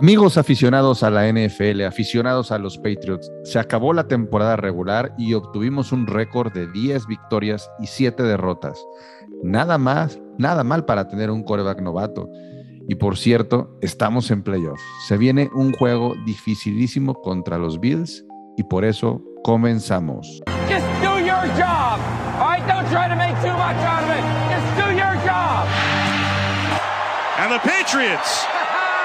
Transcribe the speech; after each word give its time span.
Amigos 0.00 0.38
aficionados 0.38 1.02
a 1.02 1.10
la 1.10 1.30
NFL, 1.30 1.82
aficionados 1.82 2.52
a 2.52 2.58
los 2.58 2.78
Patriots, 2.78 3.30
se 3.44 3.58
acabó 3.58 3.92
la 3.92 4.08
temporada 4.08 4.56
regular 4.56 5.12
y 5.18 5.34
obtuvimos 5.34 5.92
un 5.92 6.06
récord 6.06 6.50
de 6.54 6.66
10 6.72 7.06
victorias 7.06 7.70
y 7.78 7.86
7 7.86 8.22
derrotas. 8.22 8.82
Nada 9.42 9.76
más, 9.76 10.18
nada 10.38 10.64
mal 10.64 10.86
para 10.86 11.06
tener 11.06 11.30
un 11.30 11.42
coreback 11.42 11.82
novato. 11.82 12.30
Y 12.88 12.94
por 12.94 13.18
cierto, 13.18 13.76
estamos 13.82 14.30
en 14.30 14.42
playoffs. 14.42 14.80
Se 15.06 15.18
viene 15.18 15.50
un 15.52 15.74
juego 15.74 16.14
dificilísimo 16.24 17.12
contra 17.20 17.58
los 17.58 17.78
Bills 17.78 18.24
y 18.56 18.62
por 18.62 18.86
eso 18.86 19.22
comenzamos. 19.44 20.40
Just 20.66 20.86
do 21.02 21.18
your 21.18 21.46
job. 21.58 22.00
All 22.40 22.48
right, 22.48 22.66
don't 22.66 22.88
try 22.88 23.06
to 23.06 23.16
make 23.16 23.36
too 23.42 23.52
much 23.52 23.76
out 23.84 24.02
of 24.02 24.16
it. 24.16 24.24
Just 24.48 24.76
do 24.78 24.96
your 24.96 25.14
job. 25.26 25.66
And 27.38 27.52
the 27.52 27.58
Patriots 27.58 28.46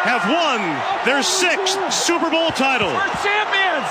have 0.06 0.22
won 0.30 0.62
their 1.04 1.24
sixth 1.24 1.80
Super 1.92 2.30
Bowl 2.30 2.52
title. 2.52 2.94
We're 2.94 3.10
champions. 3.26 3.88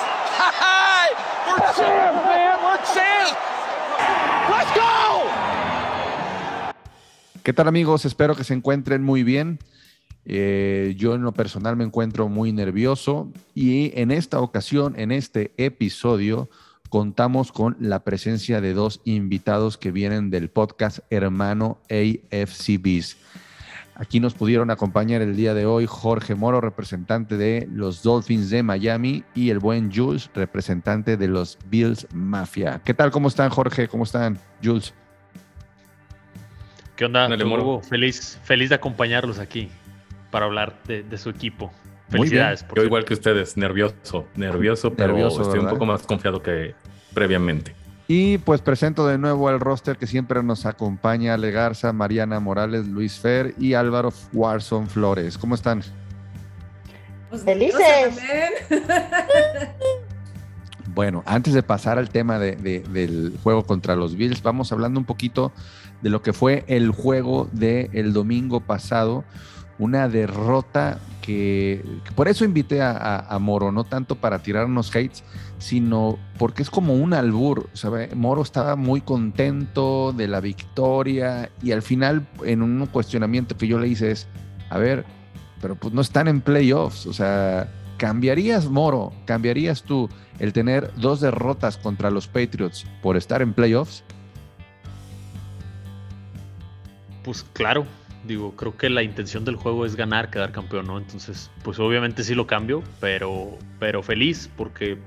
We're 1.46 1.58
champs, 1.74 2.24
man. 2.24 2.56
We're 2.62 2.78
champs. 2.94 3.34
Let's 4.48 4.70
go. 4.76 5.24
¿Qué 7.42 7.52
tal 7.52 7.66
amigos? 7.66 8.04
Espero 8.04 8.36
que 8.36 8.44
se 8.44 8.54
encuentren 8.54 9.02
muy 9.02 9.24
bien. 9.24 9.58
Eh, 10.24 10.94
yo 10.96 11.14
en 11.14 11.22
lo 11.22 11.32
personal 11.32 11.76
me 11.76 11.84
encuentro 11.84 12.28
muy 12.28 12.52
nervioso 12.52 13.30
y 13.54 13.92
en 14.00 14.10
esta 14.10 14.40
ocasión, 14.40 14.94
en 14.96 15.10
este 15.10 15.52
episodio, 15.56 16.48
contamos 16.88 17.50
con 17.50 17.76
la 17.80 18.04
presencia 18.04 18.60
de 18.60 18.72
dos 18.72 19.00
invitados 19.04 19.76
que 19.76 19.90
vienen 19.90 20.30
del 20.30 20.48
podcast 20.48 21.00
hermano 21.10 21.78
AFCBs. 21.90 23.16
Aquí 23.96 24.18
nos 24.18 24.34
pudieron 24.34 24.70
acompañar 24.70 25.22
el 25.22 25.36
día 25.36 25.54
de 25.54 25.66
hoy 25.66 25.86
Jorge 25.86 26.34
Moro, 26.34 26.60
representante 26.60 27.36
de 27.36 27.68
los 27.70 28.02
Dolphins 28.02 28.50
de 28.50 28.64
Miami, 28.64 29.22
y 29.34 29.50
el 29.50 29.60
buen 29.60 29.92
Jules, 29.92 30.30
representante 30.34 31.16
de 31.16 31.28
los 31.28 31.58
Bills 31.66 32.08
Mafia. 32.12 32.80
¿Qué 32.84 32.92
tal? 32.92 33.12
¿Cómo 33.12 33.28
están, 33.28 33.50
Jorge? 33.50 33.86
¿Cómo 33.86 34.02
están, 34.02 34.38
Jules? 34.62 34.92
¿Qué 36.96 37.04
onda? 37.04 37.28
Morbo. 37.44 37.80
Feliz, 37.82 38.38
feliz 38.42 38.68
de 38.70 38.76
acompañarlos 38.76 39.38
aquí 39.38 39.68
para 40.30 40.46
hablar 40.46 40.80
de, 40.86 41.04
de 41.04 41.18
su 41.18 41.30
equipo. 41.30 41.72
Muy 42.10 42.28
Felicidades. 42.28 42.62
por 42.64 42.78
Yo 42.78 42.84
igual 42.84 43.04
que 43.04 43.14
ustedes, 43.14 43.56
nervioso, 43.56 44.26
nervioso, 44.36 44.92
pero 44.94 45.14
Nervioso, 45.14 45.42
estoy 45.42 45.58
¿verdad? 45.58 45.72
un 45.72 45.78
poco 45.78 45.86
más 45.86 46.02
confiado 46.02 46.42
que 46.42 46.74
previamente. 47.12 47.74
Y 48.06 48.36
pues 48.38 48.60
presento 48.60 49.06
de 49.06 49.16
nuevo 49.16 49.48
al 49.48 49.60
roster 49.60 49.96
que 49.96 50.06
siempre 50.06 50.42
nos 50.42 50.66
acompaña, 50.66 51.34
Ale 51.34 51.50
Garza, 51.50 51.92
Mariana 51.92 52.38
Morales, 52.38 52.86
Luis 52.86 53.18
Fer 53.18 53.54
y 53.58 53.72
Álvaro 53.74 54.12
Warson 54.32 54.88
Flores. 54.88 55.38
¿Cómo 55.38 55.54
están? 55.54 55.82
Pues 57.30 57.42
Felices. 57.44 58.18
Bueno, 60.94 61.24
antes 61.26 61.54
de 61.54 61.62
pasar 61.64 61.98
al 61.98 62.08
tema 62.08 62.38
de- 62.38 62.54
de- 62.54 62.80
del 62.80 63.36
juego 63.42 63.64
contra 63.64 63.96
los 63.96 64.14
Bills, 64.14 64.42
vamos 64.44 64.70
hablando 64.70 65.00
un 65.00 65.06
poquito 65.06 65.50
de 66.02 66.10
lo 66.10 66.22
que 66.22 66.32
fue 66.32 66.62
el 66.68 66.90
juego 66.92 67.48
del 67.50 68.12
domingo 68.12 68.60
pasado. 68.60 69.24
Una 69.78 70.08
derrota 70.08 71.00
que, 71.20 71.84
por 72.14 72.28
eso 72.28 72.44
invité 72.44 72.82
a, 72.82 73.36
Moro, 73.40 73.72
no 73.72 73.84
tanto 73.84 74.16
para 74.16 74.40
tirarnos 74.40 74.90
hates, 74.94 75.24
sino 75.58 76.18
porque 76.38 76.62
es 76.62 76.70
como 76.70 76.94
un 76.94 77.14
albur. 77.14 77.70
Sea, 77.72 77.90
Moro 78.14 78.42
estaba 78.42 78.76
muy 78.76 79.00
contento 79.00 80.12
de 80.12 80.28
la 80.28 80.40
victoria 80.40 81.50
y 81.62 81.72
al 81.72 81.82
final 81.82 82.26
en 82.44 82.62
un 82.62 82.86
cuestionamiento 82.86 83.56
que 83.56 83.66
yo 83.66 83.78
le 83.78 83.88
hice 83.88 84.10
es, 84.10 84.28
a 84.70 84.78
ver, 84.78 85.04
pero 85.60 85.76
pues 85.76 85.94
no 85.94 86.02
están 86.02 86.28
en 86.28 86.40
playoffs. 86.40 87.06
O 87.06 87.12
sea, 87.12 87.72
¿cambiarías, 87.96 88.68
Moro? 88.68 89.12
¿Cambiarías 89.24 89.82
tú 89.82 90.10
el 90.38 90.52
tener 90.52 90.92
dos 90.96 91.20
derrotas 91.20 91.78
contra 91.78 92.10
los 92.10 92.28
Patriots 92.28 92.84
por 93.02 93.16
estar 93.16 93.40
en 93.40 93.54
playoffs? 93.54 94.04
Pues 97.22 97.42
claro, 97.54 97.86
digo, 98.26 98.54
creo 98.56 98.76
que 98.76 98.90
la 98.90 99.02
intención 99.02 99.44
del 99.44 99.56
juego 99.56 99.86
es 99.86 99.96
ganar, 99.96 100.30
quedar 100.30 100.52
campeón, 100.52 100.86
¿no? 100.86 100.98
Entonces, 100.98 101.50
pues 101.62 101.78
obviamente 101.78 102.24
sí 102.24 102.34
lo 102.34 102.46
cambio, 102.46 102.82
pero, 103.00 103.58
pero 103.78 104.02
feliz 104.02 104.50
porque 104.56 104.92
eh, 104.92 104.98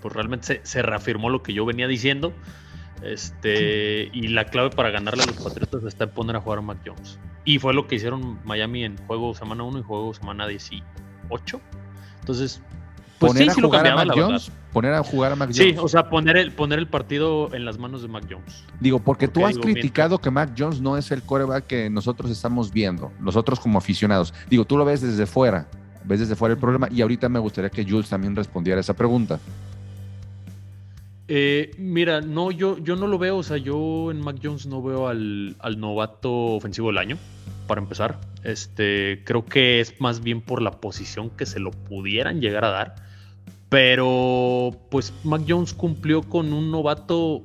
pues 0.00 0.14
realmente 0.14 0.60
se, 0.62 0.82
reafirmó 0.82 1.30
lo 1.30 1.42
que 1.42 1.52
yo 1.52 1.64
venía 1.64 1.88
diciendo. 1.88 2.32
Este, 3.02 4.08
y 4.12 4.28
la 4.28 4.46
clave 4.46 4.70
para 4.70 4.90
ganarle 4.90 5.24
a 5.24 5.26
los 5.26 5.36
Patriotas 5.36 5.84
está 5.84 6.04
en 6.04 6.10
poner 6.10 6.36
a 6.36 6.40
jugar 6.40 6.58
a 6.60 6.62
Mac 6.62 6.78
Jones. 6.84 7.18
Y 7.44 7.58
fue 7.58 7.74
lo 7.74 7.86
que 7.86 7.96
hicieron 7.96 8.40
Miami 8.44 8.84
en 8.84 8.96
juego 9.06 9.34
semana 9.34 9.62
1 9.64 9.80
y 9.80 9.82
juego 9.82 10.14
semana 10.14 10.46
18. 10.46 11.60
Entonces, 12.20 12.62
pues 13.18 13.32
poner 13.32 13.44
sí, 13.44 13.50
a 13.50 13.54
sí 13.54 13.60
lo 13.60 13.68
jugar 13.68 13.86
a 13.86 13.96
Mac 13.96 14.14
Jones. 14.14 14.52
Poner 14.72 14.92
a 14.94 15.02
jugar 15.02 15.32
a 15.32 15.36
Mac 15.36 15.50
Sí, 15.52 15.70
Jones. 15.70 15.78
o 15.84 15.88
sea, 15.88 16.08
poner 16.10 16.36
el, 16.36 16.52
poner 16.52 16.78
el 16.78 16.86
partido 16.86 17.52
en 17.54 17.64
las 17.64 17.78
manos 17.78 18.02
de 18.02 18.08
Mac 18.08 18.24
Jones. 18.30 18.64
Digo, 18.80 18.98
porque 18.98 19.26
tú 19.28 19.44
has 19.46 19.52
digo, 19.54 19.62
criticado 19.62 20.18
que 20.18 20.30
Mac 20.30 20.52
Jones 20.56 20.80
no 20.80 20.96
es 20.96 21.10
el 21.10 21.22
coreback 21.22 21.66
que 21.66 21.88
nosotros 21.90 22.30
estamos 22.30 22.72
viendo, 22.72 23.10
nosotros 23.20 23.58
como 23.60 23.78
aficionados. 23.78 24.34
Digo, 24.50 24.64
tú 24.64 24.76
lo 24.76 24.84
ves 24.84 25.00
desde 25.00 25.26
fuera, 25.26 25.68
ves 26.04 26.20
desde 26.20 26.36
fuera 26.36 26.54
el 26.54 26.60
problema 26.60 26.88
y 26.90 27.00
ahorita 27.00 27.28
me 27.28 27.38
gustaría 27.38 27.70
que 27.70 27.84
Jules 27.84 28.08
también 28.08 28.36
respondiera 28.36 28.78
a 28.78 28.80
esa 28.82 28.94
pregunta. 28.94 29.40
Eh, 31.28 31.72
mira, 31.78 32.20
no, 32.20 32.52
yo, 32.52 32.78
yo 32.78 32.94
no 32.94 33.08
lo 33.08 33.18
veo, 33.18 33.38
o 33.38 33.42
sea, 33.42 33.56
yo 33.56 34.10
en 34.12 34.20
Mac 34.20 34.36
Jones 34.42 34.66
no 34.66 34.80
veo 34.82 35.08
al, 35.08 35.56
al 35.58 35.80
novato 35.80 36.32
ofensivo 36.32 36.88
del 36.88 36.98
año, 36.98 37.18
para 37.66 37.80
empezar. 37.80 38.20
Este, 38.44 39.22
creo 39.24 39.44
que 39.44 39.80
es 39.80 40.00
más 40.00 40.22
bien 40.22 40.40
por 40.40 40.62
la 40.62 40.72
posición 40.80 41.30
que 41.30 41.46
se 41.46 41.58
lo 41.58 41.72
pudieran 41.72 42.40
llegar 42.40 42.64
a 42.64 42.70
dar. 42.70 43.05
Pero, 43.68 44.70
pues, 44.90 45.12
Mac 45.24 45.42
Jones 45.46 45.74
cumplió 45.74 46.22
con 46.22 46.52
un 46.52 46.70
novato 46.70 47.44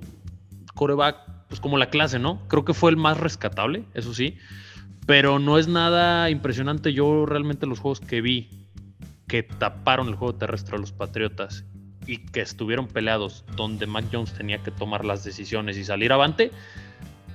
coreback, 0.76 1.18
pues 1.48 1.59
como 1.59 1.78
la 1.78 1.90
clase, 1.90 2.20
¿no? 2.20 2.48
Creo 2.48 2.64
que 2.64 2.74
fue 2.74 2.92
el 2.92 2.98
más 2.98 3.20
rescatable, 3.20 3.86
eso 3.94 4.14
sí. 4.14 4.38
Pero 5.06 5.40
no 5.40 5.58
es 5.58 5.68
nada 5.68 6.30
impresionante. 6.30 6.94
Yo 6.94 7.26
realmente 7.26 7.66
los 7.66 7.80
juegos 7.80 8.00
que 8.00 8.22
vi 8.22 8.50
que 9.28 9.44
taparon 9.44 10.10
el 10.10 10.16
juego 10.16 10.36
terrestre 10.36 10.76
a 10.76 10.80
los 10.80 10.92
Patriotas 10.92 11.66
y 12.06 12.18
que 12.18 12.42
estuvieron 12.42 12.88
peleados 12.88 13.46
donde 13.56 13.88
Mac 13.88 14.06
Jones 14.12 14.34
tenía 14.34 14.58
que 14.60 14.72
tomar 14.72 15.06
las 15.06 15.24
decisiones 15.24 15.78
y 15.78 15.86
salir 15.86 16.12
avante, 16.12 16.52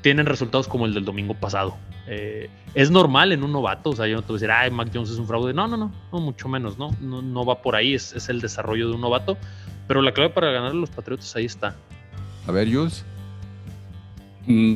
tienen 0.06 0.26
resultados 0.26 0.68
como 0.68 0.86
el 0.86 0.94
del 0.94 1.04
domingo 1.04 1.34
pasado. 1.34 1.76
Eh, 2.06 2.48
es 2.74 2.92
normal 2.92 3.32
en 3.32 3.42
un 3.42 3.50
novato, 3.50 3.90
o 3.90 3.96
sea, 3.96 4.06
yo 4.06 4.14
no 4.14 4.22
te 4.22 4.28
voy 4.28 4.34
a 4.34 4.38
decir, 4.38 4.50
ay, 4.52 4.70
Mac 4.70 4.88
Jones 4.94 5.10
es 5.10 5.18
un 5.18 5.26
fraude. 5.26 5.52
No, 5.52 5.66
no, 5.66 5.76
no, 5.76 5.90
no 6.12 6.20
mucho 6.20 6.48
menos, 6.48 6.78
¿no? 6.78 6.92
No, 7.00 7.22
no 7.22 7.44
va 7.44 7.60
por 7.60 7.74
ahí, 7.74 7.92
es, 7.92 8.12
es 8.12 8.28
el 8.28 8.40
desarrollo 8.40 8.86
de 8.88 8.94
un 8.94 9.00
novato. 9.00 9.36
Pero 9.88 10.02
la 10.02 10.12
clave 10.12 10.30
para 10.30 10.52
ganar 10.52 10.70
a 10.70 10.74
los 10.74 10.90
Patriotas 10.90 11.34
ahí 11.34 11.46
está. 11.46 11.74
A 12.46 12.52
ver, 12.52 12.72
Jules. 12.72 13.04
Mm, 14.46 14.74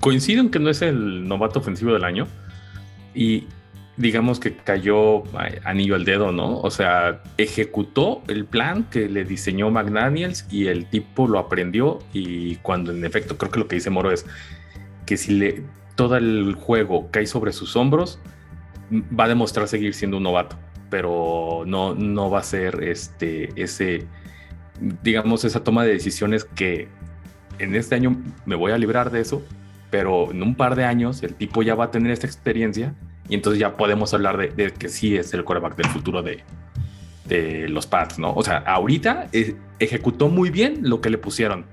Coincido 0.00 0.40
en 0.40 0.50
que 0.50 0.58
no 0.58 0.70
es 0.70 0.80
el 0.80 1.28
novato 1.28 1.58
ofensivo 1.58 1.92
del 1.92 2.04
año 2.04 2.26
y 3.14 3.44
digamos 3.96 4.40
que 4.40 4.56
cayó 4.56 5.22
ay, 5.38 5.58
anillo 5.64 5.94
al 5.94 6.04
dedo, 6.04 6.32
¿no? 6.32 6.58
O 6.58 6.70
sea, 6.70 7.22
ejecutó 7.38 8.22
el 8.28 8.44
plan 8.44 8.84
que 8.84 9.08
le 9.08 9.24
diseñó 9.24 9.70
McDaniels 9.70 10.46
y 10.50 10.66
el 10.66 10.86
tipo 10.86 11.28
lo 11.28 11.38
aprendió 11.38 12.00
y 12.12 12.56
cuando 12.56 12.92
en 12.92 13.04
efecto 13.04 13.38
creo 13.38 13.50
que 13.52 13.60
lo 13.60 13.68
que 13.68 13.76
dice 13.76 13.90
Moro 13.90 14.10
es 14.10 14.26
que 15.06 15.16
si 15.16 15.34
le 15.34 15.62
todo 15.94 16.16
el 16.16 16.54
juego 16.54 17.08
cae 17.12 17.26
sobre 17.26 17.52
sus 17.52 17.76
hombros 17.76 18.18
va 18.92 19.24
a 19.24 19.28
demostrar 19.28 19.68
seguir 19.68 19.94
siendo 19.94 20.16
un 20.16 20.24
novato, 20.24 20.56
pero 20.90 21.62
no 21.66 21.94
no 21.94 22.30
va 22.30 22.40
a 22.40 22.42
ser 22.42 22.82
este 22.82 23.50
ese 23.54 24.06
digamos 25.02 25.44
esa 25.44 25.62
toma 25.62 25.84
de 25.84 25.92
decisiones 25.92 26.44
que 26.44 26.88
en 27.60 27.76
este 27.76 27.94
año 27.94 28.16
me 28.44 28.56
voy 28.56 28.72
a 28.72 28.78
librar 28.78 29.12
de 29.12 29.20
eso, 29.20 29.40
pero 29.90 30.32
en 30.32 30.42
un 30.42 30.56
par 30.56 30.74
de 30.74 30.84
años 30.84 31.22
el 31.22 31.34
tipo 31.34 31.62
ya 31.62 31.76
va 31.76 31.84
a 31.84 31.90
tener 31.92 32.10
esta 32.10 32.26
experiencia 32.26 32.92
y 33.28 33.34
entonces 33.34 33.60
ya 33.60 33.76
podemos 33.76 34.12
hablar 34.14 34.36
de, 34.36 34.48
de 34.48 34.72
que 34.72 34.88
sí 34.88 35.16
es 35.16 35.32
el 35.34 35.44
quarterback 35.44 35.76
del 35.76 35.86
futuro 35.88 36.22
de, 36.22 36.42
de 37.26 37.68
los 37.68 37.86
Pats, 37.86 38.18
¿no? 38.18 38.32
O 38.34 38.42
sea, 38.42 38.58
ahorita 38.58 39.28
eh, 39.32 39.56
ejecutó 39.78 40.28
muy 40.28 40.50
bien 40.50 40.80
lo 40.82 41.00
que 41.00 41.10
le 41.10 41.18
pusieron, 41.18 41.64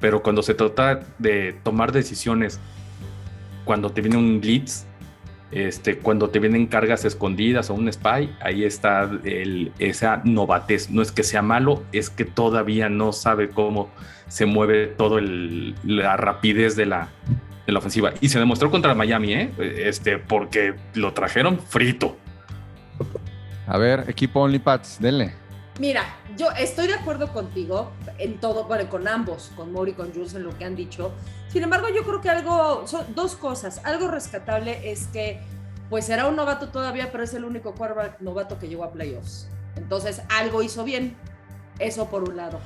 pero 0.00 0.22
cuando 0.22 0.42
se 0.42 0.54
trata 0.54 1.00
de 1.18 1.54
tomar 1.62 1.92
decisiones, 1.92 2.60
cuando 3.64 3.90
te 3.90 4.00
viene 4.00 4.16
un 4.16 4.40
blitz, 4.40 4.84
este, 5.52 5.98
cuando 5.98 6.30
te 6.30 6.38
vienen 6.38 6.66
cargas 6.66 7.04
escondidas 7.04 7.70
o 7.70 7.74
un 7.74 7.92
spy, 7.92 8.30
ahí 8.40 8.64
está 8.64 9.10
el, 9.24 9.72
esa 9.78 10.22
novatez. 10.24 10.90
No 10.90 11.02
es 11.02 11.10
que 11.10 11.22
sea 11.22 11.42
malo, 11.42 11.82
es 11.92 12.08
que 12.08 12.24
todavía 12.24 12.88
no 12.88 13.12
sabe 13.12 13.50
cómo 13.50 13.90
se 14.28 14.46
mueve 14.46 14.86
todo 14.86 15.18
el, 15.18 15.74
la 15.84 16.16
rapidez 16.16 16.76
de 16.76 16.86
la, 16.86 17.08
de 17.70 17.72
la 17.72 17.78
ofensiva. 17.78 18.12
Y 18.20 18.28
se 18.28 18.38
demostró 18.38 18.70
contra 18.70 18.94
Miami, 18.94 19.32
¿eh? 19.32 19.52
Este, 19.58 20.18
porque 20.18 20.74
lo 20.94 21.12
trajeron 21.12 21.58
frito. 21.58 22.16
A 23.66 23.78
ver, 23.78 24.04
equipo 24.08 24.40
OnlyPats, 24.40 25.00
denle. 25.00 25.34
Mira, 25.78 26.04
yo 26.36 26.50
estoy 26.58 26.88
de 26.88 26.94
acuerdo 26.94 27.32
contigo 27.32 27.92
en 28.18 28.38
todo, 28.38 28.64
bueno, 28.64 28.90
con 28.90 29.08
ambos, 29.08 29.50
con 29.56 29.72
Mori 29.72 29.92
y 29.92 29.94
con 29.94 30.12
Jules 30.12 30.34
en 30.34 30.42
lo 30.42 30.56
que 30.58 30.64
han 30.64 30.76
dicho. 30.76 31.12
Sin 31.48 31.62
embargo, 31.62 31.88
yo 31.88 32.02
creo 32.02 32.20
que 32.20 32.28
algo, 32.28 32.86
son 32.86 33.06
dos 33.14 33.34
cosas. 33.36 33.80
Algo 33.84 34.08
rescatable 34.08 34.90
es 34.90 35.06
que 35.06 35.40
pues 35.88 36.04
será 36.04 36.26
un 36.26 36.36
novato 36.36 36.68
todavía, 36.68 37.10
pero 37.10 37.24
es 37.24 37.34
el 37.34 37.44
único 37.44 37.74
quarterback 37.74 38.20
novato 38.20 38.58
que 38.58 38.68
llegó 38.68 38.84
a 38.84 38.92
playoffs. 38.92 39.48
Entonces, 39.76 40.22
algo 40.28 40.62
hizo 40.62 40.84
bien. 40.84 41.16
Eso 41.78 42.08
por 42.10 42.28
un 42.28 42.36
lado. 42.36 42.60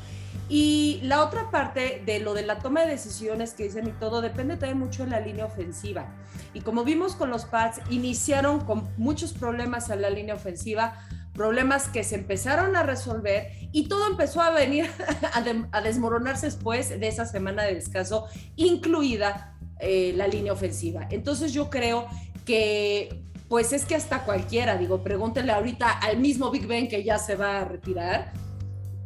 Y 0.48 1.00
la 1.02 1.24
otra 1.24 1.50
parte 1.50 2.02
de 2.04 2.20
lo 2.20 2.34
de 2.34 2.42
la 2.42 2.58
toma 2.58 2.82
de 2.82 2.88
decisiones 2.90 3.54
que 3.54 3.64
dicen 3.64 3.86
y 3.88 3.92
todo 3.92 4.20
depende 4.20 4.56
también 4.56 4.78
mucho 4.78 5.04
de 5.04 5.10
la 5.10 5.20
línea 5.20 5.46
ofensiva. 5.46 6.14
Y 6.52 6.60
como 6.60 6.84
vimos 6.84 7.14
con 7.16 7.30
los 7.30 7.46
Pats, 7.46 7.80
iniciaron 7.90 8.60
con 8.60 8.88
muchos 8.98 9.32
problemas 9.32 9.88
en 9.88 10.02
la 10.02 10.10
línea 10.10 10.34
ofensiva, 10.34 10.98
problemas 11.32 11.88
que 11.88 12.04
se 12.04 12.14
empezaron 12.16 12.76
a 12.76 12.82
resolver 12.82 13.48
y 13.72 13.88
todo 13.88 14.06
empezó 14.08 14.42
a 14.42 14.50
venir 14.50 14.88
a, 15.32 15.40
de- 15.40 15.64
a 15.72 15.80
desmoronarse 15.80 16.46
después 16.46 16.90
de 16.90 17.08
esa 17.08 17.24
semana 17.24 17.62
de 17.64 17.74
descanso, 17.74 18.26
incluida 18.54 19.56
eh, 19.80 20.12
la 20.14 20.28
línea 20.28 20.52
ofensiva. 20.52 21.08
Entonces 21.10 21.52
yo 21.54 21.70
creo 21.70 22.06
que, 22.44 23.24
pues 23.48 23.72
es 23.72 23.84
que 23.86 23.94
hasta 23.96 24.24
cualquiera, 24.24 24.76
digo, 24.76 25.02
pregúntenle 25.02 25.52
ahorita 25.52 25.90
al 25.90 26.18
mismo 26.18 26.50
Big 26.50 26.66
Ben 26.66 26.86
que 26.86 27.02
ya 27.02 27.18
se 27.18 27.34
va 27.34 27.60
a 27.62 27.64
retirar. 27.64 28.32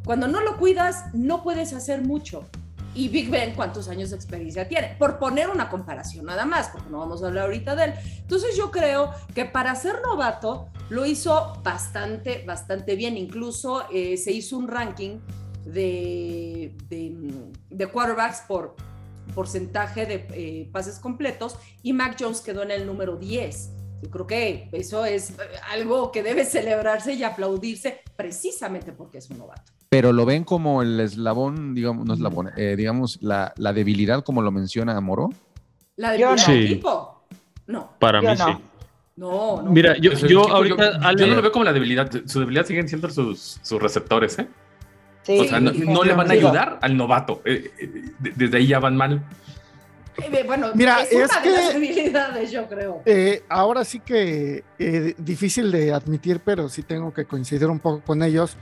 Cuando 0.09 0.27
no 0.27 0.41
lo 0.41 0.57
cuidas, 0.57 1.05
no 1.13 1.43
puedes 1.43 1.75
hacer 1.75 2.01
mucho. 2.01 2.47
Y 2.95 3.09
Big 3.09 3.29
Ben, 3.29 3.55
¿cuántos 3.55 3.89
años 3.89 4.09
de 4.09 4.17
experiencia 4.17 4.67
tiene? 4.67 4.97
Por 4.99 5.19
poner 5.19 5.51
una 5.51 5.69
comparación 5.69 6.25
nada 6.25 6.47
más, 6.47 6.71
porque 6.71 6.89
no 6.89 7.01
vamos 7.01 7.23
a 7.23 7.27
hablar 7.27 7.45
ahorita 7.45 7.77
de 7.77 7.85
él. 7.85 7.95
Entonces 8.17 8.57
yo 8.57 8.71
creo 8.71 9.11
que 9.35 9.45
para 9.45 9.75
ser 9.75 10.01
novato 10.01 10.71
lo 10.89 11.05
hizo 11.05 11.61
bastante, 11.63 12.43
bastante 12.47 12.97
bien. 12.97 13.19
Incluso 13.19 13.85
eh, 13.93 14.17
se 14.17 14.33
hizo 14.33 14.57
un 14.57 14.69
ranking 14.69 15.19
de, 15.67 16.75
de, 16.89 17.51
de 17.69 17.87
quarterbacks 17.89 18.45
por 18.49 18.77
porcentaje 19.35 20.07
de 20.07 20.27
eh, 20.33 20.71
pases 20.73 20.99
completos 21.01 21.59
y 21.83 21.93
Mac 21.93 22.17
Jones 22.19 22.41
quedó 22.41 22.63
en 22.63 22.71
el 22.71 22.87
número 22.87 23.17
10. 23.17 23.73
Yo 24.05 24.11
creo 24.11 24.27
que 24.27 24.71
eso 24.73 25.05
es 25.05 25.33
eh, 25.33 25.35
algo 25.71 26.11
que 26.13 26.23
debe 26.23 26.47
celebrarse 26.47 27.13
y 27.13 27.25
aplaudirse 27.25 28.01
precisamente 28.17 28.93
porque 28.93 29.19
es 29.19 29.29
un 29.29 29.37
novato. 29.37 29.78
Pero 29.91 30.13
lo 30.13 30.27
ven 30.27 30.45
como 30.45 30.83
el 30.83 31.01
eslabón, 31.01 31.75
digamos, 31.75 32.05
no 32.07 32.13
eslabón, 32.15 32.51
eh, 32.57 32.75
digamos, 32.77 33.19
la, 33.23 33.55
la 33.57 33.73
debilidad, 33.73 34.23
como 34.23 34.43
lo 34.43 34.51
menciona 34.51 35.01
Moro. 35.01 35.31
La 35.97 36.13
del 36.13 36.21
Yo 36.21 36.31
no. 36.33 36.39
Sí. 36.39 36.65
equipo. 36.65 37.23
No, 37.67 37.93
Para 37.99 38.21
Yo 38.23 38.31
mí 38.31 38.35
no. 38.39 38.47
sí. 38.47 38.53
no, 39.17 39.63
no. 39.63 39.71
Mira, 39.71 39.97
yo, 39.97 40.13
yo 40.13 40.27
equipo, 40.43 40.49
ahorita, 40.49 41.01
yo, 41.01 41.07
Ale- 41.07 41.21
yo 41.21 41.27
no 41.27 41.35
lo 41.37 41.43
veo 41.43 41.53
como 41.53 41.65
la 41.65 41.73
debilidad. 41.73 42.11
Su 42.27 42.41
debilidad 42.41 42.67
siguen 42.67 42.89
siendo 42.89 43.09
sus, 43.11 43.59
sus 43.63 43.81
receptores, 43.81 44.39
¿eh? 44.39 44.47
Sí, 45.23 45.39
o 45.41 45.45
sea, 45.45 45.61
no, 45.61 46.05
le 46.05 46.15
van 46.15 46.31
a 46.31 46.33
ayudar 46.35 46.79
al 46.83 46.97
novato. 46.97 47.43
Eh, 47.45 47.71
eh, 47.79 47.87
de- 48.19 48.33
desde 48.37 48.57
ahí 48.59 48.67
ya 48.67 48.79
van 48.81 48.97
mal. 48.97 49.23
Eh, 50.23 50.43
bueno, 50.47 50.69
Mira, 50.75 51.03
es 51.03 51.13
una 51.15 51.25
es 51.27 51.43
de 51.45 51.51
las 51.51 51.73
debilidades, 51.75 52.51
yo 52.51 52.67
creo. 52.69 53.03
Eh, 53.07 53.43
ahora 53.49 53.85
sí 53.85 54.01
que 54.01 54.65
eh, 54.79 55.15
difícil 55.19 55.71
de 55.71 55.93
admitir, 55.93 56.41
pero 56.45 56.69
sí 56.69 56.83
tengo 56.83 57.13
que 57.15 57.25
coincidir 57.25 57.69
un 57.69 57.79
poco 57.79 58.01
con 58.05 58.23
ellos. 58.23 58.57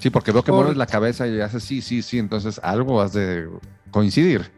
Sí, 0.00 0.10
porque 0.10 0.32
veo 0.32 0.42
que 0.42 0.50
Por- 0.50 0.60
mueves 0.62 0.76
la 0.76 0.86
cabeza 0.86 1.28
y 1.28 1.40
haces 1.40 1.62
sí, 1.62 1.80
sí, 1.82 2.02
sí, 2.02 2.18
entonces 2.18 2.58
algo 2.64 3.00
has 3.00 3.12
de 3.12 3.48
coincidir. 3.92 4.50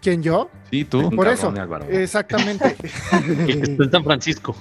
¿Quién 0.00 0.22
yo? 0.22 0.48
Sí, 0.70 0.84
tú. 0.84 1.10
Por 1.10 1.26
cabrón, 1.26 1.34
eso, 1.34 1.48
Álvaro. 1.60 1.84
exactamente. 1.88 2.76
está 2.82 3.84
en 3.84 3.90
San 3.90 4.04
Francisco. 4.04 4.54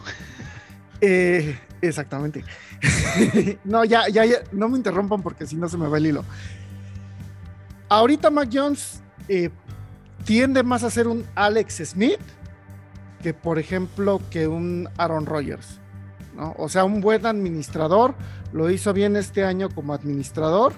Eh, 1.01 1.59
exactamente. 1.81 2.44
no, 3.63 3.83
ya, 3.86 4.07
ya, 4.07 4.25
ya, 4.25 4.38
no 4.51 4.69
me 4.69 4.77
interrumpan 4.77 5.21
porque 5.21 5.45
si 5.45 5.56
no 5.56 5.69
se 5.69 5.77
me 5.77 5.88
va 5.88 5.98
el 5.98 6.07
hilo. 6.07 6.24
Ahorita 7.89 8.30
Mac 8.30 8.50
Jones 8.51 9.01
eh, 9.27 9.50
tiende 10.25 10.63
más 10.63 10.83
a 10.83 10.89
ser 10.89 11.07
un 11.07 11.25
Alex 11.36 11.81
Smith 11.86 12.19
que, 13.21 13.33
por 13.33 13.59
ejemplo, 13.59 14.21
que 14.30 14.48
un 14.48 14.89
Aaron 14.98 15.25
Rodgers. 15.25 15.80
O 16.57 16.69
sea, 16.69 16.85
un 16.85 17.01
buen 17.01 17.25
administrador, 17.25 18.13
lo 18.53 18.69
hizo 18.69 18.93
bien 18.93 19.15
este 19.15 19.43
año 19.43 19.69
como 19.69 19.93
administrador. 19.93 20.73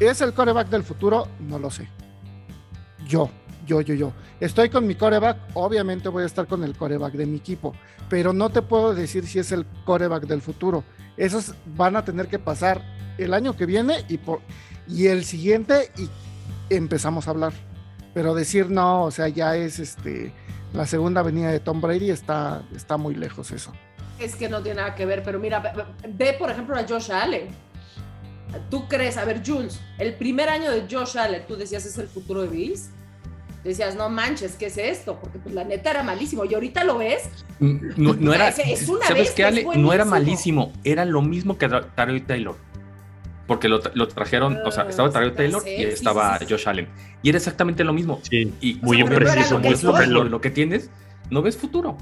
¿Es 0.00 0.20
el 0.20 0.34
coreback 0.34 0.68
del 0.68 0.82
futuro? 0.82 1.28
No 1.38 1.58
lo 1.58 1.70
sé. 1.70 1.88
Yo, 3.06 3.30
yo, 3.66 3.80
yo, 3.80 3.94
yo. 3.94 4.12
Estoy 4.40 4.68
con 4.68 4.86
mi 4.86 4.94
coreback, 4.94 5.38
obviamente 5.54 6.08
voy 6.08 6.24
a 6.24 6.26
estar 6.26 6.46
con 6.46 6.64
el 6.64 6.76
coreback 6.76 7.14
de 7.14 7.26
mi 7.26 7.36
equipo, 7.36 7.74
pero 8.10 8.32
no 8.32 8.50
te 8.50 8.60
puedo 8.62 8.94
decir 8.94 9.26
si 9.26 9.38
es 9.38 9.52
el 9.52 9.64
coreback 9.84 10.26
del 10.26 10.42
futuro. 10.42 10.84
Esos 11.16 11.54
van 11.76 11.96
a 11.96 12.04
tener 12.04 12.28
que 12.28 12.38
pasar 12.38 12.82
el 13.18 13.32
año 13.32 13.56
que 13.56 13.66
viene 13.66 14.04
y, 14.08 14.18
por, 14.18 14.40
y 14.86 15.06
el 15.06 15.24
siguiente 15.24 15.90
y 15.96 16.10
empezamos 16.74 17.28
a 17.28 17.30
hablar. 17.30 17.52
Pero 18.12 18.34
decir 18.34 18.70
no, 18.70 19.04
o 19.04 19.10
sea, 19.10 19.28
ya 19.28 19.56
es 19.56 19.78
este 19.78 20.34
la 20.72 20.86
segunda 20.86 21.22
venida 21.22 21.50
de 21.50 21.60
Tom 21.60 21.80
Brady 21.80 22.10
está, 22.10 22.62
está 22.74 22.96
muy 22.96 23.14
lejos 23.14 23.50
eso. 23.50 23.72
Es 24.18 24.34
que 24.36 24.48
no 24.48 24.62
tiene 24.62 24.80
nada 24.80 24.94
que 24.94 25.04
ver, 25.06 25.22
pero 25.22 25.38
mira, 25.38 25.74
ve, 26.08 26.34
por 26.38 26.50
ejemplo 26.50 26.76
a 26.76 26.84
Josh 26.88 27.10
Allen. 27.12 27.48
¿Tú 28.70 28.88
crees, 28.88 29.16
a 29.18 29.24
ver, 29.24 29.42
Jules, 29.44 29.80
el 29.98 30.14
primer 30.14 30.48
año 30.48 30.70
de 30.70 30.84
Josh 30.90 31.18
Allen, 31.18 31.42
tú 31.46 31.56
decías 31.56 31.84
es 31.84 31.98
el 31.98 32.08
futuro 32.08 32.42
de 32.42 32.48
Bills? 32.48 32.90
Decías, 33.64 33.96
no 33.96 34.08
manches, 34.08 34.52
¿qué 34.54 34.66
es 34.66 34.78
esto? 34.78 35.18
Porque 35.20 35.38
pues 35.40 35.52
la 35.54 35.64
neta 35.64 35.90
era 35.90 36.02
malísimo. 36.04 36.44
Y 36.44 36.54
ahorita 36.54 36.84
lo 36.84 36.98
ves, 36.98 37.28
No, 37.58 38.14
no 38.14 38.32
era. 38.32 38.48
Es- 38.48 38.60
es 38.60 38.88
una 38.88 39.06
¿Sabes 39.06 39.24
bestia, 39.24 39.50
qué, 39.50 39.60
Ale? 39.60 39.68
es 39.72 39.76
No 39.78 39.92
era 39.92 40.04
malísimo. 40.04 40.72
Era 40.84 41.04
lo 41.04 41.20
mismo 41.20 41.58
que 41.58 41.68
Tarot 41.68 42.26
Taylor. 42.26 42.56
Porque 43.48 43.68
lo, 43.68 43.82
tra- 43.82 43.90
lo 43.94 44.06
trajeron, 44.08 44.58
o 44.64 44.70
sea, 44.70 44.88
estaba 44.88 45.08
Ah, 45.08 45.32
Taylor 45.34 45.62
sí, 45.62 45.70
y 45.70 45.82
estaba 45.84 46.38
sí, 46.38 46.44
sí. 46.46 46.52
Josh 46.52 46.68
Allen. 46.68 46.88
Y 47.22 47.28
era 47.28 47.38
exactamente 47.38 47.82
lo 47.84 47.92
mismo. 47.92 48.20
Sí, 48.22 48.52
Y 48.60 48.74
muy 48.82 49.00
impreciso, 49.00 49.58
muy 49.58 49.74
lo- 50.06 50.24
lo 50.24 50.40
que 50.40 50.50
tienes, 50.50 50.88
no 51.30 51.42
ves 51.42 51.56
futuro. 51.56 51.96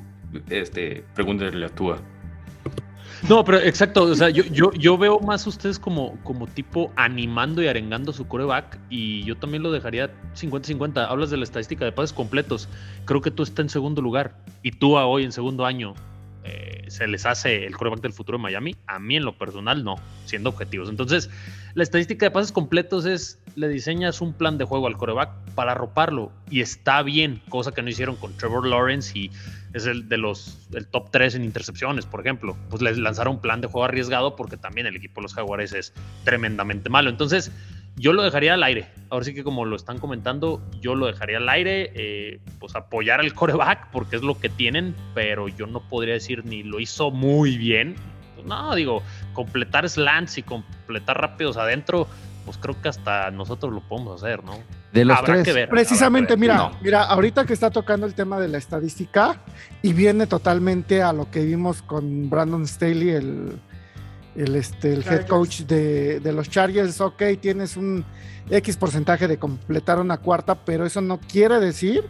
Este, 0.48 1.04
pregúntale 1.14 1.64
a 1.64 1.68
Tua. 1.68 1.98
No, 3.28 3.42
pero 3.42 3.58
exacto, 3.58 4.02
o 4.02 4.14
sea, 4.14 4.28
yo, 4.28 4.44
yo, 4.44 4.70
yo 4.72 4.98
veo 4.98 5.18
más 5.18 5.46
ustedes 5.46 5.78
como, 5.78 6.18
como 6.24 6.46
tipo 6.46 6.92
animando 6.94 7.62
y 7.62 7.68
arengando 7.68 8.12
su 8.12 8.28
coreback 8.28 8.78
y 8.90 9.24
yo 9.24 9.36
también 9.36 9.62
lo 9.62 9.72
dejaría 9.72 10.10
50-50. 10.34 11.06
Hablas 11.08 11.30
de 11.30 11.38
la 11.38 11.44
estadística 11.44 11.86
de 11.86 11.92
pases 11.92 12.12
completos, 12.12 12.68
creo 13.06 13.22
que 13.22 13.30
tú 13.30 13.42
estás 13.42 13.64
en 13.64 13.68
segundo 13.70 14.02
lugar 14.02 14.36
y 14.62 14.72
tú 14.72 14.96
hoy 14.96 15.24
en 15.24 15.32
segundo 15.32 15.64
año 15.64 15.94
eh, 16.44 16.84
se 16.88 17.06
les 17.06 17.24
hace 17.24 17.66
el 17.66 17.76
coreback 17.76 18.00
del 18.00 18.12
futuro 18.12 18.36
de 18.38 18.42
Miami. 18.42 18.76
A 18.86 18.98
mí 18.98 19.16
en 19.16 19.24
lo 19.24 19.36
personal 19.36 19.82
no, 19.82 19.96
siendo 20.26 20.50
objetivos. 20.50 20.90
Entonces, 20.90 21.30
la 21.74 21.82
estadística 21.82 22.26
de 22.26 22.30
pases 22.30 22.52
completos 22.52 23.06
es, 23.06 23.38
le 23.56 23.68
diseñas 23.68 24.20
un 24.20 24.34
plan 24.34 24.58
de 24.58 24.64
juego 24.64 24.86
al 24.86 24.96
coreback 24.96 25.30
para 25.54 25.72
arroparlo 25.72 26.30
y 26.50 26.60
está 26.60 27.02
bien, 27.02 27.40
cosa 27.48 27.72
que 27.72 27.82
no 27.82 27.88
hicieron 27.88 28.16
con 28.16 28.36
Trevor 28.36 28.66
Lawrence 28.66 29.18
y 29.18 29.30
es 29.72 29.86
el 29.86 30.08
de 30.08 30.18
los 30.18 30.58
el 30.72 30.86
top 30.86 31.10
3 31.10 31.36
en 31.36 31.44
intercepciones, 31.44 32.06
por 32.06 32.20
ejemplo. 32.20 32.56
Pues 32.68 32.82
les 32.82 32.98
lanzaron 32.98 33.36
un 33.36 33.40
plan 33.40 33.60
de 33.60 33.66
juego 33.66 33.84
arriesgado 33.84 34.36
porque 34.36 34.56
también 34.56 34.86
el 34.86 34.96
equipo 34.96 35.20
de 35.20 35.22
los 35.22 35.34
Jaguares 35.34 35.72
es 35.72 35.94
tremendamente 36.24 36.90
malo. 36.90 37.10
Entonces, 37.10 37.50
yo 37.96 38.12
lo 38.12 38.22
dejaría 38.22 38.54
al 38.54 38.62
aire. 38.62 38.86
Ahora 39.10 39.24
sí 39.24 39.34
que 39.34 39.44
como 39.44 39.64
lo 39.64 39.76
están 39.76 39.98
comentando, 39.98 40.62
yo 40.80 40.94
lo 40.94 41.06
dejaría 41.06 41.36
al 41.38 41.48
aire, 41.48 41.92
eh, 41.94 42.40
pues 42.58 42.74
apoyar 42.74 43.20
al 43.20 43.32
coreback 43.34 43.90
porque 43.92 44.16
es 44.16 44.22
lo 44.22 44.38
que 44.38 44.48
tienen, 44.48 44.94
pero 45.14 45.48
yo 45.48 45.66
no 45.66 45.80
podría 45.88 46.14
decir 46.14 46.44
ni 46.44 46.62
lo 46.62 46.80
hizo 46.80 47.10
muy 47.10 47.56
bien. 47.56 47.94
Pues 48.34 48.46
no, 48.46 48.74
digo, 48.74 49.02
completar 49.32 49.88
slants 49.88 50.38
y 50.38 50.42
completar 50.42 51.20
rápidos 51.20 51.56
adentro, 51.56 52.08
pues 52.44 52.58
creo 52.58 52.80
que 52.82 52.88
hasta 52.88 53.30
nosotros 53.30 53.72
lo 53.72 53.80
podemos 53.80 54.22
hacer, 54.22 54.42
¿no? 54.44 54.58
De 54.92 55.04
los 55.04 55.16
Habrá 55.16 55.34
tres, 55.34 55.44
que 55.44 55.52
ver. 55.52 55.68
Precisamente, 55.68 56.32
habrá 56.34 56.40
que 56.42 56.48
ver. 56.48 56.56
mira, 56.56 56.70
No. 56.70 56.78
mira, 56.82 57.02
ahorita 57.04 57.46
que 57.46 57.52
está 57.52 57.70
tocando 57.70 58.06
el 58.06 58.14
tema 58.14 58.38
de 58.40 58.48
la 58.48 58.58
estadística 58.58 59.40
y 59.82 59.92
viene 59.92 60.26
totalmente 60.26 61.02
a 61.02 61.12
lo 61.12 61.30
que 61.30 61.44
vimos 61.44 61.82
con 61.82 62.28
Brandon 62.28 62.66
Staley, 62.66 63.10
el, 63.10 63.52
el, 64.36 64.56
este, 64.56 64.92
el 64.92 65.02
head 65.04 65.26
coach 65.26 65.62
de, 65.62 66.20
de 66.20 66.32
los 66.32 66.48
Chargers. 66.48 67.00
Ok, 67.00 67.22
tienes 67.40 67.76
un 67.76 68.04
X 68.50 68.76
porcentaje 68.76 69.28
de 69.28 69.38
completar 69.38 69.98
una 69.98 70.18
cuarta, 70.18 70.54
pero 70.64 70.84
eso 70.86 71.00
no 71.00 71.18
quiere 71.20 71.60
decir 71.60 72.04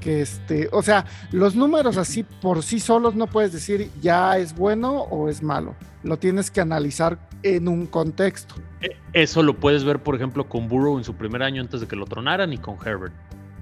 que 0.00 0.22
este, 0.22 0.68
o 0.72 0.82
sea, 0.82 1.06
los 1.32 1.54
números 1.56 1.96
así 1.96 2.22
por 2.22 2.62
sí 2.62 2.78
solos 2.78 3.14
no 3.14 3.26
puedes 3.26 3.52
decir 3.52 3.90
ya 4.00 4.38
es 4.38 4.54
bueno 4.54 5.02
o 5.02 5.28
es 5.28 5.42
malo. 5.42 5.74
Lo 6.04 6.18
tienes 6.18 6.50
que 6.50 6.60
analizar 6.60 7.18
en 7.42 7.68
un 7.68 7.86
contexto. 7.86 8.54
Eh, 8.80 8.96
Eso 9.12 9.42
lo 9.42 9.58
puedes 9.58 9.84
ver, 9.84 10.00
por 10.00 10.14
ejemplo, 10.14 10.48
con 10.48 10.68
Burrow 10.68 10.98
en 10.98 11.04
su 11.04 11.14
primer 11.14 11.42
año 11.42 11.60
antes 11.60 11.80
de 11.80 11.88
que 11.88 11.96
lo 11.96 12.04
tronaran 12.04 12.52
y 12.52 12.58
con 12.58 12.76
Herbert. 12.84 13.12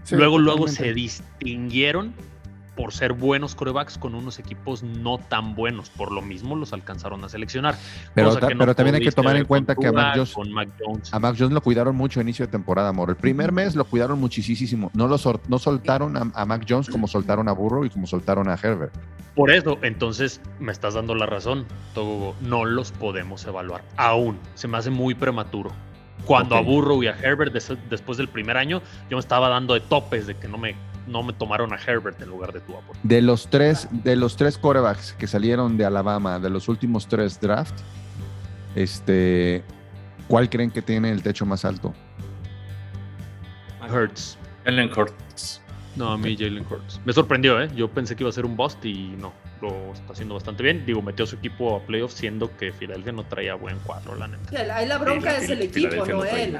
Sí, 0.05 0.15
luego, 0.15 0.39
luego 0.39 0.69
se 0.69 0.93
distinguieron 0.93 2.15
por 2.77 2.93
ser 2.93 3.15
buenos 3.15 3.55
corebacks 3.55 3.97
con 3.99 4.15
unos 4.15 4.39
equipos 4.39 4.83
no 4.83 5.19
tan 5.19 5.55
buenos. 5.55 5.89
Por 5.91 6.13
lo 6.13 6.21
mismo 6.23 6.55
los 6.55 6.73
alcanzaron 6.73 7.25
a 7.25 7.29
seleccionar. 7.29 7.75
Pero, 8.15 8.29
cosa 8.29 8.41
ta- 8.41 8.49
que 8.49 8.55
no 8.55 8.61
pero 8.61 8.75
también 8.75 8.97
hay 8.97 9.01
que 9.03 9.13
tomar 9.13 9.35
en 9.37 9.47
cuenta 9.47 9.75
que 9.75 9.87
a 9.87 9.93
Mac 9.93 10.13
Jones, 10.15 10.33
con 10.35 10.53
Mac 10.53 10.69
Jones. 10.79 11.13
a 11.13 11.19
Mac 11.19 11.35
Jones 11.39 11.53
lo 11.55 11.61
cuidaron 11.63 11.97
mucho 11.97 12.21
a 12.21 12.23
inicio 12.23 12.45
de 12.47 12.53
temporada, 12.53 12.91
amor. 12.91 13.11
El 13.11 13.17
primer 13.17 13.51
mes 13.51 13.75
lo 13.75 13.85
cuidaron 13.87 14.21
muchísimo. 14.21 14.91
No 14.95 15.09
lo 15.09 15.17
no 15.49 15.59
soltaron 15.59 16.17
a, 16.17 16.31
a 16.35 16.45
Mac 16.45 16.67
Jones 16.69 16.89
como 16.89 17.09
soltaron 17.09 17.49
a 17.49 17.53
Burrow 17.53 17.85
y 17.85 17.91
como 17.91 18.07
soltaron 18.07 18.49
a 18.49 18.55
Herbert. 18.63 18.93
Por 19.35 19.51
eso, 19.51 19.79
entonces 19.83 20.41
me 20.61 20.73
estás 20.73 20.95
dando 20.95 21.15
la 21.15 21.27
razón, 21.27 21.67
Togo. 21.95 22.35
No 22.43 22.65
los 22.65 22.93
podemos 22.93 23.45
evaluar 23.47 23.83
aún. 23.97 24.39
Se 24.55 24.69
me 24.69 24.77
hace 24.79 24.91
muy 24.91 25.15
prematuro. 25.15 25.71
Cuando 26.25 26.57
a 26.57 26.61
Burrow 26.61 27.03
y 27.03 27.07
a 27.09 27.13
Herbert 27.13 27.53
des- 27.53 27.77
después 27.91 28.19
del 28.19 28.29
primer 28.29 28.57
año, 28.57 28.81
yo 29.11 29.17
me 29.17 29.21
estaba 29.21 29.49
dando 29.49 29.75
de 29.75 29.81
topes 29.81 30.27
de 30.27 30.35
que 30.37 30.49
no 30.49 30.57
me 30.59 30.75
no 31.07 31.23
me 31.23 31.33
tomaron 31.33 31.73
a 31.73 31.77
Herbert 31.77 32.21
en 32.21 32.29
lugar 32.29 32.53
de 32.53 32.61
Tua. 32.61 32.81
De 33.03 33.23
los 33.23 33.49
tres, 33.49 33.89
de 33.91 34.17
los 34.17 34.37
tres 34.37 34.59
quarterbacks 34.59 35.13
que 35.15 35.27
salieron 35.27 35.77
de 35.77 35.85
Alabama, 35.85 36.39
de 36.39 36.51
los 36.51 36.69
últimos 36.69 37.07
tres 37.07 37.41
draft, 37.41 37.75
este, 38.75 39.63
¿cuál 40.29 40.51
creen 40.51 40.71
que 40.71 40.83
tiene 40.83 41.11
el 41.11 41.23
techo 41.23 41.47
más 41.47 41.65
alto? 41.65 41.95
Hurts. 43.91 44.37
Jalen 44.65 44.91
Hurts. 44.97 45.63
No, 45.95 46.11
a 46.13 46.19
mí 46.19 46.37
Jalen 46.37 46.67
Hurts. 46.69 47.01
Me 47.05 47.13
sorprendió, 47.13 47.61
¿eh? 47.63 47.71
Yo 47.75 47.89
pensé 47.89 48.17
que 48.17 48.25
iba 48.25 48.31
a 48.31 48.33
ser 48.33 48.45
un 48.45 48.57
bust 48.57 48.85
y 48.85 49.15
no. 49.19 49.33
Lo 49.63 49.93
está 49.95 50.13
haciendo 50.13 50.35
bastante 50.35 50.63
bien. 50.63 50.85
Digo, 50.85 51.01
metió 51.01 51.25
a 51.25 51.29
su 51.29 51.37
equipo 51.37 51.77
a 51.77 51.81
playoffs 51.81 52.15
siendo 52.15 52.55
que 52.57 52.73
Filadelfia 52.73 53.13
no 53.13 53.25
traía 53.25 53.55
buen 53.55 53.79
cuadro, 53.79 54.15
la 54.17 54.29
neta. 54.29 54.77
Ahí 54.77 54.87
la 54.87 54.99
bronca 54.99 55.31
Sí, 55.39 55.45
es 55.45 55.51
el 55.51 55.63
equipo, 55.63 56.05
no 56.05 56.25
él. 56.25 56.59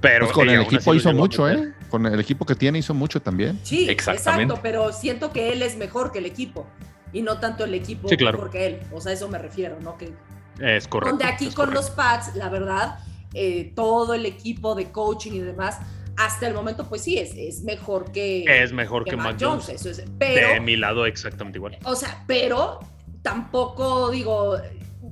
Pero 0.00 0.26
Pues 0.26 0.32
con 0.32 0.48
el 0.48 0.60
equipo 0.60 0.94
hizo 0.94 1.12
mucho. 1.12 1.48
¿eh? 1.48 1.72
Con 1.90 2.06
el 2.06 2.20
equipo 2.20 2.44
que 2.46 2.54
tiene 2.54 2.78
hizo 2.78 2.94
mucho 2.94 3.20
también. 3.22 3.58
Sí, 3.62 3.88
Exactamente. 3.88 4.44
exacto, 4.54 4.60
pero 4.62 4.92
siento 4.92 5.32
que 5.32 5.52
él 5.52 5.62
es 5.62 5.76
mejor 5.76 6.12
que 6.12 6.18
el 6.18 6.26
equipo 6.26 6.66
y 7.12 7.22
no 7.22 7.38
tanto 7.40 7.64
el 7.64 7.74
equipo 7.74 8.08
Sí, 8.08 8.16
claro. 8.16 8.36
mejor 8.38 8.50
que 8.50 8.66
él. 8.66 8.80
O 8.92 9.00
sea, 9.00 9.12
eso 9.12 9.28
me 9.28 9.38
refiero, 9.38 9.78
¿no? 9.80 9.96
Que 9.96 10.12
Es 10.60 10.86
correcto. 10.88 11.10
donde 11.16 11.24
aquí 11.24 11.46
con 11.46 11.54
correcto. 11.66 11.80
los 11.80 11.90
Pats, 11.90 12.34
la 12.36 12.48
verdad, 12.50 12.98
eh, 13.34 13.72
todo 13.74 14.14
el 14.14 14.26
equipo 14.26 14.74
de 14.74 14.90
coaching 14.90 15.32
y 15.32 15.38
demás, 15.40 15.78
hasta 16.16 16.48
el 16.48 16.54
momento, 16.54 16.88
pues 16.88 17.02
sí, 17.02 17.16
es, 17.16 17.32
es 17.36 17.62
mejor 17.62 18.10
que, 18.12 18.44
Es 18.44 18.72
mejor 18.72 19.04
que, 19.04 19.12
que 19.12 19.16
Jones. 19.16 19.40
Jones. 19.42 19.68
Eso 19.68 19.90
es, 19.90 20.02
pero, 20.18 20.48
De 20.54 20.60
mi 20.60 20.76
lado, 20.76 21.06
exactamente 21.06 21.58
igual. 21.58 21.78
o 21.84 21.94
sea, 21.94 22.24
pero 22.26 22.80
tampoco 23.22 24.10
digo, 24.10 24.56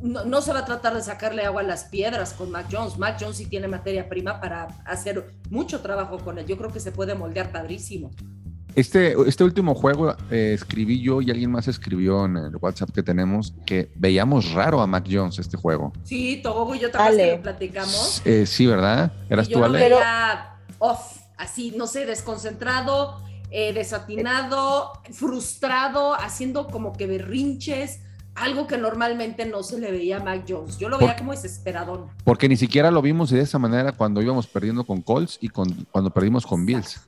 no, 0.02 0.24
no 0.24 0.40
se 0.42 0.52
va 0.52 0.60
a 0.60 0.64
tratar 0.64 0.94
de 0.94 1.02
sacarle 1.02 1.44
agua 1.44 1.60
a 1.60 1.64
las 1.64 1.84
piedras 1.84 2.32
con 2.32 2.50
Mac 2.50 2.66
Jones. 2.70 2.98
Mac 2.98 3.16
Jones 3.20 3.36
sí 3.36 3.46
tiene 3.46 3.68
materia 3.68 4.08
prima 4.08 4.40
para 4.40 4.68
hacer 4.84 5.32
mucho 5.50 5.80
trabajo 5.80 6.18
con 6.18 6.38
él. 6.38 6.46
Yo 6.46 6.56
creo 6.56 6.72
que 6.72 6.80
se 6.80 6.92
puede 6.92 7.14
moldear 7.14 7.52
padrísimo. 7.52 8.10
Este, 8.76 9.16
este 9.26 9.42
último 9.42 9.74
juego 9.74 10.14
eh, 10.30 10.52
escribí 10.54 11.00
yo 11.00 11.22
y 11.22 11.30
alguien 11.30 11.50
más 11.50 11.66
escribió 11.66 12.26
en 12.26 12.36
el 12.36 12.56
WhatsApp 12.56 12.90
que 12.90 13.02
tenemos 13.02 13.54
que 13.64 13.90
veíamos 13.94 14.52
raro 14.52 14.82
a 14.82 14.86
Mac 14.86 15.06
Jones 15.10 15.38
este 15.38 15.56
juego. 15.56 15.94
Sí, 16.04 16.40
Togo 16.42 16.74
y 16.74 16.80
yo 16.80 16.90
también 16.90 17.36
lo 17.36 17.42
platicamos. 17.42 18.20
Eh, 18.26 18.44
sí, 18.44 18.66
¿verdad? 18.66 19.12
¿Eras 19.30 19.48
y 19.48 19.52
yo 19.52 19.54
tú, 19.54 19.60
lo 19.60 19.66
Ale? 19.66 19.78
veía 19.78 20.58
off, 20.78 21.22
así, 21.38 21.72
no 21.74 21.86
sé, 21.86 22.04
desconcentrado, 22.04 23.18
eh, 23.50 23.72
desatinado, 23.72 24.92
frustrado, 25.10 26.14
haciendo 26.14 26.66
como 26.66 26.92
que 26.92 27.06
berrinches, 27.06 28.00
algo 28.36 28.66
que 28.66 28.76
normalmente 28.78 29.44
no 29.46 29.62
se 29.62 29.78
le 29.78 29.90
veía 29.90 30.18
a 30.18 30.20
Mac 30.20 30.44
Jones. 30.48 30.78
Yo 30.78 30.88
lo 30.88 30.98
veía 30.98 31.12
Por- 31.12 31.18
como 31.20 31.32
desesperadón. 31.32 32.08
Porque 32.24 32.48
ni 32.48 32.56
siquiera 32.56 32.90
lo 32.90 33.02
vimos 33.02 33.30
de 33.30 33.40
esa 33.40 33.58
manera 33.58 33.92
cuando 33.92 34.22
íbamos 34.22 34.46
perdiendo 34.46 34.84
con 34.84 35.02
Colts 35.02 35.38
y 35.40 35.48
con, 35.48 35.68
cuando 35.90 36.10
perdimos 36.10 36.46
con 36.46 36.64
Bills. 36.66 37.00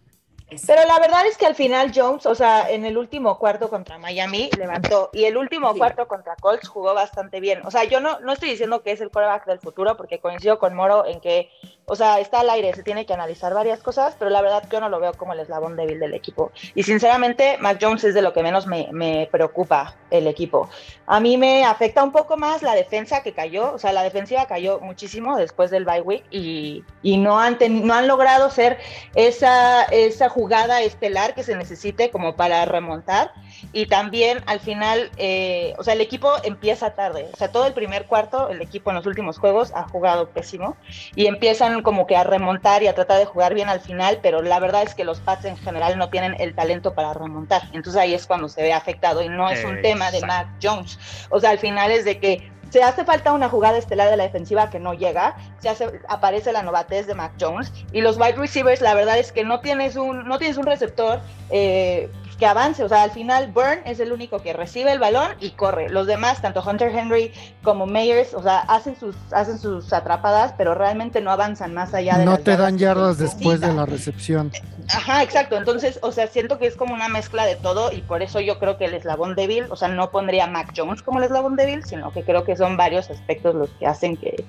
Pero 0.67 0.81
la 0.87 0.99
verdad 0.99 1.27
es 1.27 1.37
que 1.37 1.45
al 1.45 1.55
final 1.55 1.93
Jones, 1.95 2.25
o 2.25 2.35
sea, 2.35 2.71
en 2.71 2.87
el 2.87 2.97
último 2.97 3.39
cuarto 3.39 3.69
contra 3.69 3.99
Miami 3.99 4.49
levantó 4.57 5.11
y 5.13 5.25
el 5.25 5.37
último 5.37 5.73
Sí. 5.75 5.79
cuarto 5.79 6.09
contra 6.09 6.37
Colts 6.37 6.67
jugó 6.69 6.95
bastante 6.95 7.39
bien. 7.39 7.61
O 7.67 7.71
sea, 7.71 7.85
yo 7.85 8.01
no, 8.01 8.19
no 8.21 8.33
estoy 8.33 8.49
diciendo 8.51 8.83
que 8.83 8.93
es 8.93 9.01
el 9.03 9.11
quarterback 9.11 9.45
del 9.45 9.59
futuro 9.59 9.95
porque 9.99 10.21
coincido 10.21 10.59
con 10.59 10.75
Moro 10.75 11.05
en 11.05 11.21
que, 11.21 11.51
o 11.89 11.97
sea, 11.97 12.21
está 12.21 12.41
al 12.41 12.51
aire, 12.51 12.73
se 12.75 12.83
tiene 12.83 13.07
que 13.07 13.15
analizar 13.15 13.55
varias 13.55 13.81
cosas, 13.81 14.15
pero 14.19 14.31
la 14.31 14.41
verdad 14.43 14.63
yo 14.71 14.81
no 14.81 14.89
lo 14.89 15.01
veo 15.01 15.13
como 15.15 15.33
el 15.33 15.41
eslabón 15.41 15.77
débil 15.77 15.99
del 15.99 16.15
equipo. 16.15 16.53
Y 16.75 16.83
sinceramente, 16.83 17.57
Mac 17.59 17.79
Jones 17.81 18.05
es 18.05 18.15
de 18.15 18.23
lo 18.23 18.33
que 18.33 18.43
menos 18.43 18.67
me, 18.67 18.89
me 18.93 19.29
preocupa 19.31 19.95
el 20.11 20.27
equipo. 20.27 20.69
A 21.07 21.21
mí 21.21 21.37
me 21.37 21.65
afecta 21.65 22.03
un 22.05 22.13
poco 22.13 22.37
más 22.37 22.63
la 22.63 22.75
defensa 22.75 23.23
que 23.23 23.33
cayó, 23.33 23.73
o 23.75 23.79
sea, 23.79 23.93
la 23.93 24.03
defensiva 24.03 24.47
cayó 24.47 24.81
muchísimo 24.81 25.37
después 25.37 25.71
del 25.71 25.85
bye 25.85 26.01
week 26.03 26.25
y, 26.31 26.85
y 27.03 27.17
no, 27.17 27.41
han 27.41 27.59
ten- 27.59 27.87
no 27.87 27.95
han 27.95 28.07
logrado 28.09 28.51
ser 28.51 28.79
esa, 29.15 29.85
esa 29.85 30.29
jugada 30.29 30.83
estelar 30.83 31.35
que 31.35 31.43
se 31.43 31.57
necesite 31.57 32.11
como 32.11 32.37
para 32.37 32.65
remontar. 32.65 33.33
Y 33.73 33.87
también 33.87 34.43
al 34.47 34.61
final, 34.61 35.11
eh, 35.17 35.75
o 35.79 35.85
sea, 35.85 35.95
el 35.95 36.01
equipo 36.01 36.31
empieza 36.45 36.95
tarde. 36.95 37.29
O 37.33 37.37
sea, 37.37 37.51
todo 37.51 37.67
el 37.67 37.73
primer 37.73 38.07
cuarto, 38.07 38.49
el 38.49 38.61
equipo 38.63 38.91
en 38.91 38.97
los 38.97 39.07
últimos 39.07 39.39
juegos 39.39 39.73
ha 39.75 39.89
jugado 39.89 40.29
pésimo 40.31 40.77
y 41.15 41.27
empiezan 41.27 41.78
como 41.83 42.07
que 42.07 42.17
a 42.17 42.25
remontar 42.25 42.83
y 42.83 42.87
a 42.87 42.95
tratar 42.95 43.19
de 43.19 43.25
jugar 43.25 43.55
bien 43.55 43.69
al 43.69 43.81
final, 43.81 44.21
pero 44.23 44.43
la 44.43 44.61
verdad 44.61 44.83
es 44.83 44.95
que 44.95 45.05
los 45.05 45.21
Pats 45.21 45.45
en 45.45 45.57
general 45.57 45.99
no 45.99 46.11
tienen 46.11 46.37
el 46.39 46.55
talento 46.55 46.95
para 46.95 47.15
remontar. 47.15 47.63
Entonces 47.73 47.97
ahí 47.97 48.15
es 48.15 48.27
cuando 48.27 48.49
se 48.49 48.63
ve 48.63 48.73
afectado 48.73 49.23
y 49.23 49.29
no 49.29 49.49
es 49.51 49.65
un 49.65 49.81
tema 49.83 50.11
de. 50.11 50.19
Mac 50.29 50.49
Jones. 50.63 50.99
O 51.31 51.41
sea, 51.41 51.51
al 51.51 51.59
final 51.59 51.91
es 51.91 52.05
de 52.05 52.19
que 52.19 52.51
se 52.71 52.83
hace 52.83 53.05
falta 53.05 53.33
una 53.33 53.49
jugada 53.49 53.79
estelar 53.79 54.11
de 54.11 54.17
la 54.17 54.25
defensiva 54.25 54.69
que 54.69 54.79
no 54.79 54.95
llega, 54.95 55.37
se 55.59 55.69
hace, 55.69 56.01
aparece 56.09 56.53
la 56.53 56.63
novatez 56.63 57.07
de 57.07 57.15
Mac 57.15 57.33
Jones 57.41 57.73
y 57.93 58.01
los 58.01 58.19
wide 58.19 58.37
receivers, 58.37 58.81
la 58.81 58.95
verdad 58.95 59.19
es 59.19 59.33
que 59.33 59.45
no 59.45 59.61
tienes 59.61 59.97
un, 59.97 60.29
no 60.29 60.39
tienes 60.39 60.59
un 60.59 60.67
receptor 60.67 61.21
eh, 61.51 62.11
que 62.39 62.47
avance, 62.47 62.85
o 62.85 62.89
sea, 62.89 63.03
al 63.03 63.11
final 63.11 63.51
Burn 63.51 63.81
es 63.85 63.99
el 63.99 64.13
único 64.13 64.41
que 64.41 64.53
recibe 64.53 64.93
el 64.93 65.01
balón 65.01 65.33
y 65.41 65.51
corre. 65.51 65.89
Los 65.89 66.07
demás, 66.07 66.41
tanto 66.41 66.63
Hunter 66.65 66.95
Henry 66.95 67.33
como 67.63 67.87
Meyers, 67.87 68.33
o 68.33 68.43
sea, 68.43 68.61
hacen 68.61 68.97
sus, 68.99 69.17
hacen 69.33 69.59
sus 69.59 69.93
atrapadas, 69.93 70.55
pero 70.57 70.75
realmente 70.75 71.21
no 71.21 71.33
avanzan 71.33 71.75
más 71.75 71.95
allá 71.95 72.17
de 72.17 72.25
No 72.25 72.33
las 72.33 72.45
te 72.45 72.57
dan 72.57 72.79
yardas 72.79 73.19
después 73.19 73.61
de 73.61 73.73
la 73.73 73.87
recepción. 73.87 74.53
Ajá, 74.89 75.23
exacto. 75.25 75.57
Entonces, 75.57 75.99
o 76.03 76.13
sea, 76.13 76.29
siento 76.29 76.59
que 76.59 76.69
es 76.69 76.77
como 76.77 76.95
una 76.95 77.09
mezcla 77.09 77.45
de 77.45 77.57
todo 77.57 77.91
y 77.93 78.03
por 78.03 78.23
eso 78.23 78.41
yo 78.41 78.61
creo 78.61 78.79
que 78.79 78.85
el 78.85 78.95
eslabón 78.95 79.35
débil, 79.35 79.67
o 79.71 79.77
sea, 79.77 79.89
no 79.89 80.11
pondría 80.11 80.45
a 80.45 80.47
Mac 80.47 80.73
Jones 80.77 81.03
como 81.03 81.19
el 81.19 81.25
eslabón 81.25 81.57
débil, 81.57 81.85
sino 81.85 82.13
que 82.13 82.23
creo 82.23 82.45
que 82.45 82.57
son 82.57 82.77
varios 82.77 83.11
aspectos 83.11 83.57
los 83.57 83.71
que 83.71 83.87
hacen 83.87 84.17
que 84.17 84.45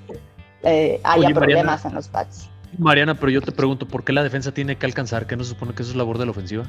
eh, 0.61 1.01
haya 1.03 1.27
Oye, 1.27 1.33
Mariana. 1.33 1.39
problemas 1.39 1.85
en 1.85 1.95
los 1.95 2.07
Pats. 2.07 2.49
Mariana, 2.77 3.15
pero 3.15 3.31
yo 3.31 3.41
te 3.41 3.51
pregunto, 3.51 3.87
¿por 3.87 4.03
qué 4.03 4.13
la 4.13 4.21
defensa 4.21 4.51
tiene 4.51 4.77
que 4.77 4.85
alcanzar? 4.85 5.25
¿Que 5.25 5.35
no 5.35 5.43
se 5.43 5.49
supone 5.49 5.73
que 5.73 5.81
eso 5.81 5.91
es 5.91 5.97
labor 5.97 6.19
de 6.19 6.25
la 6.25 6.31
ofensiva? 6.31 6.65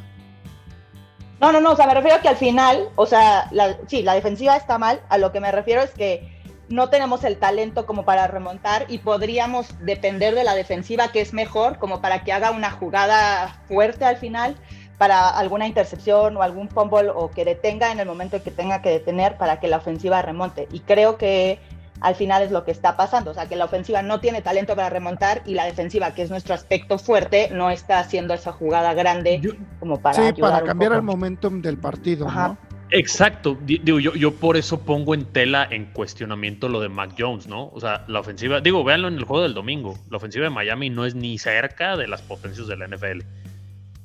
No, 1.41 1.53
no, 1.53 1.61
no, 1.61 1.73
o 1.73 1.77
sea, 1.77 1.87
me 1.87 1.95
refiero 1.95 2.17
a 2.17 2.21
que 2.21 2.29
al 2.29 2.37
final, 2.37 2.91
o 2.97 3.07
sea, 3.07 3.49
la, 3.51 3.79
sí, 3.87 4.03
la 4.03 4.15
defensiva 4.15 4.57
está 4.57 4.77
mal, 4.77 5.01
a 5.09 5.17
lo 5.17 5.33
que 5.33 5.41
me 5.41 5.51
refiero 5.51 5.81
es 5.81 5.91
que 5.91 6.39
no 6.69 6.91
tenemos 6.91 7.25
el 7.25 7.39
talento 7.39 7.87
como 7.87 8.05
para 8.05 8.27
remontar 8.27 8.85
y 8.89 8.99
podríamos 8.99 9.75
depender 9.81 10.35
de 10.35 10.45
la 10.45 10.55
defensiva 10.55 11.09
que 11.09 11.21
es 11.21 11.33
mejor 11.33 11.79
como 11.79 12.01
para 12.01 12.23
que 12.23 12.33
haga 12.33 12.53
una 12.53 12.71
jugada 12.71 13.61
fuerte 13.67 14.05
al 14.05 14.19
final 14.19 14.55
para 14.99 15.31
alguna 15.31 15.67
intercepción 15.67 16.37
o 16.37 16.43
algún 16.43 16.69
fumble 16.69 17.09
o 17.09 17.31
que 17.31 17.47
detenga 17.47 17.91
en 17.91 18.01
el 18.01 18.07
momento 18.07 18.37
en 18.37 18.43
que 18.43 18.51
tenga 18.51 18.83
que 18.83 18.91
detener 18.91 19.39
para 19.39 19.59
que 19.59 19.67
la 19.67 19.79
ofensiva 19.79 20.21
remonte. 20.21 20.69
Y 20.71 20.81
creo 20.81 21.17
que 21.17 21.59
al 22.00 22.14
final 22.14 22.42
es 22.42 22.50
lo 22.50 22.64
que 22.64 22.71
está 22.71 22.97
pasando, 22.97 23.30
o 23.30 23.35
sea, 23.35 23.47
que 23.49 23.57
la 23.57 23.66
ofensiva 23.66 24.02
no 24.02 24.21
tiene 24.21 24.40
talento 24.42 24.75
para 24.75 24.88
remontar 24.90 25.42
y 25.47 25.54
la 25.54 25.64
defensiva, 25.64 26.14
que 26.14 26.23
es 26.23 26.30
nuestro 26.30 26.54
aspecto 26.54 26.99
fuerte, 26.99 27.50
no 27.52 27.71
está 27.71 27.99
haciendo 27.99 28.33
esa 28.35 28.52
jugada 28.52 28.95
grande 28.95 29.38
Yo- 29.40 29.52
como 29.78 30.00
para 30.00 30.14
Sí, 30.16 30.23
ayudar 30.23 30.50
para 30.52 30.62
un 30.62 30.69
cambiar 30.69 30.92
el 30.92 31.02
momentum 31.02 31.61
del 31.61 31.76
partido, 31.78 32.26
Ajá. 32.28 32.49
¿no? 32.49 32.71
Exacto, 32.92 33.57
Di- 33.61 33.78
digo, 33.85 34.00
yo, 34.00 34.14
yo 34.14 34.35
por 34.35 34.57
eso 34.57 34.80
pongo 34.80 35.14
en 35.14 35.25
tela 35.25 35.66
en 35.71 35.87
cuestionamiento 35.92 36.69
lo 36.69 36.80
de 36.80 36.88
Mac 36.88 37.14
Jones, 37.16 37.47
¿no? 37.47 37.69
O 37.69 37.78
sea, 37.80 38.04
la 38.09 38.19
ofensiva, 38.19 38.61
digo, 38.61 38.83
véanlo 38.83 39.07
en 39.07 39.14
el 39.14 39.23
juego 39.25 39.42
del 39.45 39.54
domingo, 39.54 39.97
la 40.11 40.16
ofensiva 40.16 40.45
de 40.45 40.50
Miami 40.50 40.90
no 40.90 41.04
es 41.07 41.14
ni 41.14 41.38
cerca 41.38 41.97
de 41.97 42.09
las 42.09 42.21
potencias 42.23 42.66
de 42.66 42.76
la 42.76 42.87
NFL, 42.88 43.23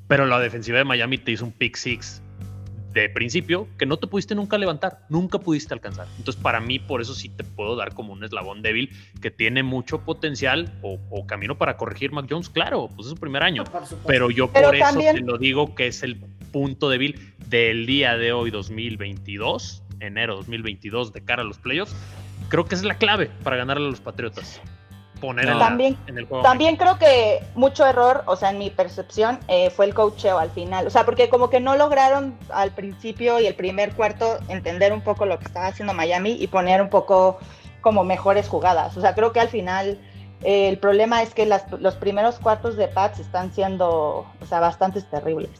pero 0.06 0.26
la 0.26 0.38
defensiva 0.38 0.78
de 0.78 0.84
Miami 0.84 1.18
te 1.18 1.32
hizo 1.32 1.44
un 1.44 1.50
pick 1.50 1.74
six 1.76 2.22
de 3.02 3.08
principio 3.10 3.68
que 3.78 3.86
no 3.86 3.98
te 3.98 4.06
pudiste 4.06 4.34
nunca 4.34 4.58
levantar, 4.58 5.06
nunca 5.08 5.38
pudiste 5.38 5.74
alcanzar. 5.74 6.06
Entonces, 6.18 6.40
para 6.40 6.60
mí, 6.60 6.78
por 6.78 7.00
eso 7.00 7.14
sí 7.14 7.28
te 7.28 7.44
puedo 7.44 7.76
dar 7.76 7.94
como 7.94 8.12
un 8.12 8.24
eslabón 8.24 8.62
débil 8.62 8.90
que 9.20 9.30
tiene 9.30 9.62
mucho 9.62 10.00
potencial 10.04 10.72
o, 10.82 10.98
o 11.10 11.26
camino 11.26 11.58
para 11.58 11.76
corregir 11.76 12.12
Mac 12.12 12.26
Jones, 12.28 12.48
claro, 12.48 12.88
pues 12.94 13.06
es 13.06 13.10
su 13.10 13.16
primer 13.16 13.42
año. 13.42 13.64
Pero 14.06 14.30
yo 14.30 14.50
Pero 14.52 14.68
por 14.68 14.76
eso 14.76 14.98
te 14.98 15.20
lo 15.20 15.38
digo 15.38 15.74
que 15.74 15.88
es 15.88 16.02
el 16.02 16.16
punto 16.52 16.88
débil 16.88 17.34
del 17.48 17.86
día 17.86 18.16
de 18.16 18.32
hoy, 18.32 18.50
2022, 18.50 19.82
enero 20.00 20.36
2022, 20.36 21.12
de 21.12 21.24
cara 21.24 21.42
a 21.42 21.44
los 21.44 21.58
playoffs. 21.58 21.94
Creo 22.48 22.64
que 22.64 22.74
es 22.74 22.82
la 22.82 22.96
clave 22.96 23.30
para 23.42 23.56
ganarle 23.56 23.86
a 23.86 23.90
los 23.90 24.00
Patriotas. 24.00 24.60
Poner 25.20 25.46
en, 25.46 25.58
la- 25.58 25.64
También- 25.68 25.96
en 26.06 26.18
el 26.18 26.26
juego. 26.26 26.42
También 26.44 26.76
creo 26.76 26.98
que 26.98 27.42
mucho 27.54 27.86
error, 27.86 28.22
o 28.26 28.36
sea, 28.36 28.50
en 28.50 28.58
mi 28.58 28.70
percepción, 28.70 29.38
eh, 29.48 29.70
fue 29.70 29.86
el 29.86 29.94
coacheo 29.94 30.38
al 30.38 30.50
final. 30.50 30.86
O 30.86 30.90
sea, 30.90 31.04
porque 31.04 31.28
como 31.28 31.48
que 31.50 31.60
no 31.60 31.76
lograron 31.76 32.36
al 32.50 32.72
principio 32.72 33.40
y 33.40 33.46
el 33.46 33.54
primer 33.54 33.94
cuarto 33.94 34.38
entender 34.48 34.92
un 34.92 35.00
poco 35.00 35.24
lo 35.26 35.38
que 35.38 35.46
estaba 35.46 35.66
haciendo 35.68 35.94
Miami 35.94 36.32
y 36.38 36.46
poner 36.48 36.82
un 36.82 36.90
poco 36.90 37.38
como 37.80 38.04
mejores 38.04 38.48
jugadas. 38.48 38.96
O 38.96 39.00
sea, 39.00 39.14
creo 39.14 39.32
que 39.32 39.40
al 39.40 39.48
final 39.48 39.98
eh, 40.42 40.68
el 40.68 40.78
problema 40.78 41.22
es 41.22 41.32
que 41.32 41.46
las- 41.46 41.64
los 41.80 41.94
primeros 41.94 42.38
cuartos 42.38 42.76
de 42.76 42.88
Pats 42.88 43.18
están 43.20 43.52
siendo, 43.54 44.26
o 44.40 44.46
sea, 44.46 44.60
bastante 44.60 45.00
terribles, 45.00 45.50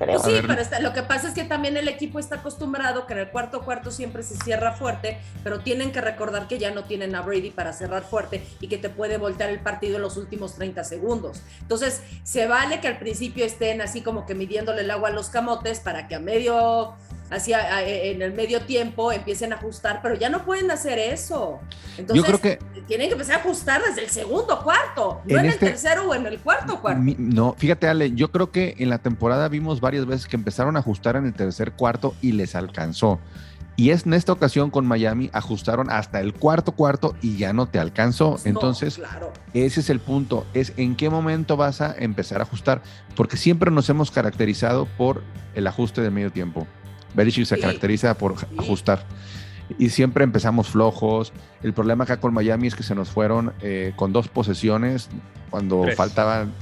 creo. 0.00 0.20
Pues 0.20 0.34
sí, 0.36 0.42
pero 0.46 0.60
está- 0.60 0.80
lo 0.80 0.92
que 0.92 1.02
pasa 1.02 1.28
es 1.28 1.34
que 1.34 1.44
también 1.44 1.76
el 1.76 1.86
equipo 1.88 2.18
está 2.18 2.36
acostumbrado 2.36 3.06
que 3.06 3.12
en 3.12 3.20
el 3.20 3.28
cuarto 3.30 3.62
cuarto 3.62 3.90
siempre 3.90 4.22
se 4.22 4.36
cierra 4.36 4.72
fuerte, 4.72 5.18
pero 5.44 5.60
tienen 5.60 5.92
que 5.92 6.00
recordar 6.00 6.48
que 6.48 6.58
ya 6.58 6.70
no 6.72 6.84
tienen 6.84 7.14
a 7.14 7.20
Brady 7.22 7.50
para 7.50 7.72
cerrar 7.72 8.02
fuerte 8.02 8.44
y 8.60 8.68
que 8.68 8.78
te 8.78 8.88
puede 8.90 9.18
voltear 9.18 9.50
el 9.50 9.60
partido 9.60 9.96
en 9.96 10.02
los 10.02 10.16
últimos 10.16 10.54
30 10.56 10.82
segundos. 10.84 11.42
Entonces, 11.60 12.02
se 12.24 12.46
vale 12.46 12.80
que 12.80 12.88
al 12.88 12.98
principio 12.98 13.44
estén 13.44 13.80
así 13.80 14.00
como 14.02 14.26
que 14.26 14.34
midiéndole 14.34 14.82
el 14.82 14.90
agua 14.90 15.10
a 15.10 15.12
los 15.12 15.28
camotes 15.28 15.80
para 15.80 16.08
que 16.08 16.14
a 16.16 16.18
medio 16.20 16.94
hacia 17.30 17.82
en 17.86 18.22
el 18.22 18.32
medio 18.32 18.60
tiempo 18.62 19.12
empiecen 19.12 19.52
a 19.52 19.56
ajustar, 19.56 20.00
pero 20.02 20.14
ya 20.16 20.28
no 20.28 20.44
pueden 20.44 20.70
hacer 20.70 20.98
eso. 20.98 21.60
Entonces, 21.96 22.16
Yo 22.16 22.24
creo 22.24 22.40
que 22.40 22.58
tienen 22.86 23.08
que 23.08 23.12
empezar 23.12 23.36
a 23.36 23.38
ajustar 23.40 23.82
desde 23.86 24.02
el 24.04 24.10
segundo 24.10 24.62
cuarto, 24.62 25.20
no 25.24 25.38
En 25.38 25.44
en, 25.44 25.50
este- 25.52 25.66
el 25.66 25.72
tercero 25.72 26.08
o 26.08 26.14
en 26.14 26.26
el 26.26 26.38
cuarto 26.40 26.80
cuarto. 26.80 27.00
No, 27.18 27.54
fíjate, 27.56 27.88
Ale, 27.88 28.12
yo 28.12 28.30
creo 28.30 28.50
que 28.50 28.74
en 28.78 28.90
la 28.90 28.98
temporada 28.98 29.48
vimos 29.48 29.80
varias 29.80 30.06
veces 30.06 30.26
que 30.26 30.36
empezaron 30.36 30.76
a 30.76 30.80
ajustar 30.80 31.16
en 31.16 31.26
el 31.26 31.34
tercer 31.34 31.72
cuarto 31.72 32.14
y 32.20 32.32
les 32.32 32.54
alcanzó. 32.54 33.20
Y 33.76 33.90
es 33.90 34.04
en 34.04 34.12
esta 34.12 34.32
ocasión 34.32 34.70
con 34.70 34.84
Miami 34.84 35.30
ajustaron 35.32 35.90
hasta 35.90 36.20
el 36.20 36.34
cuarto 36.34 36.72
cuarto 36.72 37.14
y 37.22 37.38
ya 37.38 37.54
no 37.54 37.66
te 37.66 37.78
alcanzó. 37.78 38.32
No, 38.32 38.38
Entonces, 38.44 38.96
claro. 38.96 39.32
ese 39.54 39.80
es 39.80 39.88
el 39.88 40.00
punto, 40.00 40.44
es 40.52 40.74
en 40.76 40.96
qué 40.96 41.08
momento 41.08 41.56
vas 41.56 41.80
a 41.80 41.94
empezar 41.96 42.40
a 42.40 42.42
ajustar, 42.42 42.82
porque 43.16 43.38
siempre 43.38 43.70
nos 43.70 43.88
hemos 43.88 44.10
caracterizado 44.10 44.84
por 44.98 45.22
el 45.54 45.66
ajuste 45.66 46.02
de 46.02 46.10
medio 46.10 46.30
tiempo. 46.30 46.66
Belichick 47.14 47.44
se 47.46 47.56
Sí. 47.56 47.60
caracteriza 47.60 48.14
por 48.16 48.38
Sí. 48.38 48.46
ajustar. 48.58 49.04
Y 49.78 49.90
siempre 49.90 50.24
empezamos 50.24 50.68
flojos. 50.68 51.32
El 51.62 51.72
problema 51.72 52.04
acá 52.04 52.18
con 52.18 52.34
Miami 52.34 52.66
es 52.66 52.74
que 52.74 52.82
se 52.82 52.94
nos 52.94 53.08
fueron 53.10 53.52
eh, 53.62 53.92
con 53.96 54.12
dos 54.12 54.28
posesiones 54.28 55.08
cuando 55.50 55.82
Tres. 55.82 55.96
faltaban. 55.96 56.52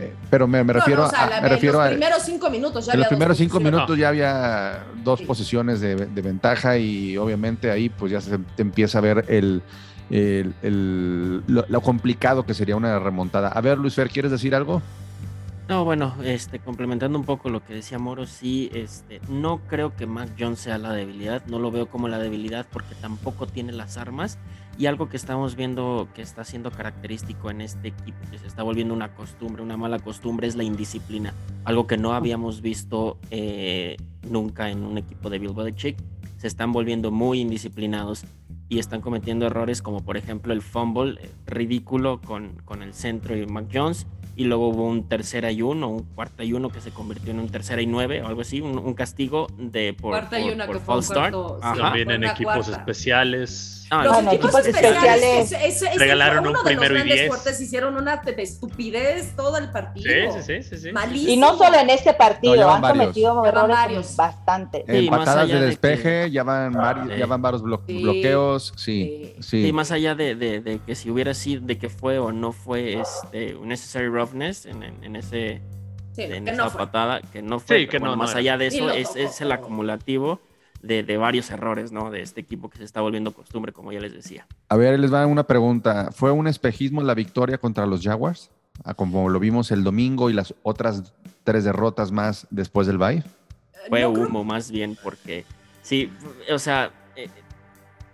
eh, 0.00 0.14
pero 0.30 0.46
me, 0.46 0.62
me 0.62 0.72
No, 0.72 0.78
refiero 0.78 1.02
no, 1.02 1.08
o 1.08 1.10
sea, 1.10 1.24
a. 1.24 1.30
la- 1.30 1.40
Me 1.40 1.46
en 1.48 1.52
refiero 1.54 1.78
los 1.78 1.86
a. 1.86 1.90
primeros 1.90 2.22
cinco 2.22 2.50
minutos 2.50 2.86
ya 2.86 2.92
En 2.92 2.98
los 3.00 3.06
había 3.06 3.08
dos 3.08 3.08
primeros 3.18 3.36
cinco 3.38 3.58
minutos 3.60 3.98
ya 3.98 4.08
había 4.10 4.84
dos 5.02 5.18
Sí. 5.18 5.24
posiciones 5.26 5.80
de, 5.80 5.96
de 6.06 6.22
ventaja 6.22 6.78
y 6.78 7.16
obviamente 7.16 7.68
ahí 7.72 7.88
pues 7.88 8.12
ya 8.12 8.20
se 8.20 8.38
te 8.38 8.62
empieza 8.62 8.98
a 8.98 9.00
ver 9.00 9.24
el, 9.28 9.60
el- 10.10 10.54
el- 10.62 11.42
lo, 11.48 11.64
lo 11.68 11.80
complicado 11.80 12.46
que 12.46 12.54
sería 12.54 12.76
una 12.76 12.98
remontada. 13.00 13.48
A 13.48 13.60
ver, 13.60 13.76
Luis 13.78 13.94
Fer, 13.94 14.08
¿quieres 14.08 14.30
decir 14.30 14.54
algo? 14.54 14.82
No, 15.68 15.84
bueno, 15.84 16.14
este, 16.24 16.60
complementando 16.60 17.18
un 17.18 17.26
poco 17.26 17.50
lo 17.50 17.62
que 17.62 17.74
decía 17.74 17.98
Moro, 17.98 18.24
sí, 18.24 18.70
este, 18.72 19.20
no 19.28 19.58
creo 19.66 19.94
que 19.94 20.06
Mac 20.06 20.30
Jones 20.38 20.60
sea 20.60 20.78
la 20.78 20.94
debilidad, 20.94 21.44
no 21.44 21.58
lo 21.58 21.70
veo 21.70 21.90
como 21.90 22.08
la 22.08 22.18
debilidad 22.18 22.66
porque 22.72 22.94
tampoco 22.94 23.46
tiene 23.46 23.72
las 23.72 23.98
armas 23.98 24.38
y 24.78 24.86
algo 24.86 25.10
que 25.10 25.18
estamos 25.18 25.56
viendo 25.56 26.08
que 26.14 26.22
está 26.22 26.44
siendo 26.44 26.70
característico 26.70 27.50
en 27.50 27.60
este 27.60 27.88
equipo, 27.88 28.18
que 28.30 28.38
se 28.38 28.46
está 28.46 28.62
volviendo 28.62 28.94
una 28.94 29.14
costumbre, 29.14 29.62
una 29.62 29.76
mala 29.76 29.98
costumbre, 29.98 30.46
es 30.46 30.56
la 30.56 30.64
indisciplina, 30.64 31.34
algo 31.64 31.86
que 31.86 31.98
no 31.98 32.14
habíamos 32.14 32.62
visto 32.62 33.18
eh, 33.30 33.98
nunca 34.22 34.70
en 34.70 34.82
un 34.82 34.96
equipo 34.96 35.28
de 35.28 35.38
Bill 35.38 35.52
Belichick, 35.52 35.98
se 36.38 36.46
están 36.46 36.72
volviendo 36.72 37.10
muy 37.10 37.40
indisciplinados 37.40 38.24
y 38.70 38.78
están 38.78 39.02
cometiendo 39.02 39.44
errores 39.44 39.82
como 39.82 40.00
por 40.00 40.16
ejemplo 40.16 40.54
el 40.54 40.62
fumble 40.62 41.20
eh, 41.20 41.30
ridículo 41.44 42.22
con, 42.22 42.54
con 42.64 42.82
el 42.82 42.94
centro 42.94 43.36
y 43.36 43.44
Mac 43.44 43.66
Jones 43.70 44.06
y 44.38 44.44
luego 44.44 44.68
hubo 44.68 44.84
un 44.86 45.08
tercera 45.08 45.50
y 45.50 45.62
uno, 45.62 45.88
un 45.88 46.04
cuarta 46.14 46.44
y 46.44 46.52
uno 46.52 46.70
que 46.70 46.80
se 46.80 46.92
convirtió 46.92 47.32
en 47.32 47.40
un 47.40 47.48
tercera 47.48 47.82
y 47.82 47.86
nueve 47.86 48.22
o 48.22 48.28
algo 48.28 48.40
así, 48.40 48.60
un, 48.60 48.78
un 48.78 48.94
castigo 48.94 49.48
de 49.58 49.94
por, 49.94 50.12
Cuarta 50.12 50.38
y 50.38 50.44
por- 50.44 50.52
una 50.54 50.66
por 50.66 50.76
que 50.78 50.80
fue 50.84 50.94
un 50.94 51.02
false 51.02 51.12
start. 51.12 51.34
cuarto, 51.34 51.60
sí. 51.74 51.80
También 51.82 52.10
en 52.12 52.24
equipos 52.24 52.54
cuarta. 52.54 52.76
especiales. 52.78 53.74
Ah, 53.90 54.04
Los 54.04 54.16
Ah, 54.18 54.22
no, 54.22 54.32
equipos 54.32 54.50
equipos 54.50 54.66
especiales, 54.66 55.22
especiales. 55.22 55.52
es- 55.52 55.82
es- 55.82 55.92
es- 55.94 55.98
Regalaron 55.98 56.38
uno 56.40 56.48
un 56.48 56.52
de 56.52 56.52
los 56.58 56.62
primero 56.64 56.94
y 56.94 57.08
grandes 57.08 57.44
diez. 57.44 57.60
hicieron 57.62 57.96
una 57.96 58.16
de 58.18 58.42
estupidez 58.42 59.34
todo 59.34 59.56
el 59.56 59.70
partido. 59.70 60.12
Sí, 60.34 60.40
sí, 60.42 60.62
sí, 60.62 60.68
sí, 60.68 60.76
sí. 60.82 60.92
Malísimo. 60.92 61.32
Y 61.32 61.36
no 61.38 61.56
solo 61.56 61.78
en 61.78 61.88
este 61.90 62.12
partido, 62.12 62.54
No, 62.56 62.70
han 62.74 62.82
varios. 62.82 62.98
cometido 63.06 63.46
errores 63.46 63.76
varios. 63.76 64.16
bastante. 64.16 64.84
Más 65.10 65.20
patadas 65.20 65.44
allá 65.44 65.54
de 65.54 65.60
de 65.62 65.66
despeje, 65.68 66.24
que- 66.26 66.30
ya, 66.30 66.42
van 66.42 66.72
varios, 66.74 67.08
Sí. 67.08 67.18
ya 67.18 67.26
van 67.26 67.40
varios 67.42 67.62
blo- 67.64 67.80
Sí. 67.86 68.02
bloqueos. 68.02 68.72
Sí, 68.76 69.32
Sí. 69.38 69.42
sí. 69.42 69.64
Sí, 69.64 69.72
más 69.72 69.90
allá 69.90 70.14
de, 70.14 70.34
de- 70.34 70.60
de 70.60 70.78
que 70.80 70.94
si 70.94 71.10
hubiera 71.10 71.32
sido, 71.32 71.62
de 71.66 71.78
que 71.78 71.88
fue 71.88 72.18
o 72.18 72.30
no 72.30 72.52
fue 72.52 73.00
este, 73.00 73.54
un 73.56 73.68
necessary 73.68 74.08
roughness 74.28 74.66
en, 74.66 74.82
en- 74.82 75.04
en 75.04 75.16
ese, 75.16 75.60
Sí, 76.12 76.22
en 76.22 76.44
que 76.44 76.50
esa 76.52 76.64
no 76.64 76.70
patada, 76.72 77.20
que 77.20 77.42
no 77.42 77.60
fue. 77.60 77.80
Sí, 77.80 77.86
que 77.88 77.98
bueno, 77.98 78.12
no, 78.16 78.22
más 78.22 78.34
allá 78.34 78.56
de 78.58 78.66
eso, 78.68 78.90
es, 78.90 79.14
es 79.16 79.40
el 79.40 79.52
acumulativo 79.52 80.40
de, 80.82 81.02
de 81.02 81.16
varios 81.16 81.50
errores, 81.50 81.92
¿no? 81.92 82.10
De 82.10 82.22
este 82.22 82.40
equipo 82.40 82.68
que 82.70 82.78
se 82.78 82.84
está 82.84 83.00
volviendo 83.00 83.32
costumbre, 83.32 83.72
como 83.72 83.92
ya 83.92 84.00
les 84.00 84.12
decía. 84.12 84.46
A 84.68 84.76
ver, 84.76 84.98
les 84.98 85.12
va 85.12 85.26
una 85.26 85.44
pregunta. 85.44 86.10
¿Fue 86.12 86.30
un 86.32 86.46
espejismo 86.48 87.02
la 87.02 87.14
victoria 87.14 87.58
contra 87.58 87.86
los 87.86 88.02
Jaguars? 88.02 88.50
Ah, 88.84 88.94
Como 88.94 89.28
lo 89.28 89.38
vimos 89.40 89.70
el 89.70 89.82
domingo 89.84 90.30
y 90.30 90.32
las 90.32 90.54
otras 90.62 91.12
tres 91.44 91.64
derrotas 91.64 92.12
más 92.12 92.46
después 92.50 92.86
del 92.86 92.98
bye. 92.98 93.22
Fue 93.88 94.00
creo- 94.00 94.10
humo 94.10 94.44
más 94.44 94.70
bien 94.70 94.96
porque 95.02 95.44
sí, 95.82 96.12
o 96.52 96.58
sea, 96.58 96.90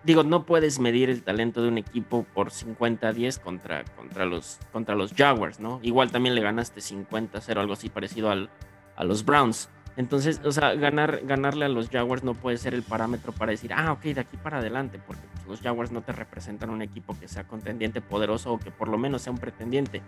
digo, 0.04 0.22
no 0.22 0.44
puedes 0.44 0.78
medir 0.78 1.10
el 1.10 1.22
talento 1.22 1.62
de 1.62 1.68
un 1.68 1.78
equipo 1.78 2.24
por 2.34 2.50
50-10 2.50 3.40
contra, 3.40 3.84
contra, 3.84 4.26
los, 4.26 4.58
contra 4.72 4.94
los 4.94 5.12
Jaguars, 5.14 5.60
¿no? 5.60 5.80
Igual 5.82 6.10
también 6.10 6.34
le 6.34 6.42
ganaste 6.42 6.80
50-0, 6.80 7.56
algo 7.58 7.72
así 7.72 7.88
parecido 7.88 8.30
al, 8.30 8.50
a 8.96 9.04
los 9.04 9.24
Browns. 9.24 9.68
Entonces, 9.96 10.40
o 10.44 10.50
sea, 10.50 10.74
ganar, 10.74 11.20
ganarle 11.24 11.64
a 11.64 11.68
los 11.68 11.88
Jaguars 11.88 12.24
no 12.24 12.34
puede 12.34 12.58
ser 12.58 12.74
el 12.74 12.82
parámetro 12.82 13.32
para 13.32 13.52
decir, 13.52 13.72
ah, 13.72 13.92
ok, 13.92 14.02
de 14.02 14.20
aquí 14.20 14.36
para 14.36 14.58
adelante, 14.58 15.00
porque 15.06 15.22
los 15.48 15.60
Jaguars 15.60 15.92
no 15.92 16.02
te 16.02 16.12
representan 16.12 16.70
un 16.70 16.82
equipo 16.82 17.16
que 17.18 17.28
sea 17.28 17.44
contendiente 17.44 18.00
poderoso 18.00 18.52
o 18.52 18.58
que 18.58 18.70
por 18.70 18.88
lo 18.88 18.98
menos 18.98 19.22
sea 19.22 19.32
un 19.32 19.38
pretendiente. 19.38 20.02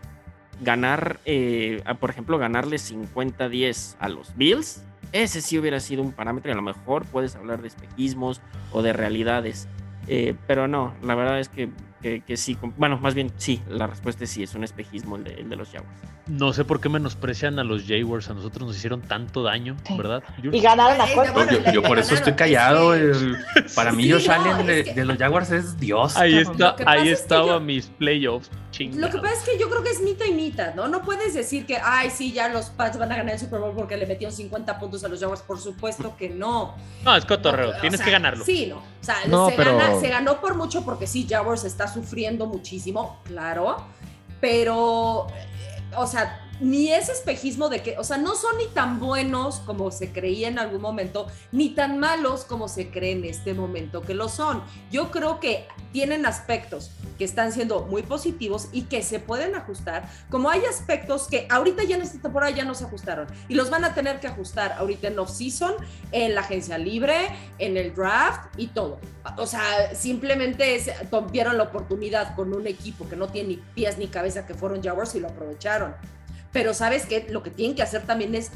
Ganar, 0.60 1.20
eh, 1.24 1.82
a, 1.84 1.94
por 1.94 2.10
ejemplo, 2.10 2.38
ganarle 2.38 2.76
50-10 2.76 3.96
a 4.00 4.08
los 4.08 4.36
Bills, 4.36 4.82
ese 5.12 5.40
sí 5.40 5.58
hubiera 5.58 5.78
sido 5.78 6.02
un 6.02 6.12
parámetro 6.12 6.50
y 6.50 6.52
a 6.52 6.56
lo 6.56 6.62
mejor 6.62 7.04
puedes 7.06 7.36
hablar 7.36 7.62
de 7.62 7.68
espejismos 7.68 8.40
o 8.72 8.82
de 8.82 8.92
realidades. 8.92 9.68
Eh, 10.08 10.34
pero 10.46 10.68
no, 10.68 10.94
la 11.02 11.14
verdad 11.14 11.40
es 11.40 11.48
que, 11.48 11.68
que, 12.02 12.20
que 12.22 12.36
sí, 12.36 12.56
bueno, 12.76 12.98
más 12.98 13.14
bien 13.14 13.32
sí, 13.36 13.62
la 13.68 13.86
respuesta 13.86 14.24
es 14.24 14.30
sí, 14.30 14.42
es 14.42 14.54
un 14.54 14.64
espejismo 14.64 15.16
el 15.16 15.24
de, 15.24 15.34
el 15.34 15.48
de 15.48 15.56
los 15.56 15.68
Jaguars. 15.70 15.96
No 16.28 16.52
sé 16.52 16.64
por 16.64 16.80
qué 16.80 16.88
menosprecian 16.88 17.58
a 17.58 17.64
los 17.64 17.84
Jaguars. 17.86 18.28
A 18.30 18.34
nosotros 18.34 18.66
nos 18.66 18.76
hicieron 18.76 19.00
tanto 19.00 19.42
daño, 19.44 19.76
Sí. 19.86 19.96
¿verdad? 19.96 20.22
Y 20.42 20.60
ganaron 20.60 21.00
a 21.00 21.04
Ay, 21.04 21.14
Colts. 21.14 21.32
bueno, 21.32 21.52
yo, 21.72 21.82
por 21.82 21.98
eso 21.98 22.14
estoy 22.14 22.32
callado. 22.34 22.94
el- 22.94 23.36
para 23.74 23.92
mí, 23.92 24.04
Sí, 24.04 24.12
Josh 24.12 24.26
no, 24.26 24.32
Allen 24.34 24.60
es 24.60 24.66
de, 24.66 24.84
que- 24.84 24.94
de 24.94 25.04
los 25.04 25.16
Jaguars 25.18 25.50
es 25.52 25.78
Dios. 25.78 26.16
Ahí 26.16 26.38
está, 26.38 26.76
Lo 26.78 26.88
ahí 26.88 27.08
es 27.10 27.18
que 27.18 27.22
estaba 27.22 27.46
yo- 27.46 27.60
mis 27.60 27.86
playoffs. 27.86 28.50
Lo 28.50 28.70
Chingado. 28.72 29.10
que 29.12 29.18
pasa 29.20 29.34
es 29.34 29.48
que 29.48 29.58
yo 29.58 29.70
creo 29.70 29.82
que 29.82 29.88
es 29.90 30.02
mitad 30.02 30.26
y 30.26 30.32
mitad, 30.32 30.74
¿no? 30.74 30.86
No 30.88 31.00
puedes 31.00 31.32
decir 31.32 31.64
que, 31.64 31.78
ay, 31.82 32.10
sí, 32.10 32.32
ya 32.32 32.48
los 32.50 32.66
Pats 32.66 32.98
van 32.98 33.10
a 33.10 33.16
ganar 33.16 33.32
el 33.32 33.40
Super 33.40 33.58
Bowl 33.60 33.72
porque 33.74 33.96
le 33.96 34.04
metieron 34.04 34.36
50 34.36 34.78
puntos 34.78 35.02
a 35.02 35.08
los 35.08 35.18
Jaguars. 35.18 35.40
Por 35.40 35.58
supuesto 35.58 36.14
que 36.18 36.28
no. 36.28 36.74
No, 37.02 37.16
es 37.16 37.24
cotorreo. 37.24 37.72
Tienes 37.80 37.98
sea, 38.00 38.04
que 38.04 38.12
ganarlo. 38.12 38.44
Sí, 38.44 38.66
no. 38.66 38.76
O 38.78 38.82
sea, 39.00 39.16
No, 39.28 39.48
se, 39.48 39.56
pero- 39.56 39.78
gana- 39.78 39.98
se 40.00 40.08
ganó 40.08 40.40
por 40.42 40.56
mucho 40.56 40.84
porque 40.84 41.06
sí, 41.06 41.26
Jaguars 41.30 41.64
está 41.64 41.85
sufriendo 41.86 42.46
muchísimo, 42.46 43.20
claro. 43.24 43.76
Pero, 44.40 45.26
eh, 45.30 45.94
o 45.96 46.06
sea, 46.06 46.45
ni 46.60 46.92
ese 46.92 47.12
espejismo 47.12 47.68
de 47.68 47.82
que, 47.82 47.96
o 47.98 48.04
sea, 48.04 48.18
no 48.18 48.34
son 48.34 48.56
ni 48.58 48.66
tan 48.68 48.98
buenos 49.00 49.60
como 49.60 49.90
se 49.90 50.12
creía 50.12 50.48
en 50.48 50.58
algún 50.58 50.80
momento, 50.80 51.26
ni 51.52 51.70
tan 51.70 51.98
malos 51.98 52.44
como 52.44 52.68
se 52.68 52.90
cree 52.90 53.12
en 53.12 53.24
este 53.24 53.54
momento 53.54 54.02
que 54.02 54.14
lo 54.14 54.28
son. 54.28 54.62
Yo 54.90 55.10
creo 55.10 55.40
que 55.40 55.66
tienen 55.92 56.26
aspectos 56.26 56.90
que 57.18 57.24
están 57.24 57.52
siendo 57.52 57.86
muy 57.86 58.02
positivos 58.02 58.68
y 58.72 58.82
que 58.82 59.02
se 59.02 59.18
pueden 59.18 59.54
ajustar, 59.54 60.08
como 60.30 60.50
hay 60.50 60.60
aspectos 60.68 61.28
que 61.28 61.46
ahorita 61.50 61.82
ya 61.84 61.96
en 61.96 62.02
esta 62.02 62.20
temporada 62.20 62.50
ya 62.54 62.64
no 62.64 62.74
se 62.74 62.84
ajustaron 62.84 63.26
y 63.48 63.54
los 63.54 63.70
van 63.70 63.84
a 63.84 63.94
tener 63.94 64.20
que 64.20 64.26
ajustar 64.26 64.72
ahorita 64.72 65.08
en 65.08 65.18
off-season, 65.18 65.74
en 66.12 66.34
la 66.34 66.42
agencia 66.42 66.76
libre, 66.76 67.14
en 67.58 67.76
el 67.76 67.94
draft 67.94 68.50
y 68.58 68.66
todo. 68.68 69.00
O 69.38 69.46
sea, 69.46 69.94
simplemente 69.94 70.74
es- 70.74 70.90
vieron 71.32 71.56
la 71.56 71.64
oportunidad 71.64 72.34
con 72.36 72.54
un 72.54 72.66
equipo 72.66 73.08
que 73.08 73.16
no 73.16 73.28
tiene 73.28 73.48
ni 73.48 73.56
pies 73.56 73.96
ni 73.98 74.08
cabeza 74.08 74.46
que 74.46 74.54
fueron 74.54 74.82
Jaguars 74.82 75.14
y 75.14 75.20
lo 75.20 75.28
aprovecharon. 75.28 75.94
Pero 76.56 76.72
sabes 76.72 77.04
que 77.04 77.26
lo 77.28 77.42
que 77.42 77.50
tienen 77.50 77.76
que 77.76 77.82
hacer 77.82 78.06
también 78.06 78.34
es 78.34 78.50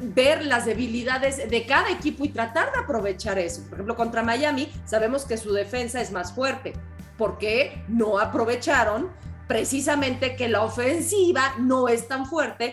ver 0.00 0.42
las 0.46 0.64
debilidades 0.64 1.50
de 1.50 1.66
cada 1.66 1.90
equipo 1.90 2.24
y 2.24 2.30
tratar 2.30 2.72
de 2.72 2.78
aprovechar 2.78 3.38
eso. 3.38 3.62
Por 3.64 3.74
ejemplo, 3.74 3.94
contra 3.94 4.22
Miami 4.22 4.72
sabemos 4.86 5.26
que 5.26 5.36
su 5.36 5.52
defensa 5.52 6.00
es 6.00 6.12
más 6.12 6.32
fuerte 6.32 6.72
porque 7.18 7.84
no 7.88 8.18
aprovecharon 8.18 9.10
precisamente 9.48 10.34
que 10.34 10.48
la 10.48 10.62
ofensiva 10.62 11.54
no 11.58 11.88
es 11.88 12.08
tan 12.08 12.24
fuerte 12.24 12.72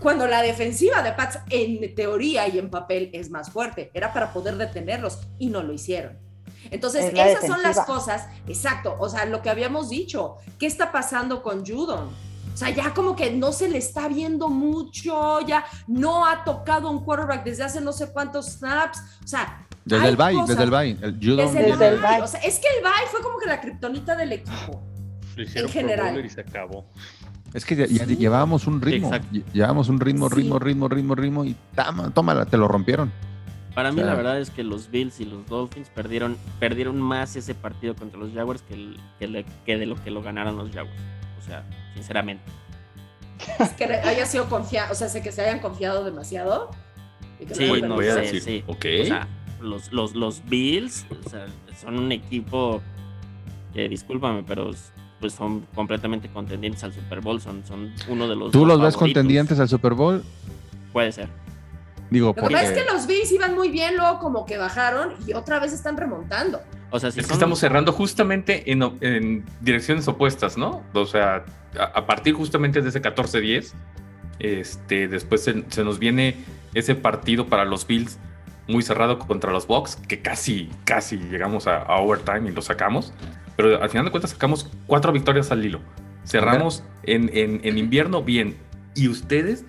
cuando 0.00 0.26
la 0.26 0.40
defensiva 0.40 1.02
de 1.02 1.12
Pats 1.12 1.40
en 1.50 1.94
teoría 1.94 2.48
y 2.48 2.58
en 2.58 2.70
papel 2.70 3.10
es 3.12 3.28
más 3.28 3.50
fuerte. 3.50 3.90
Era 3.92 4.14
para 4.14 4.32
poder 4.32 4.56
detenerlos 4.56 5.18
y 5.38 5.50
no 5.50 5.62
lo 5.62 5.74
hicieron. 5.74 6.18
Entonces, 6.70 7.04
Es 7.04 7.12
esas 7.12 7.46
son 7.46 7.62
las 7.62 7.80
cosas, 7.80 8.28
exacto, 8.46 8.96
o 8.98 9.10
sea, 9.10 9.26
lo 9.26 9.42
que 9.42 9.50
habíamos 9.50 9.90
dicho, 9.90 10.36
¿qué 10.58 10.66
está 10.66 10.90
pasando 10.90 11.42
con 11.42 11.66
Judon? 11.66 12.08
O 12.52 12.56
sea, 12.56 12.70
ya 12.70 12.92
como 12.92 13.16
que 13.16 13.30
no 13.32 13.52
se 13.52 13.68
le 13.70 13.78
está 13.78 14.08
viendo 14.08 14.48
mucho, 14.48 15.40
ya 15.46 15.64
no 15.86 16.26
ha 16.26 16.44
tocado 16.44 16.90
un 16.90 17.02
quarterback 17.04 17.44
desde 17.44 17.64
hace 17.64 17.80
no 17.80 17.92
sé 17.92 18.10
cuántos 18.12 18.46
snaps, 18.52 18.98
o 19.24 19.26
sea, 19.26 19.66
Desde 19.84 20.08
el 20.08 20.16
bye, 20.16 20.36
desde 20.46 20.62
el 20.64 20.70
bye. 20.70 20.90
El 21.00 21.18
Judon- 21.20 21.36
desde 21.46 21.64
el 21.64 21.70
Desde 21.72 21.88
el 21.88 22.00
bye. 22.00 22.08
bye. 22.10 22.20
O 22.22 22.26
sea, 22.26 22.40
es 22.40 22.58
que 22.58 22.66
el 22.76 22.82
bye 22.82 23.08
fue 23.10 23.22
como 23.22 23.38
que 23.38 23.46
la 23.46 23.60
kriptonita 23.60 24.14
del 24.14 24.32
equipo. 24.32 24.82
Lo 25.36 25.42
hicieron 25.42 25.68
en 25.70 25.72
general. 25.72 26.06
Bowler 26.08 26.26
y 26.26 26.30
se 26.30 26.40
acabó. 26.42 26.84
Es 27.54 27.64
que 27.64 27.74
ya, 27.76 27.86
ya 27.86 28.04
Sí. 28.06 28.16
llevábamos 28.16 28.66
un 28.66 28.80
ritmo. 28.82 29.08
Exacto. 29.08 29.28
lle- 29.34 29.44
Llevábamos 29.52 29.88
un 29.88 29.98
ritmo, 30.00 30.28
Sí. 30.28 30.34
ritmo, 30.36 30.58
ritmo, 30.58 30.88
ritmo, 30.88 31.14
ritmo 31.14 31.44
y 31.46 31.56
tama, 31.74 32.10
tómala, 32.10 32.44
te 32.46 32.56
lo 32.58 32.68
rompieron. 32.68 33.10
Para 33.74 33.90
mí 33.90 34.00
O 34.00 34.04
sea- 34.04 34.10
la 34.12 34.16
verdad 34.16 34.38
es 34.40 34.50
que 34.50 34.62
los 34.62 34.90
Bills 34.90 35.18
y 35.20 35.24
los 35.24 35.46
Dolphins 35.46 35.88
perdieron, 35.88 36.36
perdieron 36.60 37.00
más 37.00 37.34
ese 37.36 37.54
partido 37.54 37.94
contra 37.96 38.18
los 38.20 38.32
Jaguars 38.34 38.62
que, 38.62 38.74
el- 38.74 39.00
que, 39.18 39.28
le- 39.28 39.46
que 39.64 39.78
de 39.78 39.86
lo 39.86 39.94
que 40.02 40.10
lo 40.10 40.22
ganaron 40.22 40.56
los 40.58 40.70
Jaguars. 40.70 41.00
O 41.38 41.42
sea, 41.42 41.64
sinceramente. 41.94 42.44
Es 43.58 43.70
que 43.70 43.84
haya 43.84 44.26
sido 44.26 44.48
confiado, 44.48 44.92
o 44.92 44.94
sea, 44.94 45.08
sé 45.08 45.22
que 45.22 45.32
se 45.32 45.42
hayan 45.42 45.60
confiado 45.60 46.04
demasiado. 46.04 46.70
Y 47.38 47.46
que 47.46 47.54
Sí, 47.54 47.82
no 47.82 47.94
voy 47.94 48.08
a 48.08 48.16
decir, 48.16 48.42
sí. 48.42 48.64
ok. 48.66 48.86
O 49.02 49.04
sea, 49.06 49.28
los, 49.60 49.92
los, 49.92 50.14
los 50.14 50.44
Bills 50.44 51.06
o 51.26 51.30
sea, 51.30 51.46
son 51.80 51.98
un 51.98 52.12
equipo 52.12 52.82
que, 53.72 53.88
discúlpame, 53.88 54.42
pero 54.42 54.70
pues 55.20 55.34
son 55.34 55.66
completamente 55.74 56.30
contendientes 56.30 56.82
al 56.84 56.92
Super 56.92 57.20
Bowl. 57.20 57.40
Son, 57.40 57.64
son 57.66 57.92
uno 58.08 58.28
de 58.28 58.36
los. 58.36 58.52
¿Tú 58.52 58.66
los 58.66 58.80
ves 58.80 58.96
contendientes 58.96 59.58
al 59.60 59.68
Super 59.68 59.94
Bowl? 59.94 60.24
Puede 60.92 61.12
ser. 61.12 61.28
Digo, 62.10 62.28
Lo 62.28 62.34
que 62.34 62.40
pasa 62.54 62.62
es 62.64 62.72
que 62.72 62.92
los 62.92 63.06
Bills 63.06 63.30
iban 63.30 63.54
muy 63.54 63.68
bien, 63.68 63.96
luego 63.96 64.18
como 64.18 64.44
que 64.44 64.58
bajaron 64.58 65.14
y 65.26 65.32
otra 65.34 65.60
vez 65.60 65.72
están 65.72 65.96
remontando. 65.96 66.60
O 66.90 66.98
sea, 67.00 67.10
si 67.10 67.20
Es 67.20 67.26
que 67.26 67.28
son- 67.30 67.34
estamos 67.36 67.58
cerrando 67.58 67.92
justamente 67.92 68.70
en, 68.72 68.82
en 69.00 69.44
direcciones 69.60 70.06
opuestas, 70.08 70.56
¿no? 70.58 70.82
O 70.92 71.06
sea, 71.06 71.44
a, 71.78 71.82
a 71.84 72.06
partir 72.06 72.34
justamente 72.34 72.82
de 72.82 72.88
ese 72.88 73.00
14-10, 73.00 73.72
este, 74.38 75.08
después 75.08 75.42
se, 75.44 75.64
se 75.68 75.84
nos 75.84 75.98
viene 75.98 76.36
ese 76.74 76.94
partido 76.94 77.46
para 77.46 77.64
los 77.64 77.86
Bills 77.86 78.18
muy 78.68 78.82
cerrado 78.82 79.18
contra 79.18 79.50
los 79.52 79.66
Bucks, 79.66 79.96
que 79.96 80.20
casi, 80.20 80.70
casi 80.84 81.16
llegamos 81.16 81.66
a, 81.66 81.78
a 81.82 81.96
overtime 82.00 82.48
y 82.50 82.52
lo 82.52 82.62
sacamos. 82.62 83.12
Pero 83.56 83.82
al 83.82 83.90
final 83.90 84.04
de 84.06 84.10
cuentas 84.12 84.30
sacamos 84.30 84.70
cuatro 84.86 85.12
victorias 85.12 85.50
al 85.50 85.64
hilo. 85.64 85.80
Cerramos 86.24 86.84
en, 87.02 87.30
en- 87.34 87.60
en 87.64 87.78
invierno 87.78 88.22
bien. 88.22 88.56
Y 88.94 89.08
ustedes 89.08 89.64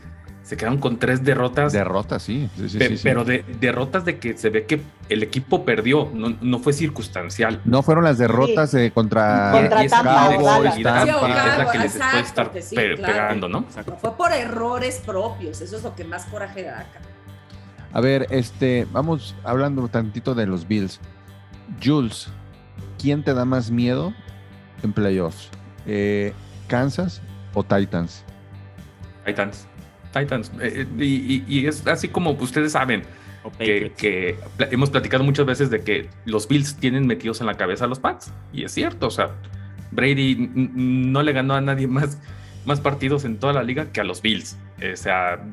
se 0.51 0.57
quedaron 0.57 0.79
con 0.79 0.99
tres 0.99 1.23
derrotas 1.23 1.71
Derrotas, 1.71 2.23
sí. 2.23 2.49
sí, 2.57 2.67
sí, 2.67 2.77
Pe- 2.77 2.89
sí, 2.89 2.97
sí. 2.97 3.03
pero 3.05 3.23
de 3.23 3.45
derrotas 3.61 4.03
de 4.03 4.19
que 4.19 4.35
se 4.37 4.49
ve 4.49 4.65
que 4.65 4.81
el 5.07 5.23
equipo 5.23 5.63
perdió, 5.63 6.09
no, 6.13 6.35
no 6.41 6.59
fue 6.59 6.73
circunstancial. 6.73 7.61
No 7.63 7.81
fueron 7.83 8.03
las 8.03 8.17
derrotas 8.17 8.73
eh, 8.73 8.91
contra, 8.93 9.51
Contra 9.53 9.87
Tampa, 9.87 10.35
es 10.35 10.43
la 10.43 10.61
que 10.73 10.77
es 10.77 10.83
la 10.83 10.93
Cabo, 11.05 11.71
que 11.71 11.77
les 11.79 11.93
puede 11.93 12.19
estar 12.19 12.51
pe- 12.51 12.95
claro. 12.97 13.13
pegando, 13.13 13.47
¿no? 13.47 13.59
Exacto. 13.59 13.91
No 13.91 13.97
fue 13.97 14.17
por 14.17 14.33
errores 14.33 15.01
propios, 15.05 15.61
eso 15.61 15.77
es 15.77 15.83
lo 15.83 15.95
que 15.95 16.03
más 16.03 16.25
coraje 16.25 16.63
da 16.63 16.81
acá. 16.81 16.99
A 17.93 18.01
ver, 18.01 18.27
este, 18.29 18.85
vamos 18.91 19.33
hablando 19.45 19.87
tantito 19.87 20.35
de 20.35 20.47
los 20.47 20.67
Bills. 20.67 20.99
Jules, 21.81 22.27
¿quién 22.99 23.23
te 23.23 23.33
da 23.33 23.45
más 23.45 23.71
miedo 23.71 24.13
en 24.83 24.91
playoffs? 24.91 25.49
Eh, 25.85 26.33
¿Kansas 26.67 27.21
o 27.53 27.63
Titans? 27.63 28.25
Titans. 29.25 29.65
Titans. 30.11 30.51
Eh, 30.61 30.85
eh, 30.99 31.43
y, 31.47 31.65
es 31.65 31.85
así 31.87 32.07
como 32.07 32.31
ustedes 32.31 32.73
saben 32.73 33.03
que, 33.57 34.37
hemos 34.71 34.89
platicado 34.89 35.23
muchas 35.23 35.45
veces 35.45 35.69
de 35.69 35.81
que 35.81 36.09
los 36.25 36.47
Bills 36.47 36.75
tienen 36.75 37.07
metidos 37.07 37.41
en 37.41 37.47
la 37.47 37.55
cabeza 37.55 37.85
a 37.85 37.87
los 37.87 37.99
Pats. 37.99 38.31
Y 38.53 38.63
es 38.63 38.71
cierto, 38.71 39.07
o 39.07 39.11
sea, 39.11 39.31
Brady 39.91 40.49
no 40.55 41.23
le 41.23 41.33
ganó 41.33 41.55
a 41.55 41.61
nadie 41.61 41.87
más, 41.87 42.19
más 42.65 42.79
partidos 42.79 43.25
en 43.25 43.37
toda 43.37 43.53
la 43.53 43.63
liga 43.63 43.91
que 43.91 44.01
a 44.01 44.03
los 44.03 44.21
Bills. 44.21 44.57
O 44.77 44.95
sea, 44.95 45.43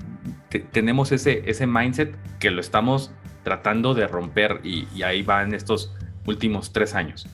te- 0.49 0.61
tenemos 0.61 1.13
ese, 1.13 1.43
ese 1.47 1.67
mindset 1.67 2.15
que 2.39 2.51
lo 2.51 2.61
estamos 2.61 3.11
tratando 3.43 3.95
de 3.95 4.07
romper 4.07 4.61
y, 4.63 4.87
y 4.95 5.03
ahí 5.03 5.23
va 5.23 5.43
en 5.43 5.55
estos 5.55 5.95
últimos 6.27 6.73
tres 6.73 6.95
años. 6.95 7.27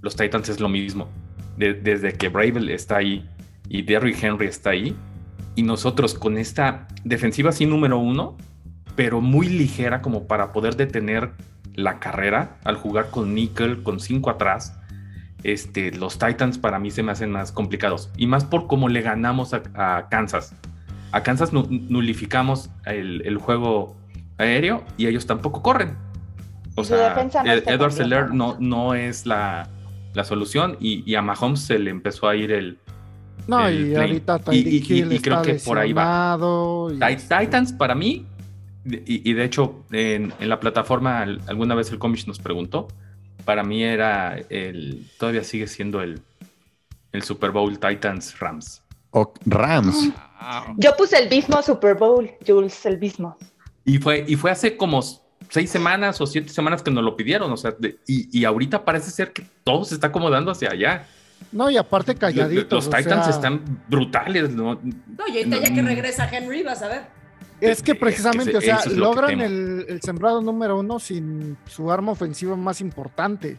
Los 0.00 0.16
Titans 0.16 0.48
es 0.48 0.58
lo 0.60 0.68
mismo. 0.68 1.08
De- 1.56 1.74
desde 1.74 2.12
que 2.14 2.28
Bravel 2.28 2.68
está 2.70 2.96
ahí 2.96 3.28
y 3.68 3.82
Derrick 3.82 4.22
Henry 4.22 4.46
está 4.46 4.70
ahí, 4.70 4.96
y 5.54 5.62
nosotros 5.62 6.14
con 6.14 6.38
esta 6.38 6.88
defensiva 7.04 7.50
así 7.50 7.66
número 7.66 7.98
uno, 7.98 8.36
pero 8.96 9.20
muy 9.20 9.48
ligera 9.48 10.02
como 10.02 10.26
para 10.26 10.52
poder 10.52 10.76
detener 10.76 11.32
la 11.74 11.98
carrera 11.98 12.58
al 12.64 12.76
jugar 12.76 13.10
con 13.10 13.34
Nickel, 13.34 13.82
con 13.82 14.00
cinco 14.00 14.30
atrás. 14.30 14.78
Este, 15.42 15.90
los 15.92 16.18
Titans 16.18 16.58
para 16.58 16.78
mí 16.78 16.90
se 16.90 17.02
me 17.02 17.10
hacen 17.12 17.30
más 17.30 17.50
complicados 17.50 18.10
y 18.16 18.26
más 18.26 18.44
por 18.44 18.66
cómo 18.66 18.88
le 18.88 19.02
ganamos 19.02 19.54
a, 19.54 19.62
a 19.74 20.08
Kansas. 20.08 20.54
A 21.10 21.22
Kansas 21.22 21.52
nu- 21.52 21.66
nulificamos 21.68 22.70
el, 22.86 23.22
el 23.26 23.38
juego 23.38 23.96
aéreo 24.38 24.84
y 24.96 25.06
ellos 25.06 25.26
tampoco 25.26 25.62
corren. 25.62 25.96
O 26.76 26.84
sea, 26.84 27.14
no 27.44 27.52
Edward 27.52 27.92
Seller 27.92 28.28
¿no? 28.30 28.54
no, 28.54 28.56
no 28.60 28.94
es 28.94 29.26
la, 29.26 29.68
la 30.14 30.24
solución 30.24 30.76
y, 30.80 31.02
y 31.10 31.16
a 31.16 31.22
Mahomes 31.22 31.60
se 31.60 31.78
le 31.78 31.90
empezó 31.90 32.28
a 32.28 32.36
ir 32.36 32.52
el, 32.52 32.78
No, 33.46 33.68
y 33.70 33.90
plane. 33.90 33.96
ahorita 33.96 34.40
Y- 34.52 34.58
y- 34.76 35.18
creo 35.20 35.40
está 35.40 35.42
que 35.42 35.54
por 35.64 35.78
ahí 35.78 35.92
va. 35.92 36.32
Tit- 36.90 37.40
Titans 37.40 37.72
para 37.72 37.94
mí, 37.94 38.24
y, 38.84 39.30
y 39.30 39.32
de 39.34 39.44
hecho 39.44 39.84
en, 39.90 40.32
en 40.40 40.48
la 40.48 40.60
plataforma 40.60 41.20
al- 41.20 41.40
alguna 41.46 41.74
vez 41.74 41.90
el 41.90 41.98
comish 41.98 42.26
nos 42.26 42.38
preguntó, 42.38 42.88
para 43.44 43.64
mí 43.64 43.82
era 43.82 44.36
el, 44.50 45.06
todavía 45.18 45.42
sigue 45.44 45.66
siendo 45.66 46.02
el, 46.02 46.20
el 47.12 47.22
Super 47.22 47.50
Bowl 47.50 47.78
Titans 47.78 48.38
Rams. 48.38 48.82
O 49.10 49.34
Rams. 49.44 50.10
Yo 50.76 50.96
puse 50.96 51.18
el 51.22 51.28
mismo 51.28 51.60
Super 51.62 51.96
Bowl, 51.96 52.30
Jules, 52.46 52.86
el 52.86 52.98
mismo. 52.98 53.36
Y 53.84 53.98
fue, 53.98 54.24
y 54.26 54.36
fue 54.36 54.50
hace 54.50 54.76
como 54.76 55.02
seis 55.48 55.68
semanas 55.70 56.20
o 56.20 56.26
siete 56.26 56.48
semanas 56.48 56.82
que 56.82 56.90
nos 56.90 57.04
lo 57.04 57.16
pidieron, 57.16 57.50
o 57.52 57.56
sea, 57.56 57.72
de- 57.78 57.98
y, 58.06 58.36
y 58.38 58.44
ahorita 58.44 58.84
parece 58.84 59.10
ser 59.10 59.32
que 59.32 59.44
todo 59.64 59.84
se 59.84 59.94
está 59.94 60.06
acomodando 60.06 60.50
hacia 60.52 60.70
allá. 60.70 61.06
No, 61.50 61.68
y 61.70 61.76
aparte 61.76 62.12
Los, 62.12 62.20
calladitos. 62.20 62.70
los 62.70 62.86
o 62.86 62.90
Titans 62.96 63.24
sea, 63.26 63.34
están 63.34 63.62
brutales, 63.88 64.50
¿no? 64.50 64.74
No, 64.74 65.28
y 65.28 65.38
ahorita 65.38 65.58
ya 65.58 65.74
que 65.74 65.82
regresa 65.82 66.28
Henry, 66.30 66.62
vas 66.62 66.82
a 66.82 66.88
ver. 66.88 67.02
Es 67.60 67.60
que 67.60 67.70
Es 67.70 67.82
que 67.82 67.94
precisamente, 67.94 68.50
se- 68.52 68.56
o 68.58 68.60
sea, 68.60 68.80
logran 68.92 69.40
el, 69.40 69.84
el 69.88 70.00
sembrado 70.02 70.40
número 70.40 70.78
uno 70.78 70.98
sin 70.98 71.56
su 71.66 71.90
arma 71.92 72.12
ofensiva 72.12 72.56
más 72.56 72.80
importante. 72.80 73.58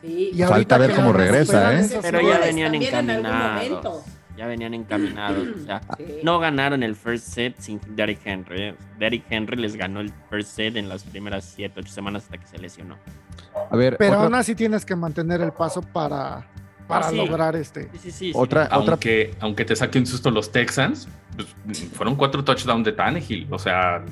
Sí. 0.00 0.30
Y 0.32 0.42
Falta 0.44 0.78
ver 0.78 0.94
cómo 0.94 1.12
regresa, 1.12 1.78
¿eh? 1.80 1.88
Pero 2.02 2.20
ya 2.20 2.38
venían 2.38 2.74
en 2.74 2.82
encaminados. 2.82 4.04
Ya 4.36 4.46
venían 4.46 4.72
encaminados. 4.72 5.48
O 5.60 5.64
sea, 5.64 5.80
Sí. 5.96 6.20
no 6.22 6.38
ganaron 6.38 6.84
el 6.84 6.94
first 6.94 7.26
set 7.26 7.56
sin 7.58 7.80
Derrick 7.96 8.20
Henry. 8.24 8.62
¿eh? 8.68 8.74
Derrick 8.98 9.24
Henry 9.28 9.56
les 9.56 9.74
ganó 9.74 9.98
el 10.00 10.12
first 10.30 10.54
set 10.54 10.76
en 10.76 10.88
las 10.88 11.02
primeras 11.02 11.44
7, 11.56 11.74
8 11.80 11.92
semanas 11.92 12.22
hasta 12.22 12.38
que 12.38 12.46
se 12.46 12.56
lesionó. 12.58 12.96
A 13.70 13.76
ver, 13.76 13.96
Pero 13.98 14.12
otra- 14.12 14.24
aún 14.24 14.34
así 14.36 14.54
tienes 14.54 14.84
que 14.84 14.94
mantener 14.94 15.40
el 15.40 15.50
paso 15.50 15.82
para, 15.82 16.46
para 16.88 17.06
Ah, 17.06 17.10
sí. 17.10 17.16
lograr 17.16 17.54
este. 17.54 17.82
Sí, 17.92 17.98
sí, 17.98 18.10
sí. 18.10 18.10
sí. 18.10 18.32
otra, 18.34 18.64
otra, 18.72 18.94
aunque, 18.94 19.34
aunque 19.40 19.64
te 19.64 19.76
saque 19.76 19.98
un 19.98 20.06
susto 20.06 20.30
los 20.30 20.50
Texans, 20.50 21.06
pues, 21.36 21.84
fueron 21.92 22.16
cuatro 22.16 22.42
touchdowns 22.42 22.84
de 22.84 22.92
Tannehill. 22.92 23.46
O 23.50 23.58
sea, 23.58 24.02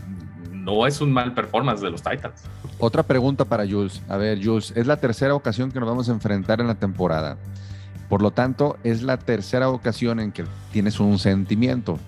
no 0.53 0.87
es 0.87 1.01
un 1.01 1.13
mal 1.13 1.33
performance 1.35 1.81
de 1.81 1.91
los 1.91 2.03
Titans. 2.03 2.43
otra 2.79 3.03
pregunta 3.03 3.45
para 3.45 3.67
Jules. 3.67 4.03
A 4.09 4.17
ver, 4.17 4.39
Jules, 4.45 4.73
es 4.77 4.87
la 4.87 4.99
tercera 4.99 5.35
ocasión 5.35 5.73
que 5.73 5.81
nos 5.81 5.89
vamos 5.89 6.09
a 6.09 6.13
enfrentar 6.13 6.61
en 6.61 6.67
la 6.69 6.75
temporada. 6.77 7.37
Por 8.09 8.23
lo 8.23 8.31
tanto, 8.31 8.77
es 8.85 9.03
la 9.03 9.17
tercera 9.17 9.69
ocasión 9.71 10.21
en 10.21 10.31
que 10.31 10.45
tienes 10.73 11.01
un 11.01 11.19
sentimiento. 11.19 11.99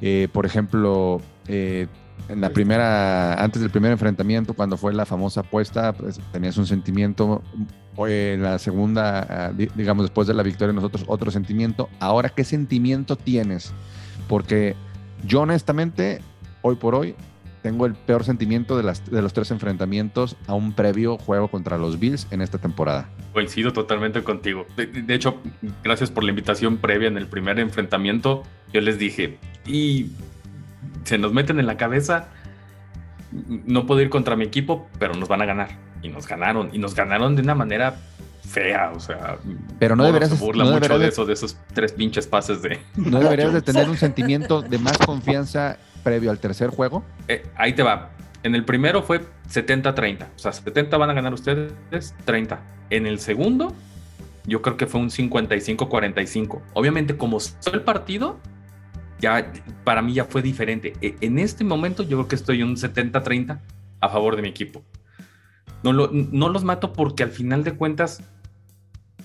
Eh, 0.00 0.28
por 0.32 0.46
ejemplo, 0.46 1.20
eh, 1.46 1.86
en 2.28 2.40
la 2.40 2.50
primera, 2.50 3.42
antes 3.42 3.62
del 3.62 3.70
primer 3.70 3.92
enfrentamiento, 3.92 4.54
cuando 4.54 4.76
fue 4.76 4.92
la 4.92 5.06
famosa 5.06 5.40
apuesta, 5.40 5.92
pues, 5.92 6.20
tenías 6.32 6.56
un 6.58 6.66
sentimiento. 6.66 7.42
En 7.98 8.42
la 8.42 8.58
segunda, 8.58 9.26
ah, 9.28 9.52
di- 9.54 9.68
digamos, 9.74 10.04
después 10.04 10.26
de 10.26 10.32
la 10.32 10.42
victoria, 10.42 10.72
nosotros 10.72 11.04
otro 11.06 11.30
sentimiento. 11.30 11.90
Ahora, 11.98 12.30
¿qué 12.30 12.44
sentimiento 12.44 13.16
tienes? 13.16 13.74
Porque 14.26 14.74
yo 15.26 15.42
honestamente, 15.42 16.20
hoy 16.62 16.76
por 16.76 16.94
hoy, 16.94 17.14
tengo 17.62 17.84
el 17.84 17.92
peor 17.92 18.24
sentimiento 18.24 18.78
de 18.78 18.82
los 19.22 19.32
tres 19.34 19.50
enfrentamientos 19.50 20.34
a 20.46 20.54
un 20.54 20.72
previo 20.72 21.18
juego 21.18 21.48
contra 21.48 21.76
los 21.76 22.00
Bills 22.00 22.26
en 22.30 22.40
esta 22.40 22.56
temporada. 22.56 23.10
Coincido 23.34 23.74
totalmente 23.74 24.22
contigo. 24.22 24.64
De, 24.78 24.86
de 24.86 25.14
hecho, 25.14 25.36
gracias 25.84 26.10
por 26.10 26.24
la 26.24 26.30
invitación 26.30 26.78
previa 26.78 27.08
en 27.08 27.18
el 27.18 27.26
primer 27.26 27.58
enfrentamiento. 27.58 28.44
Yo 28.72 28.80
les 28.80 28.98
dije, 28.98 29.38
y 29.66 30.06
se 31.04 31.18
nos 31.18 31.32
meten 31.32 31.58
en 31.60 31.66
la 31.66 31.76
cabeza, 31.76 32.28
no 33.48 33.86
puedo 33.86 34.00
ir 34.00 34.10
contra 34.10 34.36
mi 34.36 34.44
equipo, 34.44 34.88
pero 34.98 35.14
nos 35.14 35.28
van 35.28 35.42
a 35.42 35.46
ganar. 35.46 35.68
Y 36.02 36.08
nos 36.08 36.26
ganaron. 36.26 36.70
Y 36.72 36.78
nos 36.78 36.94
ganaron 36.94 37.36
de 37.36 37.42
una 37.42 37.54
manera 37.54 37.96
fea. 38.48 38.92
O 38.94 39.00
sea, 39.00 39.36
Pero 39.78 39.94
no 39.96 40.04
deberías- 40.04 40.30
se 40.30 40.36
burla 40.36 40.64
no 40.64 40.72
mucho 40.72 40.94
de 40.98 41.04
de- 41.04 41.08
eso, 41.10 41.24
de 41.26 41.34
esos 41.34 41.56
tres 41.74 41.92
pinches 41.92 42.26
pases 42.26 42.62
de. 42.62 42.80
¿No 42.96 43.20
deberías 43.20 43.52
de 43.52 43.62
tener 43.62 43.88
un 43.88 43.96
sentimiento 43.96 44.62
de 44.62 44.78
más 44.78 44.98
confianza 44.98 45.78
previo 46.02 46.30
al 46.30 46.38
tercer 46.38 46.70
juego? 46.70 47.04
Eh, 47.28 47.44
ahí 47.56 47.72
te 47.74 47.82
va. 47.82 48.10
En 48.42 48.54
el 48.54 48.64
primero 48.64 49.02
fue 49.02 49.20
70-30. 49.52 50.26
O 50.34 50.38
sea, 50.38 50.52
70 50.52 50.96
van 50.96 51.10
a 51.10 51.12
ganar 51.12 51.34
ustedes, 51.34 52.14
30. 52.24 52.60
En 52.88 53.06
el 53.06 53.20
segundo, 53.20 53.74
yo 54.46 54.62
creo 54.62 54.78
que 54.78 54.86
fue 54.86 55.00
un 55.00 55.10
55-45. 55.10 56.60
Obviamente, 56.72 57.16
como 57.18 57.38
fue 57.38 57.74
el 57.74 57.82
partido, 57.82 58.38
ya 59.20 59.52
para 59.84 60.02
mí 60.02 60.14
ya 60.14 60.24
fue 60.24 60.42
diferente. 60.42 60.94
E- 61.00 61.16
En 61.20 61.38
este 61.38 61.64
momento, 61.64 62.02
yo 62.02 62.16
creo 62.18 62.28
que 62.28 62.36
estoy 62.36 62.62
un 62.62 62.76
70-30 62.76 63.60
a 64.00 64.08
favor 64.08 64.36
de 64.36 64.42
mi 64.42 64.48
equipo. 64.48 64.82
No, 65.82 65.92
lo- 65.92 66.10
no 66.12 66.48
los 66.48 66.64
mato 66.64 66.92
porque 66.92 67.22
al 67.22 67.30
final 67.30 67.64
de 67.64 67.72
cuentas 67.72 68.22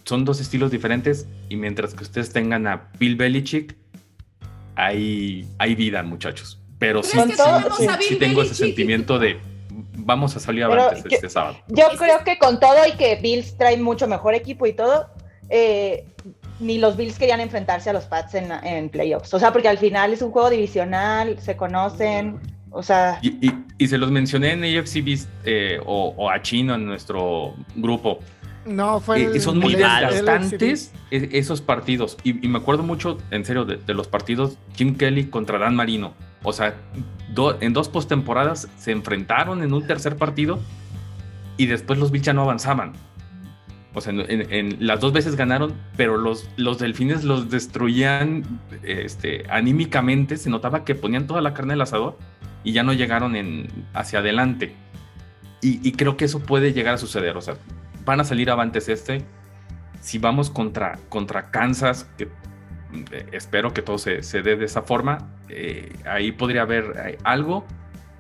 son 0.04 0.24
dos 0.26 0.40
estilos 0.40 0.72
diferentes 0.72 1.28
y 1.50 1.56
mientras 1.56 1.94
que 1.94 2.04
ustedes 2.04 2.32
tengan 2.32 2.68
a 2.68 2.90
Bill 3.00 3.16
Belichick, 3.16 3.76
hay, 4.76 5.48
hay 5.58 5.76
vida, 5.76 6.04
muchachos. 6.04 6.60
Pero 6.80 7.02
sí, 7.04 7.12
Pero 7.18 7.24
es 7.32 7.38
que 7.38 7.44
sí, 7.44 7.78
sí- 7.78 7.88
Bill 7.88 8.08
sí 8.10 8.16
tengo 8.18 8.42
ese 8.42 8.56
sentimiento 8.56 9.18
de 9.20 9.40
vamos 9.98 10.36
a 10.36 10.40
salir 10.40 10.64
avantes 10.64 11.04
yo- 11.04 11.10
este 11.12 11.30
sábado. 11.30 11.58
Yo 11.70 11.86
creo 11.98 12.24
que 12.24 12.38
con 12.38 12.60
todo 12.60 12.86
y 12.88 12.92
que 12.98 13.16
Bills 13.22 13.58
trae 13.58 13.78
mucho 13.78 14.08
mejor 14.08 14.34
equipo 14.36 14.68
y 14.68 14.74
todo, 14.74 15.10
eh, 15.50 16.06
ni 16.60 16.78
los 16.78 16.96
Bills 16.98 17.18
querían 17.20 17.40
enfrentarse 17.42 17.90
a 17.90 17.94
los 17.94 18.06
Pats 18.06 18.36
en, 18.36 18.52
en 18.52 18.90
playoffs. 18.90 19.34
O 19.34 19.40
sea, 19.40 19.52
porque 19.52 19.68
al 19.68 19.78
final 19.78 20.14
es 20.14 20.22
un 20.22 20.32
juego 20.32 20.50
divisional, 20.50 21.38
se 21.40 21.56
conocen. 21.58 22.40
O 22.72 22.84
sea, 22.84 23.20
Y, 23.22 23.30
y- 23.48 23.54
y 23.78 23.88
se 23.88 23.98
los 23.98 24.12
mencioné 24.12 24.52
en 24.52 24.64
AFC 24.64 25.02
Beast, 25.04 25.30
eh, 25.46 25.80
o, 25.86 26.14
o 26.18 26.30
a 26.30 26.42
Chino 26.42 26.76
en 26.76 26.86
nuestro 26.86 27.54
grupo. 27.76 28.20
No, 28.66 29.00
fue 29.00 29.22
Eh, 29.22 29.26
el- 29.34 29.42
son 29.42 29.60
muy 29.60 29.76
desgastantes 29.76 30.92
e- 31.12 31.30
esos 31.34 31.62
partidos. 31.62 32.18
Y, 32.24 32.44
y 32.46 32.50
me 32.50 32.58
acuerdo 32.58 32.84
mucho, 32.84 33.18
en 33.32 33.46
serio, 33.46 33.64
de, 33.66 33.78
de 33.78 33.94
los 33.94 34.08
partidos 34.08 34.58
Jim 34.76 34.96
Kelly 34.96 35.26
contra 35.28 35.58
Dan 35.60 35.76
Marino. 35.76 36.14
O 36.44 36.52
sea, 36.52 36.74
do- 37.34 37.58
en 37.62 37.74
dos 37.74 37.90
postemporadas 37.90 38.68
se 38.78 38.92
enfrentaron 38.92 39.62
en 39.64 39.74
un 39.74 39.86
tercer 39.88 40.16
partido 40.18 40.60
y 41.58 41.68
después 41.68 41.98
los 42.00 42.12
Bills 42.12 42.26
ya 42.26 42.34
no 42.34 42.42
avanzaban. 42.42 42.94
O 43.96 44.02
sea, 44.02 44.14
en, 44.14 44.86
las 44.86 45.00
dos 45.00 45.14
veces 45.14 45.38
ganaron, 45.38 45.74
pero 45.96 46.18
los, 46.18 46.50
los 46.58 46.80
delfines 46.80 47.24
los 47.24 47.50
destruían 47.50 48.44
este, 48.84 49.46
anímicamente. 49.50 50.36
Se 50.36 50.50
notaba 50.50 50.84
que 50.84 50.96
ponían 50.96 51.28
toda 51.28 51.40
la 51.40 51.54
carne 51.54 51.74
al 51.74 51.82
asador 51.82 52.18
y 52.66 52.74
ya 52.74 52.84
no 52.84 52.92
llegaron 52.92 53.38
en, 53.38 53.68
hacia 53.94 54.20
adelante. 54.20 54.76
Y, 55.62 55.94
creo 55.94 56.16
que 56.16 56.26
eso 56.26 56.42
puede 56.42 56.74
llegar 56.74 56.94
a 56.94 56.98
suceder. 56.98 57.38
O 57.38 57.42
sea, 57.42 57.56
van 58.04 58.20
a 58.20 58.24
salir 58.24 58.52
avantes 58.52 58.88
este. 58.88 59.24
Si 60.00 60.20
vamos 60.20 60.52
contra, 60.52 61.00
contra 61.10 61.50
Kansas, 61.50 62.08
que 62.20 62.26
eh, 63.12 63.26
espero 63.32 63.74
que 63.74 63.82
todo 63.82 63.98
se, 63.98 64.22
se 64.22 64.44
dé 64.44 64.58
de 64.58 64.66
esa 64.66 64.84
forma, 64.84 65.30
eh, 65.50 65.92
ahí 66.06 66.32
podría 66.32 66.62
haber 66.62 66.94
eh, 67.04 67.18
algo, 67.24 67.66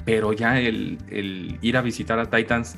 pero 0.05 0.33
ya 0.33 0.59
el, 0.59 0.97
el 1.11 1.59
ir 1.61 1.77
a 1.77 1.81
visitar 1.81 2.17
a 2.17 2.25
Titans 2.25 2.77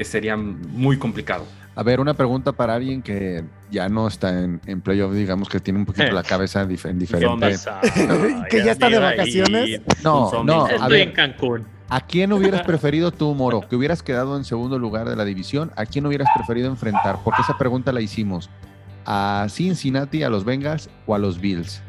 sería 0.00 0.36
muy 0.38 0.96
complicado. 0.96 1.46
A 1.76 1.82
ver, 1.82 1.98
una 1.98 2.14
pregunta 2.14 2.52
para 2.52 2.74
alguien 2.74 3.02
que 3.02 3.42
ya 3.70 3.88
no 3.88 4.06
está 4.06 4.38
en, 4.40 4.60
en 4.66 4.80
playoff, 4.80 5.12
digamos 5.12 5.48
que 5.48 5.58
tiene 5.58 5.80
un 5.80 5.84
poquito 5.86 6.12
la 6.12 6.22
cabeza 6.22 6.64
dif- 6.66 6.88
en 6.88 6.98
diferente. 7.00 7.56
Que 8.50 8.64
ya 8.64 8.72
está 8.72 8.88
de 8.88 8.98
vacaciones. 8.98 9.80
No, 10.02 10.44
no, 10.44 10.66
a 10.66 10.70
Estoy 10.70 11.00
en 11.00 11.08
ver, 11.08 11.12
Cancún. 11.12 11.66
¿a 11.88 12.00
quién 12.00 12.32
hubieras 12.32 12.62
preferido 12.62 13.10
tú, 13.10 13.34
Moro? 13.34 13.68
Que 13.68 13.74
hubieras 13.76 14.02
quedado 14.04 14.36
en 14.36 14.44
segundo 14.44 14.78
lugar 14.78 15.08
de 15.08 15.16
la 15.16 15.24
división, 15.24 15.72
¿a 15.76 15.84
quién 15.84 16.06
hubieras 16.06 16.28
preferido 16.36 16.68
enfrentar? 16.68 17.18
Porque 17.24 17.42
esa 17.42 17.58
pregunta 17.58 17.92
la 17.92 18.00
hicimos. 18.00 18.48
¿A 19.04 19.46
Cincinnati, 19.50 20.22
a 20.22 20.30
los 20.30 20.44
Bengals 20.44 20.88
o 21.06 21.14
a 21.14 21.18
los 21.18 21.40
Bills? 21.40 21.82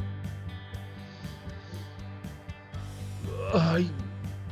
Ay, 3.53 3.89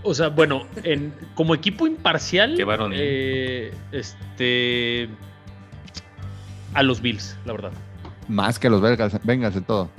o 0.04 0.14
sea, 0.14 0.28
bueno, 0.30 0.68
en, 0.84 1.14
como 1.36 1.54
equipo 1.56 1.88
imparcial, 1.88 2.56
eh, 2.94 3.74
este, 3.92 5.10
a 6.74 6.84
los 6.84 7.02
Bills, 7.02 7.38
la 7.46 7.54
verdad. 7.54 7.72
Más 8.28 8.58
que 8.60 8.68
a 8.68 8.70
los 8.70 8.82
Bengals, 8.82 9.18
Bengals 9.24 9.56
en 9.56 9.64
todo. 9.64 9.90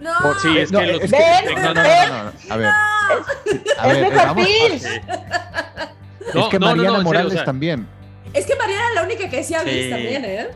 No, 0.00 0.12
Por- 0.22 0.38
Sí, 0.40 0.56
es 0.58 0.70
No, 0.70 0.80
que 0.80 0.86
los 0.92 1.02
es 1.02 1.10
Ven, 1.10 1.20
No, 1.56 1.60
no, 1.62 1.74
no, 1.74 1.82
no, 1.82 2.24
no. 2.24 2.32
A 2.50 2.56
ver. 2.56 2.68
A 3.78 3.88
es 3.88 3.94
ver, 4.00 4.10
mejor 4.12 4.26
vamos- 4.28 4.46
Bills. 4.46 4.84
Es 4.84 6.48
que 6.50 6.58
Mariana 6.58 6.60
no, 6.60 6.68
en 6.68 6.84
serio, 6.84 7.02
Morales 7.02 7.32
o 7.32 7.36
sea, 7.36 7.44
también. 7.44 7.86
es 8.34 8.46
que 8.46 8.54
Mariana 8.56 8.82
era 8.84 8.94
la 8.94 9.02
única 9.02 9.28
que 9.30 9.36
decía 9.38 9.62
Bills 9.64 9.90
también, 9.90 10.24
¿eh? 10.24 10.48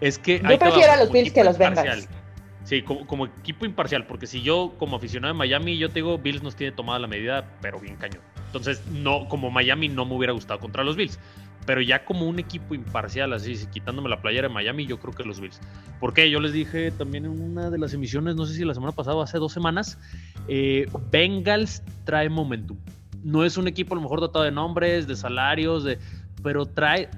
Es 0.00 0.18
que 0.18 0.40
Yo 0.40 0.58
prefiero 0.58 0.92
a 0.92 0.96
los 0.96 1.10
Bills 1.12 1.32
que 1.32 1.40
a 1.40 1.44
los. 1.44 1.58
Bengals. 1.58 2.08
Sí, 2.68 2.82
como, 2.82 3.06
como 3.06 3.24
equipo 3.24 3.64
imparcial, 3.64 4.04
porque 4.06 4.26
si 4.26 4.42
yo, 4.42 4.74
como 4.78 4.96
aficionado 4.96 5.32
de 5.32 5.38
Miami, 5.38 5.78
yo 5.78 5.88
te 5.88 5.94
digo, 5.94 6.18
Bills 6.18 6.42
nos 6.42 6.54
tiene 6.54 6.70
tomada 6.70 6.98
la 6.98 7.06
medida, 7.06 7.56
pero 7.62 7.80
bien 7.80 7.96
cañón. 7.96 8.20
Entonces, 8.44 8.86
no, 8.88 9.26
como 9.26 9.50
Miami 9.50 9.88
no 9.88 10.04
me 10.04 10.14
hubiera 10.14 10.34
gustado 10.34 10.60
contra 10.60 10.84
los 10.84 10.94
Bills. 10.94 11.18
Pero 11.64 11.80
ya 11.80 12.04
como 12.04 12.26
un 12.26 12.38
equipo 12.38 12.74
imparcial, 12.74 13.32
así, 13.32 13.56
quitándome 13.72 14.10
la 14.10 14.20
playera 14.20 14.48
de 14.48 14.54
Miami, 14.54 14.84
yo 14.84 15.00
creo 15.00 15.14
que 15.14 15.24
los 15.24 15.40
Bills. 15.40 15.58
Porque 15.98 16.30
yo 16.30 16.40
les 16.40 16.52
dije 16.52 16.90
también 16.90 17.24
en 17.24 17.40
una 17.40 17.70
de 17.70 17.78
las 17.78 17.94
emisiones, 17.94 18.36
no 18.36 18.44
sé 18.44 18.52
si 18.52 18.66
la 18.66 18.74
semana 18.74 18.92
pasada 18.92 19.24
hace 19.24 19.38
dos 19.38 19.54
semanas, 19.54 19.98
eh, 20.46 20.86
Bengals 21.10 21.82
trae 22.04 22.28
momentum. 22.28 22.76
No 23.24 23.46
es 23.46 23.56
un 23.56 23.66
equipo 23.66 23.94
a 23.94 23.96
lo 23.96 24.02
mejor 24.02 24.20
dotado 24.20 24.44
de 24.44 24.50
nombres, 24.50 25.08
de 25.08 25.16
salarios, 25.16 25.84
de, 25.84 25.98
pero 26.42 26.66
trae 26.66 27.08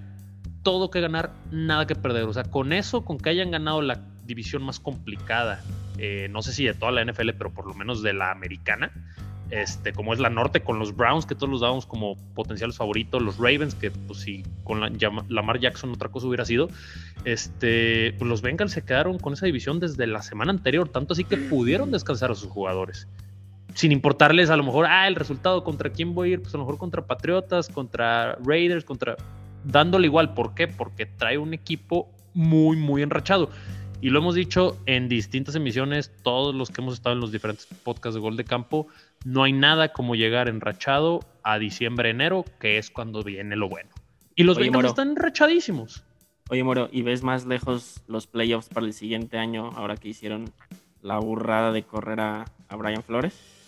todo 0.63 0.93
que 0.93 1.01
ganar, 1.01 1.33
nada 1.51 1.89
que 1.89 1.97
perder. 1.97 2.23
O 2.27 2.33
sea, 2.33 2.45
con 2.45 2.73
eso, 2.73 3.05
con 3.05 3.19
que 3.19 3.31
hayan 3.31 3.51
ganado 3.51 3.83
la 3.83 4.10
división 4.31 4.63
más 4.63 4.81
complicada, 4.81 5.63
eh, 5.99 6.29
no 6.31 6.41
sé 6.43 6.53
si 6.53 6.65
de 6.65 6.75
toda 6.75 6.93
la 6.93 7.05
NFL, 7.05 7.31
pero 7.37 7.51
por 7.51 7.67
lo 7.67 7.75
menos 7.75 8.03
de 8.03 8.13
la 8.13 8.31
americana, 8.31 8.93
este, 9.51 9.93
como 9.93 10.13
es 10.13 10.21
la 10.21 10.31
norte, 10.31 10.61
con 10.61 10.79
los 10.79 10.95
Browns, 10.95 11.27
que 11.27 11.35
todos 11.35 11.51
los 11.51 11.61
dábamos 11.61 11.85
como 11.85 12.17
potenciales 12.35 12.77
favoritos, 12.77 13.21
los 13.21 13.37
Ravens, 13.37 13.75
que 13.75 13.91
pues 13.91 14.21
si 14.21 14.45
con 14.63 14.81
la, 14.81 14.93
Lamar 15.29 15.59
Jackson 15.59 15.91
otra 15.91 16.09
cosa 16.09 16.29
hubiera 16.29 16.45
sido, 16.45 16.69
este, 17.25 18.15
pues 18.17 18.29
los 18.29 18.43
Bengals 18.43 18.73
se 18.73 18.83
quedaron 18.83 19.19
con 19.19 19.33
esa 19.33 19.47
división 19.47 19.81
desde 19.81 20.07
la 20.07 20.23
semana 20.23 20.53
anterior, 20.53 20.89
tanto 20.89 21.15
así 21.15 21.25
que 21.25 21.37
pudieron 21.37 21.91
descansar 21.91 22.31
a 22.31 22.35
sus 22.37 22.49
jugadores. 22.49 23.09
Sin 23.75 23.91
importarles 23.93 24.51
a 24.51 24.57
lo 24.57 24.63
mejor, 24.63 24.87
ah, 24.87 25.09
el 25.09 25.17
resultado, 25.17 25.65
contra 25.65 25.91
quién 25.91 26.15
voy 26.15 26.31
a 26.31 26.33
ir, 26.35 26.43
pues 26.43 26.55
a 26.55 26.59
lo 26.59 26.65
mejor 26.65 26.79
contra 26.79 27.07
Patriotas, 27.07 27.69
contra 27.69 28.37
Raiders, 28.45 28.85
contra... 28.85 29.17
Dándole 29.63 30.07
igual, 30.07 30.33
¿por 30.33 30.55
qué? 30.55 30.69
Porque 30.69 31.05
trae 31.05 31.37
un 31.37 31.53
equipo 31.53 32.09
muy, 32.35 32.77
muy 32.77 33.03
enrachado. 33.03 33.51
Y 34.03 34.09
lo 34.09 34.21
hemos 34.21 34.35
dicho 34.35 34.79
en 34.87 35.09
distintas 35.11 35.55
emisiones, 35.57 36.11
todos 36.23 36.55
los 36.55 36.71
que 36.71 36.81
hemos 36.81 36.95
estado 36.95 37.15
en 37.15 37.21
los 37.21 37.33
diferentes 37.33 37.67
podcasts 37.67 38.15
de 38.15 38.21
Gol 38.21 38.37
de 38.37 38.45
Campo, 38.45 38.87
no 39.27 39.43
hay 39.43 39.53
nada 39.53 39.93
como 39.93 40.15
llegar 40.15 40.49
enrachado 40.49 41.21
a 41.43 41.59
diciembre, 41.59 42.09
enero, 42.09 42.47
que 42.59 42.79
es 42.79 42.91
cuando 42.91 43.23
viene 43.23 43.57
lo 43.57 43.69
bueno. 43.69 43.91
Y 44.35 44.45
los 44.45 44.57
Oye, 44.57 44.71
Moro. 44.71 44.89
están 44.89 45.11
enrachadísimos. 45.11 46.03
Oye, 46.49 46.65
Moro, 46.65 46.89
¿y 46.91 47.03
ves 47.03 47.23
más 47.23 47.45
lejos 47.45 48.01
los 48.09 48.27
playoffs 48.27 48.71
para 48.71 48.87
el 48.87 48.95
siguiente 48.95 49.37
año 49.37 49.71
ahora 49.77 49.97
que 49.97 50.09
hicieron 50.09 50.51
la 51.03 51.19
burrada 51.19 51.71
de 51.71 51.83
correr 51.83 52.21
a, 52.21 52.47
a 52.69 52.77
Brian 52.77 53.03
Flores? 53.03 53.60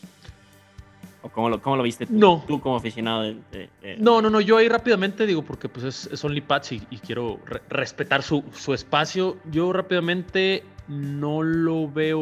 ¿O 1.24 1.28
cómo 1.28 1.48
lo, 1.48 1.62
cómo 1.62 1.76
lo 1.76 1.82
viste 1.84 2.04
tú, 2.06 2.12
No. 2.14 2.44
tú 2.48 2.60
como 2.60 2.76
aficionado 2.76 3.22
de, 3.22 3.34
de- 3.52 3.70
de- 3.80 3.96
No, 3.98 4.20
no, 4.20 4.28
no, 4.28 4.40
yo 4.40 4.56
ahí 4.56 4.68
rápidamente 4.68 5.24
digo, 5.24 5.42
porque 5.42 5.68
pues 5.68 5.84
es, 5.86 6.06
es 6.12 6.24
Only 6.24 6.40
Pats 6.40 6.72
y, 6.72 6.82
y 6.90 6.98
quiero 6.98 7.38
re- 7.46 7.62
respetar 7.68 8.22
su, 8.22 8.42
su 8.54 8.74
espacio. 8.74 9.36
Yo 9.50 9.72
rápidamente 9.72 10.64
no 10.88 11.42
lo 11.44 11.88
veo, 11.90 12.18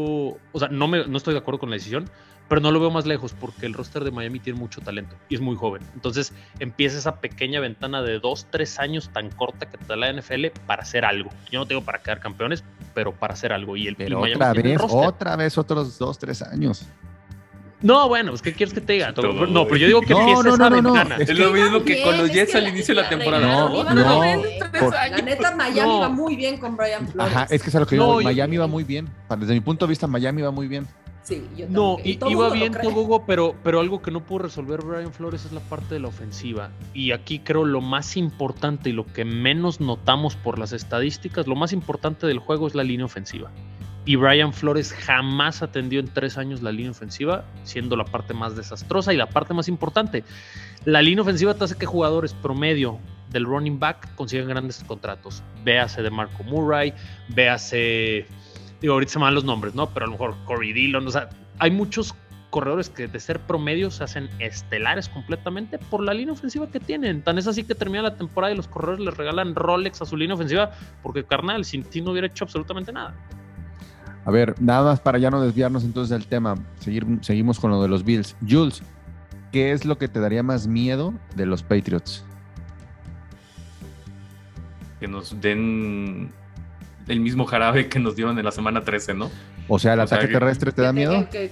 o 0.53 0.59
sea, 0.59 0.69
no, 0.69 0.87
me, 0.87 1.07
no 1.07 1.17
estoy 1.17 1.33
de 1.33 1.39
acuerdo 1.41 1.61
con 1.61 1.71
la 1.71 1.77
decisión, 1.77 2.11
pero 2.47 2.61
no 2.61 2.73
lo 2.73 2.81
veo 2.81 2.91
más 2.91 3.07
lejos 3.07 3.33
porque 3.33 3.65
el 3.65 3.73
roster 3.75 4.05
de 4.05 4.11
Miami 4.11 4.39
tiene 4.41 4.59
mucho 4.59 4.81
talento 4.83 5.17
y 5.31 5.35
es 5.37 5.41
muy 5.41 5.57
joven. 5.57 5.83
Entonces 5.95 6.35
empieza 6.59 6.99
esa 6.99 7.21
pequeña 7.21 7.61
ventana 7.61 8.03
de 8.03 8.19
dos, 8.19 8.49
tres 8.51 8.79
años 8.81 9.09
tan 9.15 9.31
corta 9.31 9.71
que 9.71 9.79
te 9.79 9.85
da 9.87 9.97
la 9.97 10.13
NFL 10.13 10.47
para 10.67 10.83
hacer 10.83 11.05
algo. 11.07 11.31
Yo 11.51 11.59
no 11.61 11.67
tengo 11.67 11.83
para 11.83 12.01
quedar 12.03 12.21
campeones, 12.21 12.65
pero 12.93 13.13
para 13.13 13.33
hacer 13.35 13.53
algo. 13.53 13.77
Y 13.79 13.87
el 13.87 13.93
y 13.95 13.97
Pero 13.97 14.21
Miami 14.21 14.35
otra 14.35 14.53
tiene 14.53 14.73
el 14.73 14.79
vez, 14.79 14.87
otra 14.93 15.37
vez, 15.37 15.57
otros 15.57 15.97
dos, 15.99 16.19
tres 16.19 16.43
años. 16.43 16.87
No, 17.83 18.09
bueno, 18.09 18.31
pues 18.33 18.43
¿qué 18.43 18.53
quieres 18.53 18.75
que 18.75 18.81
te 18.81 18.93
diga? 18.95 19.15
Todo, 19.15 19.33
No, 19.47 19.65
pero 19.65 19.77
yo 19.79 19.87
digo 19.87 20.01
que 20.03 20.13
No, 20.13 20.21
empieza 20.21 20.43
no, 20.43 20.55
esa 20.55 20.71
no, 20.71 20.77
no, 20.77 20.83
no. 20.83 20.93
ventana. 20.93 21.17
Es 21.17 21.31
Es 21.31 21.39
lo 21.39 21.51
mismo 21.51 21.83
que 21.83 22.03
con 22.03 22.19
los 22.19 22.29
es 22.29 22.35
Jets 22.35 22.53
que 22.53 22.59
al 22.59 22.69
inicio 22.69 22.95
de 22.95 23.03
la 23.03 23.09
temporada. 23.09 23.47
No, 23.47 23.95
no, 23.95 24.21
bien. 24.21 24.43
por- 24.79 24.93
La 24.93 25.23
neta, 25.23 25.57
Miami 25.57 25.89
No. 25.89 26.01
va 26.01 26.09
muy 26.11 26.37
bien 26.37 26.59
con 26.59 26.77
Brian 26.77 27.09
Flores. 27.09 27.33
Ajá, 27.35 27.47
es 27.51 27.63
que 27.63 27.69
es 27.71 27.75
a 27.75 27.81
lo 27.81 27.87
que 27.87 27.97
yo 27.97 28.03
No, 28.03 28.09
digo, 28.19 28.21
yo- 28.21 28.25
Miami 28.37 28.57
va 28.59 28.67
muy 28.67 28.85
bien. 28.85 29.09
Desde 29.39 29.55
mi 29.55 29.61
punto 29.61 29.87
de 29.87 29.91
vista, 29.91 30.07
Miami 30.07 30.43
va 30.43 30.51
muy 30.51 30.69
bien. 30.69 30.87
Sí, 31.23 31.43
yo 31.57 31.67
No, 31.69 31.97
iba 32.05 32.51
bien 32.51 32.73
todo, 32.73 32.91
Hugo, 32.91 33.25
pero, 33.27 33.55
pero 33.63 33.79
algo 33.81 34.01
que 34.03 34.11
no 34.11 34.25
pudo 34.25 34.41
resolver 34.41 34.81
Brian 34.83 35.13
Flores 35.13 35.45
es 35.45 35.53
la 35.53 35.61
parte 35.61 35.95
de 35.95 36.01
la 36.01 36.09
ofensiva. 36.09 36.71
Y 36.95 37.13
aquí 37.13 37.39
creo 37.41 37.65
lo 37.65 37.81
más 37.81 38.17
importante 38.17 38.91
y 38.91 38.93
lo 38.93 39.07
que 39.07 39.25
menos 39.25 39.81
notamos 39.81 40.35
por 40.37 40.59
las 40.59 40.73
estadísticas, 40.73 41.47
lo 41.47 41.55
más 41.57 41.73
importante 41.73 42.27
del 42.27 42.39
juego 42.39 42.67
es 42.67 42.75
la 42.75 42.83
línea 42.85 43.05
ofensiva. 43.07 43.51
Y 44.11 44.17
Brian 44.17 44.53
Flores 44.53 44.93
jamás 44.93 45.63
atendió 45.63 46.01
en 46.01 46.09
tres 46.09 46.37
años 46.37 46.63
la 46.63 46.73
línea 46.73 46.91
ofensiva, 46.91 47.45
siendo 47.63 47.95
la 47.95 48.05
parte 48.05 48.35
más 48.35 48.57
desastrosa 48.57 49.15
y 49.15 49.17
la 49.17 49.27
parte 49.27 49.55
más 49.55 49.69
importante. 49.69 50.25
La 50.85 51.01
línea 51.01 51.23
ofensiva 51.23 51.55
te 51.55 51.63
hace 51.63 51.77
que 51.77 51.87
jugadores 51.87 52.35
promedio 52.35 52.99
del 53.31 53.45
running 53.45 53.79
back 53.79 54.13
consigan 54.17 54.49
grandes 54.49 54.83
contratos. 54.83 55.45
Véase 55.63 56.03
de 56.03 56.11
Marco 56.11 56.43
Murray, 56.43 56.93
véase 57.29 58.27
digo, 58.81 58.95
ahorita 58.95 59.13
se 59.13 59.19
me 59.21 59.27
van 59.27 59.35
los 59.37 59.45
nombres, 59.45 59.77
¿no? 59.77 59.89
Pero 59.91 60.07
a 60.07 60.09
lo 60.09 60.13
mejor 60.15 60.35
Corey 60.45 60.73
Dillon, 60.73 61.07
o 61.07 61.11
sea, 61.13 61.29
hay 61.61 61.71
muchos 61.71 62.13
corredores 62.51 62.91
que 62.91 63.07
de 63.07 63.21
ser 63.21 63.39
promedio 63.39 63.93
se 63.93 64.03
hacen 64.03 64.29
estelares 64.41 65.09
completamente 65.09 65.79
por 65.79 66.03
la 66.03 66.15
línea 66.15 66.33
ofensiva 66.33 66.69
que 66.69 66.81
tienen. 66.81 67.23
Tan 67.23 67.39
es 67.39 67.47
así 67.47 67.63
que 67.63 67.77
termina 67.77 68.03
la 68.03 68.17
temporada 68.17 68.53
y 68.53 68.57
los 68.57 68.67
corredores 68.67 69.05
les 69.05 69.17
regalan 69.17 69.55
Rolex 69.55 70.03
a 70.03 70.05
su 70.05 70.17
línea 70.17 70.35
ofensiva 70.35 70.73
porque, 71.01 71.23
carnal, 71.23 71.65
sin 71.65 71.85
ti 71.85 72.01
no 72.01 72.11
hubiera 72.11 72.27
hecho 72.27 72.43
absolutamente 72.43 72.93
nada. 72.93 73.15
A 74.25 74.31
ver, 74.31 74.55
nada 74.61 74.83
más 74.85 75.01
para 75.01 75.19
ya 75.19 75.31
no 75.31 75.41
desviarnos 75.43 75.83
entonces 75.85 76.11
del 76.11 76.27
tema, 76.27 76.57
seguir, 76.81 77.07
seguimos 77.23 77.59
con 77.59 77.71
lo 77.71 77.81
de 77.83 77.89
los 77.89 78.05
Bills. 78.05 78.37
Jules, 78.49 78.83
¿qué 79.53 79.73
es 79.73 79.85
lo 79.85 79.97
que 79.99 80.09
te 80.09 80.21
daría 80.21 80.43
más 80.43 80.67
miedo 80.67 81.15
de 81.37 81.47
los 81.47 81.63
Patriots? 81.63 82.25
Que 84.99 85.09
nos 85.09 85.41
den 85.41 86.31
el 87.09 87.21
mismo 87.21 87.47
jarabe 87.47 87.89
que 87.89 87.99
nos 87.99 88.15
dieron 88.17 88.39
en 88.39 88.45
la 88.45 88.53
semana 88.53 88.83
13, 88.83 89.15
¿no? 89.15 89.31
O 89.69 89.79
sea, 89.79 89.95
¿el 89.95 90.01
O 90.01 90.07
sea, 90.07 90.17
ataque 90.19 90.33
que- 90.33 90.39
terrestre 90.39 90.73
te 90.73 90.83
da 90.83 90.89
Que 90.91 90.95
miedo? 90.95 91.29
que- 91.31 91.51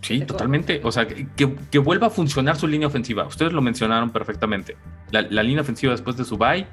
Sí, 0.00 0.20
totalmente. 0.20 0.80
O 0.84 0.92
sea, 0.92 1.08
que, 1.08 1.26
que 1.70 1.78
vuelva 1.80 2.06
a 2.06 2.10
funcionar 2.10 2.56
su 2.56 2.68
línea 2.68 2.86
ofensiva. 2.86 3.26
Ustedes 3.26 3.52
lo 3.52 3.60
mencionaron 3.60 4.10
perfectamente. 4.10 4.76
La, 5.10 5.22
la 5.22 5.42
línea 5.42 5.62
ofensiva 5.62 5.90
después 5.90 6.16
de 6.16 6.24
su 6.24 6.38
bye 6.38 6.66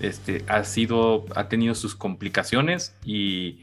este, 0.00 0.44
ha 0.48 0.64
sido, 0.64 1.26
ha 1.36 1.48
tenido 1.48 1.76
sus 1.76 1.94
complicaciones 1.94 2.96
y, 3.04 3.60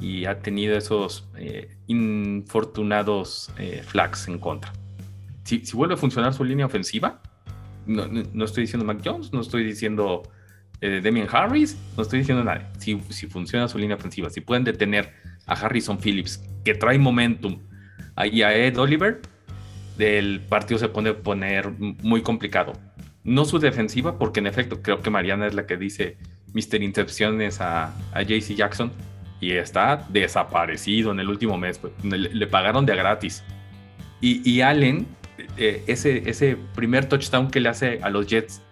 y 0.00 0.24
ha 0.26 0.38
tenido 0.40 0.76
esos 0.76 1.28
eh, 1.36 1.76
infortunados 1.86 3.50
eh, 3.58 3.82
flags 3.84 4.28
en 4.28 4.38
contra. 4.38 4.72
si, 5.44 5.62
vuelve 5.74 5.94
a 5.94 5.96
funcionar 5.96 6.32
su 6.34 6.44
línea 6.44 6.66
ofensiva, 6.66 7.20
no, 7.86 8.06
no- 8.06 8.44
estoy 8.44 8.62
diciendo 8.64 8.84
Mac 8.84 9.00
Jones, 9.04 9.32
no 9.32 9.40
estoy 9.40 9.64
diciendo 9.64 10.22
eh, 10.80 11.00
Damian 11.02 11.28
Harris, 11.30 11.76
no 11.96 12.02
estoy 12.02 12.20
diciendo 12.20 12.44
nada. 12.44 12.70
Si, 12.78 13.00
si 13.10 13.26
funciona 13.26 13.66
su 13.68 13.78
línea 13.78 13.96
ofensiva, 13.96 14.30
si 14.30 14.40
pueden 14.40 14.64
detener 14.64 15.12
a 15.46 15.54
Harrison 15.54 15.98
Phillips, 15.98 16.42
que 16.64 16.74
trae 16.74 16.98
momentum, 16.98 17.60
ahí 18.14 18.42
a 18.42 18.54
Ed 18.54 18.78
Oliver, 18.78 19.20
el 19.98 20.40
partido 20.48 20.78
se 20.78 20.88
pone 20.88 21.14
poner 21.14 21.70
muy 21.70 22.22
complicado. 22.22 22.72
No 23.24 23.44
su 23.44 23.58
defensiva, 23.58 24.18
porque 24.18 24.40
en 24.40 24.46
efecto 24.46 24.80
creo 24.82 25.00
que 25.02 25.10
Mariana 25.10 25.46
es 25.46 25.54
la 25.54 25.66
que 25.66 25.76
dice 25.76 26.16
Mr. 26.54 26.82
Intercepciones 26.82 27.60
a, 27.60 27.92
a 28.12 28.22
JC 28.22 28.54
Jackson 28.54 28.92
y 29.40 29.52
está 29.52 30.04
desaparecido 30.08 31.12
en 31.12 31.20
el 31.20 31.28
último 31.28 31.56
mes. 31.56 31.78
pues, 31.78 31.92
Le, 32.02 32.46
pagaron 32.46 32.86
de 32.86 32.96
gratis. 32.96 33.44
Y, 34.20 34.48
y 34.48 34.62
Allen, 34.62 35.06
eh, 35.56 35.84
ese, 35.86 36.28
ese 36.28 36.56
primer 36.74 37.06
touchdown 37.06 37.50
que 37.50 37.60
le 37.60 37.68
hace 37.68 38.00
a 38.02 38.10
los 38.10 38.26
Jets 38.26 38.62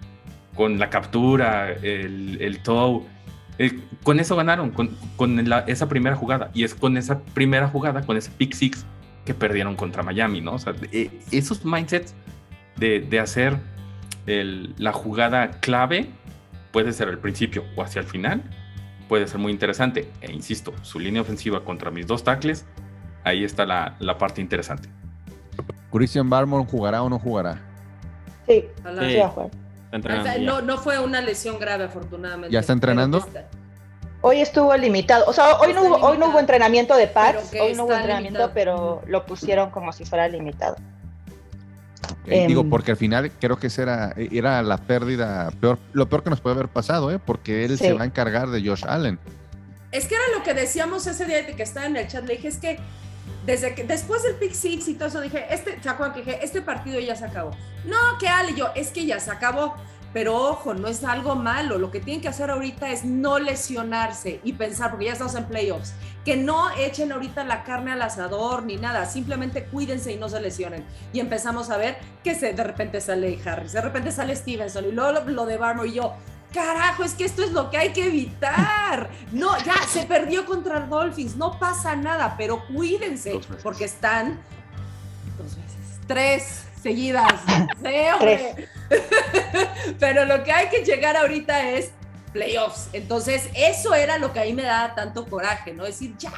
con 0.55 0.79
la 0.79 0.91
captura, 0.91 1.71
el, 1.71 2.39
el 2.41 2.61
eh, 3.59 3.79
con 4.03 4.21
eso 4.21 4.37
ganaron, 4.37 4.71
con, 4.71 4.91
con 5.17 5.39
esa 5.67 5.89
primera 5.89 6.17
jugada. 6.17 6.51
Y 6.55 6.65
es 6.65 6.75
con 6.75 6.97
esa 6.97 7.21
primera 7.23 7.69
jugada, 7.69 8.03
con 8.03 8.17
ese 8.17 8.31
pick 8.31 8.55
six 8.55 8.85
que 9.25 9.35
perdieron 9.35 9.77
contra 9.77 10.03
Miami, 10.03 10.41
¿no? 10.41 10.53
O 10.55 10.59
sea, 10.59 10.75
eh, 10.93 11.11
esos 11.33 11.65
mindsets 11.65 12.15
de, 12.77 13.01
de 13.01 13.21
hacer 13.21 13.57
el- 14.27 14.75
la 14.79 14.93
jugada 14.93 15.53
clave 15.61 16.09
puede 16.73 16.93
ser 16.93 17.09
al 17.09 17.19
principio 17.19 17.65
o 17.77 17.83
hacia 17.83 18.01
el 18.01 18.07
final, 18.07 18.43
puede 19.09 19.27
ser 19.27 19.39
muy 19.39 19.53
interesante. 19.53 20.11
E 20.21 20.33
insisto, 20.33 20.73
su 20.83 20.99
línea 20.99 21.23
ofensiva 21.23 21.65
contra 21.65 21.91
mis 21.91 22.07
dos 22.07 22.25
tackles, 22.25 22.65
ahí 23.25 23.45
está 23.45 23.65
la, 23.67 23.97
la 23.99 24.19
parte 24.19 24.41
interesante. 24.41 24.89
Christian 25.93 26.29
Barmore 26.29 26.67
jugará 26.71 27.03
o 27.03 27.09
no 27.09 27.19
jugará. 27.19 27.61
Sí, 28.47 28.65
no, 30.45 30.61
no 30.61 30.79
fue 30.79 30.99
una 30.99 31.21
lesión 31.21 31.59
grave, 31.59 31.85
afortunadamente. 31.85 32.53
¿Ya 32.53 32.61
está 32.61 32.73
entrenando? 32.73 33.19
Está- 33.19 33.49
Hoy 34.23 34.41
estuvo 34.41 34.75
limitado, 34.77 35.25
o 35.29 35.33
sea, 35.33 35.57
hoy 35.59 35.73
no 35.73 35.83
hubo, 35.83 35.97
hoy 35.97 36.19
no 36.19 36.31
hubo 36.31 36.41
entrenamiento 36.41 36.97
de 36.97 37.07
pads, 37.07 37.53
hoy 37.61 37.75
no 37.75 37.85
hubo 37.85 37.93
entrenamiento, 37.93 38.39
limitado. 38.41 38.51
pero 38.55 39.03
lo 39.07 39.25
pusieron 39.25 39.71
como 39.71 39.93
si 39.93 40.05
fuera 40.05 40.27
limitado. 40.27 40.77
Eh, 42.27 42.43
Em. 42.43 42.49
digo, 42.49 42.69
porque 42.69 42.91
al 42.91 42.97
final 42.97 43.31
creo 43.41 43.57
que 43.59 43.69
esa 43.69 43.83
era, 43.83 44.15
era 44.17 44.63
la 44.63 44.79
pérdida, 44.79 45.51
peor, 45.61 45.79
lo 45.93 46.09
peor 46.09 46.23
que 46.25 46.31
nos 46.31 46.41
puede 46.41 46.55
haber 46.55 46.69
pasado, 46.69 47.11
¿eh? 47.13 47.19
porque 47.25 47.65
él 47.65 47.79
Sí. 47.79 47.85
se 47.85 47.93
va 47.93 48.03
a 48.03 48.07
encargar 48.07 48.49
de 48.49 48.67
Josh 48.69 48.85
Allen. 48.87 49.19
Es 49.93 50.07
que 50.07 50.15
era 50.17 50.25
lo 50.37 50.43
que 50.43 50.53
decíamos 50.55 51.07
ese 51.07 51.25
día 51.25 51.43
de 51.43 51.55
que 51.55 51.63
estaba 51.63 51.87
en 51.87 51.97
el 51.97 52.09
chat. 52.09 52.25
Le 52.27 52.35
dije, 52.35 52.49
es 52.49 52.57
que 52.59 52.79
desde 53.47 53.75
que 53.75 53.85
después 53.85 54.23
del 54.25 54.35
pick 54.35 54.53
six 54.53 54.89
y 54.89 54.95
todo 54.95 55.09
eso, 55.09 55.21
dije, 55.21 55.47
este, 55.51 55.81
¿se 55.81 55.89
acuerdan 55.89 56.15
que 56.15 56.25
dije, 56.25 56.45
este 56.45 56.61
partido 56.63 56.99
ya 57.01 57.15
se 57.15 57.25
acabó? 57.25 57.53
No, 57.85 57.97
que 58.19 58.29
Ale, 58.29 58.55
yo, 58.57 58.69
es 58.75 58.89
que 58.91 59.07
ya 59.07 59.21
se 59.21 59.31
acabó. 59.31 59.75
Pero 60.17 60.35
ojo, 60.35 60.73
no 60.73 60.89
es 60.89 61.05
algo 61.05 61.35
malo. 61.35 61.77
Lo 61.77 61.91
que 61.91 62.01
tienen 62.01 62.23
que 62.23 62.29
hacer 62.29 62.51
ahorita 62.51 62.91
es 62.91 63.05
no 63.05 63.39
lesionarse 63.39 64.41
y 64.45 64.55
pensar, 64.55 64.89
porque 64.89 65.05
ya 65.05 65.13
estamos 65.13 65.35
en 65.35 65.45
playoffs, 65.45 65.93
que 66.25 66.39
no 66.39 66.71
echen 66.71 67.13
ahorita 67.13 67.45
la 67.45 67.65
carne 67.65 67.93
al 67.93 68.01
asador 68.01 68.63
ni 68.63 68.77
nada. 68.79 69.05
Simplemente 69.05 69.67
cuídense 69.67 70.13
y 70.13 70.17
no 70.17 70.31
se 70.31 70.41
lesionen. 70.41 70.87
Y 71.13 71.21
empezamos 71.21 71.69
a 71.69 71.77
ver 71.77 71.99
que 72.25 72.35
se, 72.35 72.55
de 72.55 72.65
repente 72.65 72.99
sale 73.03 73.39
Harris, 73.45 73.73
de 73.73 73.83
repente 73.83 74.11
sale 74.11 74.35
Stevenson 74.35 74.87
y 74.87 74.93
luego 74.93 75.13
lo, 75.13 75.25
lo 75.27 75.45
de 75.45 75.59
Barmore 75.59 75.91
y 75.91 75.93
yo. 75.97 76.15
Carajo, 76.51 77.05
es 77.05 77.13
que 77.13 77.27
esto 77.27 77.43
es 77.43 77.53
lo 77.53 77.69
que 77.69 77.77
hay 77.77 77.93
que 77.93 78.07
evitar. 78.07 79.11
No, 79.33 79.59
ya 79.67 79.75
se 79.87 80.05
perdió 80.05 80.47
contra 80.47 80.79
el 80.79 80.89
Dolphins, 80.89 81.37
no 81.37 81.59
pasa 81.59 81.95
nada, 81.95 82.37
pero 82.39 82.67
cuídense 82.69 83.39
porque 83.63 83.85
están 83.85 84.41
dos 85.37 85.57
veces, 85.57 86.01
tres 86.07 86.65
seguidas. 86.81 87.35
Sí, 87.83 87.93
hombre. 88.15 88.69
pero 89.99 90.25
lo 90.25 90.45
que 90.45 90.53
hay 90.53 90.69
que 90.69 90.85
llegar 90.85 91.17
ahorita 91.17 91.71
es 91.71 91.93
playoffs. 92.37 92.89
Entonces, 92.93 93.49
eso 93.55 93.95
era 93.95 94.19
lo 94.19 94.33
que 94.33 94.41
ahí 94.41 94.53
me 94.53 94.63
daba 94.63 94.95
tanto 94.95 95.27
coraje, 95.27 95.73
¿no? 95.73 95.85
Decir, 95.85 96.15
ya, 96.19 96.31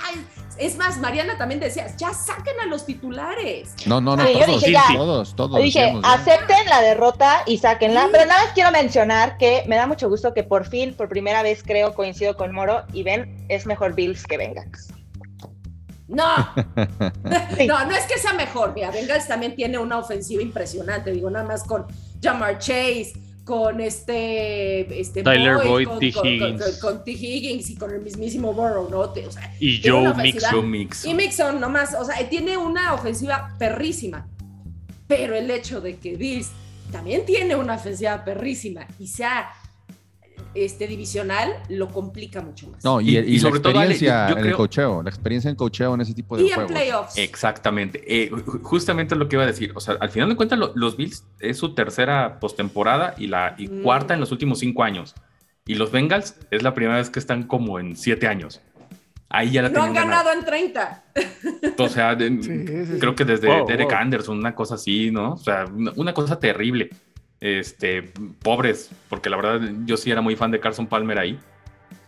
es 0.57 0.77
más, 0.77 0.99
Mariana 0.99 1.37
también 1.37 1.61
decía, 1.61 1.87
ya 1.97 2.15
saquen 2.15 2.59
a 2.61 2.67
los 2.67 2.87
titulares. 2.87 3.75
No, 3.87 4.01
no, 4.01 4.17
no, 4.17 4.25
Sí, 4.25 4.35
yo 4.35 4.47
todos, 4.47 4.61
dije 4.61 4.73
ya. 4.73 4.85
todos, 4.95 5.35
todos. 5.35 5.59
Yo 5.59 5.65
dije, 5.65 5.81
decíamos, 5.81 6.03
¿no? 6.03 6.09
acepten 6.09 6.67
la 6.67 6.81
derrota 6.83 7.43
y 7.47 7.59
sáquenla, 7.59 8.09
pero 8.13 8.27
nada 8.27 8.45
más 8.45 8.53
quiero 8.55 8.71
mencionar 8.71 9.37
que 9.39 9.65
me 9.67 9.77
da 9.77 9.87
mucho 9.87 10.09
gusto 10.09 10.33
que 10.35 10.45
por 10.45 10.67
fin, 10.67 10.95
por 10.95 11.09
primera 11.09 11.43
vez 11.43 11.63
creo, 11.65 11.95
coincido 11.95 12.37
con 12.37 12.55
Moro 12.55 12.85
y 12.93 13.03
ven, 13.03 13.45
es 13.49 13.67
mejor 13.67 13.95
Bills 13.95 14.25
que 14.25 14.37
Bengals. 14.37 14.89
No, 16.07 16.25
Sí. 17.57 17.67
no, 17.67 17.85
no 17.85 17.95
es 17.95 18.07
que 18.07 18.19
sea 18.19 18.33
mejor. 18.33 18.73
Mira, 18.75 18.91
Bengals 18.91 19.27
también 19.29 19.55
tiene 19.55 19.79
una 19.79 19.99
ofensiva 19.99 20.43
impresionante. 20.43 21.13
Digo, 21.13 21.29
nada 21.31 21.45
más 21.45 21.65
con 21.65 21.87
Jamar 22.22 22.59
Chase, 22.59 23.12
con 23.44 23.81
este, 23.81 25.00
este 25.00 25.22
Tyler 25.22 25.57
Boyd, 25.66 25.87
con, 25.88 25.98
T. 25.98 26.12
con- 26.12 26.26
Higgins. 26.26 26.62
con- 26.81 26.96
con 26.96 27.04
T. 27.04 27.12
Higgins 27.12 27.70
y 27.70 27.76
con 27.76 27.90
el 27.94 28.02
mismísimo 28.02 28.52
Burrow, 28.52 28.90
¿no? 28.90 29.11
Te- 29.11 29.26
O 29.26 29.31
sea, 29.33 29.54
Y 29.59 29.81
Joe 29.83 30.12
Mixon. 30.14 30.50
Joe 30.52 30.62
Mixon. 30.62 31.11
Y 31.11 31.14
Mixon, 31.14 31.61
nomás, 31.61 31.94
o 31.94 32.04
sea, 32.04 32.28
tiene 32.28 32.57
una 32.59 32.92
ofensiva 32.94 33.54
perrísima. 33.59 34.28
Pero 35.07 35.35
el 35.35 35.50
hecho 35.50 35.81
de 35.81 35.96
que 35.96 36.16
Bills 36.16 36.50
también 36.92 37.24
tiene 37.24 37.57
una 37.57 37.76
ofensiva 37.76 38.22
perrísima 38.24 38.87
y 38.98 39.07
sea 39.07 39.48
este 40.64 40.87
divisional 40.87 41.53
lo 41.68 41.88
complica 41.88 42.40
mucho 42.40 42.68
más. 42.68 42.85
No, 42.85 43.01
y, 43.01 43.11
Y- 43.11 43.18
y 43.18 43.21
y 43.21 43.35
la 43.37 43.40
sobre 43.42 43.61
todo, 43.61 43.79
Ale, 43.79 43.90
experiencia 43.92 44.29
yo- 44.29 44.29
yo 44.29 44.33
en 44.33 44.38
el 44.38 44.44
creo- 44.44 44.57
cocheo, 44.57 45.03
la 45.03 45.11
experiencia 45.11 45.49
en 45.51 45.57
cocheo 45.57 45.94
en 45.94 46.01
ese 46.01 46.14
tipo 46.14 46.37
de 46.37 46.42
y 46.44 46.49
en 46.49 46.55
juegos. 46.55 46.73
playoffs. 46.73 47.18
Exactamente. 47.18 48.03
Eh, 48.07 48.31
ju- 48.31 48.62
justamente 48.62 49.14
lo 49.16 49.29
que 49.29 49.37
iba 49.37 49.44
a 49.44 49.47
decir. 49.47 49.73
O 49.75 49.81
sea, 49.81 49.97
al 50.01 50.11
final 50.11 50.29
de 50.29 50.37
cuentas, 50.37 50.59
lo- 50.59 50.73
los 50.75 50.97
Bills 50.97 51.25
es 51.40 51.57
su 51.59 51.75
tercera 51.75 52.38
postemporada 52.40 53.14
y 53.18 53.27
la 53.29 53.55
y 53.59 53.68
Mm. 53.68 53.83
cuarta 53.83 54.14
en 54.14 54.21
los 54.21 54.33
últimos 54.33 54.59
cinco 54.59 54.83
años. 54.85 55.14
Y 55.66 55.75
los 55.75 55.92
Bengals 55.92 56.35
es 56.51 56.62
la 56.62 56.75
primera 56.75 56.97
vez 56.99 57.11
que 57.11 57.18
están 57.18 57.42
como 57.44 57.79
en 57.79 57.97
siete 57.97 58.27
años. 58.27 58.61
Ahí 59.31 59.51
ya 59.51 59.61
la 59.61 59.68
no 59.68 59.83
han 59.83 59.92
ganada. 59.92 60.23
ganado 60.23 60.38
en 60.40 60.44
30. 60.47 61.05
O 61.77 61.88
sea, 61.88 62.14
de- 62.14 62.31
Sí, 62.42 62.66
sí, 62.66 62.87
sí. 62.87 62.99
creo 62.99 63.14
que 63.14 63.27
desde 63.27 63.47
Wow, 63.47 63.66
Derek 63.66 63.88
wow. 63.90 63.99
Anderson, 63.99 64.38
una 64.38 64.55
cosa 64.55 64.77
así, 64.77 65.11
¿no? 65.11 65.35
O 65.35 65.37
sea, 65.37 65.66
una, 65.66 65.92
una 65.97 66.14
cosa 66.14 66.38
terrible. 66.40 66.88
Este, 67.40 68.03
pobres, 68.42 68.90
porque 69.09 69.31
la 69.31 69.37
verdad 69.37 69.61
yo 69.85 69.96
sí 69.96 70.11
era 70.11 70.20
muy 70.20 70.35
fan 70.37 70.51
de 70.51 70.61
Carson 70.61 70.87
Palmer 70.87 71.18
ahí. 71.18 71.38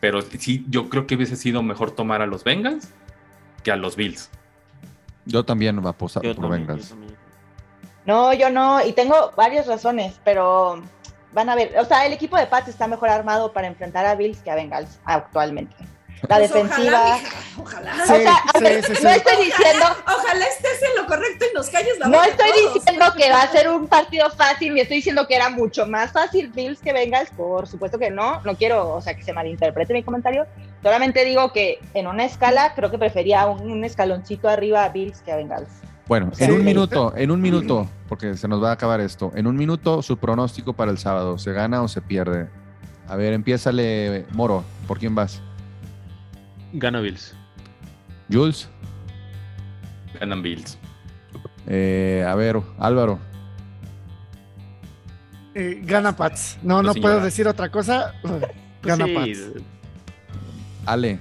Pero 0.00 0.22
sí, 0.22 0.64
yo 0.68 0.88
creo 0.88 1.06
que 1.06 1.14
hubiese 1.14 1.36
sido 1.36 1.62
mejor 1.62 1.90
tomar 1.90 2.22
a 2.22 2.26
los 2.26 2.42
Bengals 2.42 2.88
que 3.62 3.70
a 3.70 3.76
los 3.76 3.96
Bills. 3.96 4.30
Yo 5.26 5.44
también 5.44 5.84
va 5.84 5.90
a 5.90 5.92
posar 5.92 6.22
Yo 6.22 6.34
por 6.34 6.44
también, 6.44 6.66
Bengals. 6.66 6.94
No, 8.06 8.32
yo 8.32 8.50
no, 8.50 8.84
y 8.84 8.92
tengo 8.92 9.32
varias 9.36 9.66
razones, 9.66 10.18
pero 10.24 10.82
van 11.32 11.48
a 11.48 11.54
ver, 11.54 11.78
o 11.78 11.84
sea, 11.84 12.06
el 12.06 12.12
equipo 12.12 12.36
de 12.36 12.46
Pats 12.46 12.68
está 12.68 12.88
mejor 12.88 13.10
armado 13.10 13.52
para 13.52 13.66
enfrentar 13.66 14.06
a 14.06 14.14
Bills 14.14 14.38
que 14.40 14.50
a 14.50 14.54
Bengals 14.54 14.98
actualmente. 15.04 15.76
La 16.28 16.36
Pues 16.36 16.52
defensiva. 16.52 17.00
Ojalá, 17.00 17.16
mija, 17.16 17.38
ojalá. 17.58 17.92
Sí, 17.94 18.12
o 18.12 18.16
sea, 18.16 18.34
a 18.34 18.58
sí, 18.58 18.64
ver, 18.64 18.84
sí, 18.84 18.94
sí. 18.94 19.02
no 19.02 19.10
estoy 19.10 19.36
diciendo, 19.44 19.84
Ojalá 20.06 20.44
estés 20.46 20.82
en 20.82 20.96
lo 21.02 21.06
correcto 21.06 21.44
y 21.50 21.54
nos 21.54 21.70
calles 21.70 21.98
la 21.98 22.08
no 22.08 22.22
estoy 22.22 22.50
todos. 22.62 22.74
diciendo 22.74 23.04
que 23.16 23.30
va 23.30 23.42
a 23.42 23.48
ser 23.48 23.68
un 23.68 23.86
partido 23.88 24.30
fácil, 24.30 24.74
ni 24.74 24.80
estoy 24.80 24.96
diciendo 24.98 25.26
que 25.26 25.34
era 25.34 25.48
mucho 25.50 25.86
más 25.86 26.12
fácil 26.12 26.48
Bills 26.48 26.80
que 26.80 26.92
Bengals, 26.92 27.30
por 27.30 27.66
supuesto 27.66 27.98
que 27.98 28.10
no, 28.10 28.40
no 28.42 28.54
quiero, 28.56 28.94
o 28.94 29.00
sea, 29.00 29.14
que 29.16 29.22
se 29.22 29.32
malinterprete 29.32 29.92
mi 29.94 30.02
comentario, 30.02 30.46
solamente 30.82 31.24
digo 31.24 31.52
que 31.52 31.78
en 31.94 32.06
una 32.06 32.24
escala 32.24 32.74
creo 32.74 32.90
que 32.90 32.98
prefería 32.98 33.46
un, 33.46 33.70
un 33.70 33.84
escaloncito 33.84 34.48
arriba 34.48 34.84
a 34.84 34.88
Bills 34.90 35.20
que 35.22 35.32
a 35.32 35.36
Bengals. 35.36 35.68
Bueno, 36.06 36.30
en 36.38 36.50
un 36.52 36.64
minuto, 36.64 37.12
en 37.16 37.30
un 37.30 37.40
minuto, 37.40 37.88
porque 38.08 38.36
se 38.36 38.48
nos 38.48 38.62
va 38.62 38.70
a 38.70 38.72
acabar 38.72 39.00
esto. 39.00 39.30
En 39.36 39.46
un 39.46 39.56
minuto, 39.56 40.02
su 40.02 40.16
pronóstico 40.18 40.72
para 40.72 40.90
el 40.90 40.98
sábado. 40.98 41.38
¿Se 41.38 41.52
gana 41.52 41.82
o 41.82 41.88
se 41.88 42.02
pierde? 42.02 42.48
A 43.08 43.14
ver, 43.14 43.32
empiézale, 43.32 44.26
Moro. 44.32 44.64
¿Por 44.88 44.98
quién 44.98 45.14
vas? 45.14 45.40
Gana 46.72 47.00
Bills. 47.00 47.35
Jules. 48.30 48.68
Ganan 50.18 50.42
Bills. 50.42 50.78
Eh, 51.66 52.24
a 52.26 52.35
ver, 52.35 52.61
Álvaro. 52.78 53.18
Eh, 55.54 55.80
gana 55.85 56.14
Pats. 56.16 56.59
No, 56.62 56.83
no 56.83 56.94
puedo 56.94 57.20
decir 57.20 57.48
otra 57.48 57.70
cosa. 57.70 58.14
Gana 58.83 59.06
Sí, 59.06 59.14
Pats. 59.14 59.62
Ale, 60.87 61.18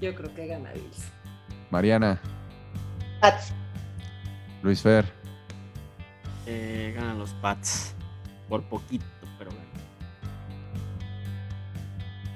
Yo 0.00 0.14
creo 0.14 0.34
que 0.34 0.46
gana 0.46 0.72
Bills. 0.72 1.12
Mariana, 1.70 2.18
Pats. 3.20 3.52
Luis 4.62 4.80
Fer. 4.80 5.04
Eh, 6.46 6.92
ganan 6.96 7.18
los 7.18 7.30
Pats. 7.34 7.94
Por 8.48 8.62
poquito, 8.64 9.04
pero. 9.38 9.50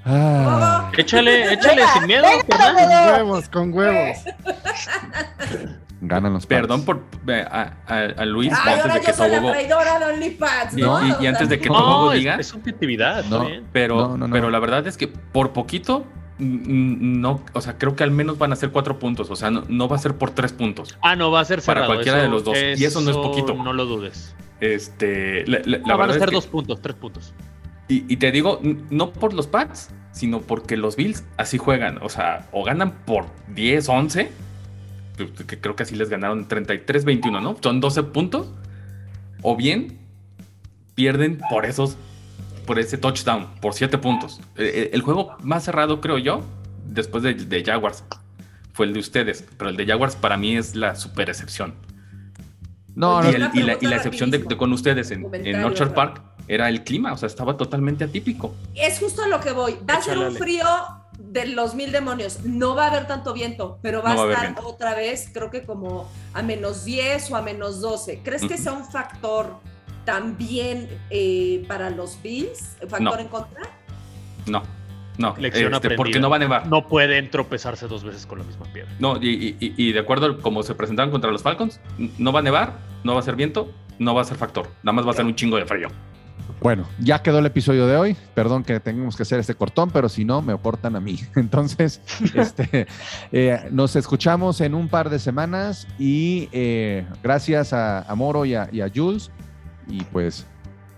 Ah, 0.09 0.91
Échale, 0.97 1.53
échale 1.55 1.77
Venga, 1.83 1.93
sin 1.95 2.07
miedo. 2.07 2.23
venga. 2.23 2.45
Con 2.47 3.15
huevos, 3.27 3.49
con 3.49 3.73
huevos. 3.75 4.17
ganan 6.01 6.33
los. 6.33 6.47
Perdón 6.47 6.85
por 6.85 7.03
eh, 7.29 7.45
a, 7.51 7.73
a- 7.87 8.23
a 8.23 8.25
Luis 8.25 8.53
Ay, 8.53 8.59
antes 8.75 8.81
ahora 8.83 8.95
de 8.95 9.01
yo 9.01 9.07
que 9.07 9.13
soy 9.13 9.31
la 9.31 9.37
Tobogo. 9.39 9.53
traidora 9.53 9.99
de 9.99 10.05
OnlyFans, 10.15 10.79
Y- 10.79 10.81
¿no? 10.81 11.23
y- 11.23 11.27
antes 11.27 11.49
de 11.49 11.59
que 11.59 11.69
Tobogo 11.69 12.05
No, 12.07 12.13
es, 12.13 12.19
diga. 12.21 12.37
es 12.37 12.47
subjetividad. 12.47 13.25
No. 13.25 13.47
bien. 13.47 13.65
Pero, 13.73 13.97
No, 13.97 14.17
no, 14.17 14.29
no. 14.29 14.33
pero 14.33 14.51
la 14.51 14.59
verdad 14.59 14.87
es 14.87 14.97
que 14.97 15.09
por 15.09 15.53
poquito 15.53 16.05
No, 16.39 17.41
o 17.55 17.61
sea, 17.63 17.79
creo 17.79 17.97
que 17.97 18.05
al 18.05 18.11
menos 18.11 18.37
van 18.37 18.53
a 18.53 18.57
ser 18.57 18.71
cuatro 18.71 18.99
puntos. 18.99 19.31
O 19.31 19.37
sea, 19.37 19.51
no, 19.51 19.65
no 19.69 19.89
va 19.89 19.97
a 19.97 19.99
ser 19.99 20.17
por 20.19 20.31
tres 20.33 20.53
puntos. 20.53 20.97
Ah, 21.01 21.17
no, 21.17 21.31
va 21.31 21.41
a 21.41 21.45
ser 21.47 21.63
Para 21.63 21.87
cualquiera 21.87 22.21
de 22.23 22.29
los 22.29 22.45
dos. 22.45 22.55
Y 22.77 22.85
eso 22.85 23.01
no 23.01 23.11
es 23.11 23.17
poquito. 23.17 23.55
No 23.55 23.73
lo 23.73 23.87
dudes. 23.87 24.35
Este, 24.61 25.47
la, 25.47 25.61
la- 25.65 25.79
la 25.79 25.87
No, 25.89 25.97
van 25.99 26.11
a 26.11 26.13
es 26.13 26.19
ser 26.19 26.29
que- 26.29 26.35
dos 26.35 26.47
puntos, 26.47 26.81
tres 26.83 26.95
puntos. 26.97 27.33
Y, 27.89 28.05
y 28.13 28.17
te 28.17 28.33
digo, 28.33 28.61
no 28.91 29.13
por 29.13 29.33
los 29.33 29.47
Pats, 29.47 29.91
sino 30.13 30.41
porque 30.41 30.77
los 30.77 30.97
Bills 30.97 31.25
así 31.37 31.57
juegan. 31.59 31.99
O 32.03 32.09
sea, 32.09 32.49
o 32.53 32.65
ganan 32.65 32.93
por 33.05 33.27
10, 33.55 33.89
11, 33.89 34.31
que- 35.47 35.61
creo 35.61 35.77
que 35.77 35.83
así 35.85 35.95
les 35.95 36.09
ganaron 36.09 36.49
33, 36.49 37.05
21, 37.05 37.41
¿no? 37.41 37.57
Son 37.63 37.81
12 37.81 38.03
puntos. 38.03 38.51
O 39.43 39.55
bien 39.57 39.99
pierden 40.95 41.39
por 41.51 41.65
esos, 41.67 41.97
por 42.67 42.79
ese 42.79 42.99
touchdown, 42.99 43.47
por 43.61 43.75
7 43.75 43.99
puntos. 43.99 44.41
Eh, 44.57 44.91
El, 44.93 45.03
juego 45.03 45.37
más 45.43 45.65
cerrado, 45.65 46.01
creo 46.01 46.19
yo, 46.19 46.43
después 46.87 47.23
de, 47.23 47.35
de 47.35 47.63
Jaguars, 47.65 48.03
fue 48.73 48.87
el 48.87 48.95
de 48.95 49.01
ustedes. 49.01 49.45
Pero 49.59 49.71
el 49.71 49.77
de 49.77 49.87
Jaguars 49.87 50.17
para 50.17 50.37
mí 50.37 50.57
es 50.57 50.75
la 50.75 50.97
super 50.97 51.29
excepción. 51.29 51.75
No, 52.97 53.21
y, 53.21 53.39
no, 53.39 53.47
el- 53.47 53.51
y 53.55 53.63
la, 53.63 53.77
y 53.81 53.87
la 53.87 53.97
excepción 53.97 54.31
de, 54.31 54.39
de 54.39 54.57
con 54.57 54.73
ustedes 54.73 55.11
en, 55.11 55.27
en 55.33 55.63
Orchard. 55.63 55.93
Park 55.93 56.23
era 56.49 56.69
el 56.69 56.85
clima, 56.85 57.13
o 57.13 57.17
sea, 57.17 57.27
estaba 57.27 57.57
totalmente 57.57 58.05
atípico. 58.05 58.55
Es 58.75 58.99
justo 58.99 59.23
a 59.23 59.29
lo 59.29 59.41
que 59.41 59.53
voy. 59.53 59.77
Va 59.89 59.95
a 59.95 60.03
ser 60.03 60.19
un 60.19 60.35
frío 60.35 60.67
de 61.19 61.47
los 61.47 61.75
mil 61.75 61.93
demonios. 61.93 62.41
No 62.45 62.75
va 62.75 62.85
a 62.87 62.91
haber 62.91 63.07
tanto 63.07 63.33
viento, 63.33 63.79
pero 63.83 64.03
va 64.03 64.15
No 64.15 64.27
va 64.27 64.41
a 64.41 64.45
estar 64.47 64.65
otra 64.65 64.95
vez, 64.95 65.31
creo 65.33 65.51
que 65.51 65.65
como 65.65 66.09
a 66.35 66.43
menos 66.43 66.85
10 66.85 67.31
o 67.33 67.37
a 67.37 67.43
menos 67.43 67.81
12. 67.81 68.21
¿Crees 68.23 68.43
que 68.45 68.57
sea 68.59 68.73
un 68.73 68.85
factor 68.85 69.57
también 70.05 70.89
eh, 71.11 71.65
para 71.69 71.91
los 71.91 72.21
Bills? 72.23 72.77
¿Factor 72.89 73.01
No. 73.03 73.19
en 73.19 73.29
contra? 73.29 73.63
No, 74.47 74.63
no, 75.19 75.35
Lección 75.39 75.75
este, 75.75 75.91
porque 75.97 76.21
no 76.21 76.31
va 76.31 76.37
a 76.37 76.39
nevar. 76.39 76.67
No 76.69 76.87
pueden 76.87 77.31
tropezarse 77.31 77.89
dos 77.89 78.05
veces 78.05 78.25
con 78.27 78.39
la 78.39 78.45
misma 78.45 78.67
piedra. 78.73 78.91
No, 78.99 79.17
y, 79.21 79.29
y- 79.29 79.57
y- 79.59 79.75
y 79.89 79.93
de 79.93 79.99
acuerdo 80.01 80.27
a 80.27 80.39
cómo 80.39 80.63
se 80.63 80.75
presentaron 80.75 81.11
contra 81.11 81.31
los 81.31 81.43
Falcons, 81.43 81.81
no 82.19 82.33
va 82.33 82.41
a 82.41 82.43
nevar, 82.43 82.75
no 83.03 83.15
va 83.15 83.21
a 83.21 83.23
ser 83.23 83.35
viento, 83.35 83.73
no 83.99 84.15
va 84.15 84.23
a 84.23 84.25
ser 84.25 84.37
factor. 84.37 84.69
Nada 84.83 84.93
más 84.93 85.07
va 85.07 85.11
a 85.11 85.15
ser 85.15 85.25
un 85.25 85.35
chingo 85.35 85.57
de 85.57 85.67
frío. 85.67 85.89
Bueno, 86.61 86.89
ya 86.99 87.23
quedó 87.23 87.39
el 87.39 87.47
episodio 87.47 87.87
de 87.87 87.97
hoy. 87.97 88.17
Perdón 88.35 88.65
que 88.65 88.81
tengamos 88.81 89.17
que 89.17 89.23
hacer 89.23 89.39
este 89.39 89.55
cortón, 89.55 89.91
pero 89.91 90.09
si 90.09 90.25
no, 90.25 90.43
me 90.43 90.57
cortan 90.59 90.97
a 90.97 91.01
mí. 91.01 91.21
Entonces, 91.37 92.01
este, 92.35 92.87
eh, 93.33 93.69
nos 93.71 93.95
escuchamos 93.97 94.61
en 94.61 94.75
un 94.75 94.89
par 94.89 95.11
de 95.11 95.19
semanas 95.19 95.87
y 95.99 96.49
eh, 96.53 97.07
gracias 97.23 97.73
a, 97.73 98.01
a 98.01 98.15
Moro 98.15 98.45
y 98.45 98.55
a, 98.55 98.69
y 98.73 98.81
a 98.81 98.91
Jules. 98.93 99.31
Y 99.89 100.03
pues 100.05 100.47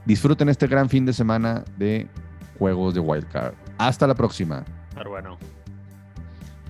disfruten 0.06 0.48
este 0.48 0.66
gran 0.66 0.88
fin 0.88 1.04
de 1.04 1.12
semana 1.12 1.64
de 1.76 2.06
juegos 2.59 2.94
de 2.94 3.00
Wildcard. 3.00 3.54
Hasta 3.76 4.06
la 4.06 4.14
próxima. 4.14 4.64
Pero 4.94 5.11
bueno. 5.11 5.38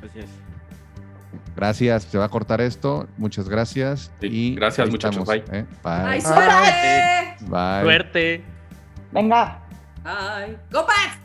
Gracias. 0.00 0.26
Gracias. 1.54 2.02
Se 2.04 2.18
va 2.18 2.24
a 2.24 2.28
cortar 2.28 2.60
esto. 2.60 3.06
Muchas 3.16 3.48
gracias. 3.48 4.10
Sí, 4.20 4.26
y 4.26 4.54
gracias, 4.54 4.90
muchachos. 4.90 5.22
estamos, 5.28 5.46
Bye. 5.48 5.60
¿eh? 5.60 5.66
Bye. 5.84 5.92
¡Ay, 5.92 6.20
suerte! 6.20 7.44
Bye. 7.46 7.82
Suerte. 7.82 8.57
Venga. 9.12 9.56
Bye. 10.04 10.56
Go 10.70 10.86
back. 10.86 11.18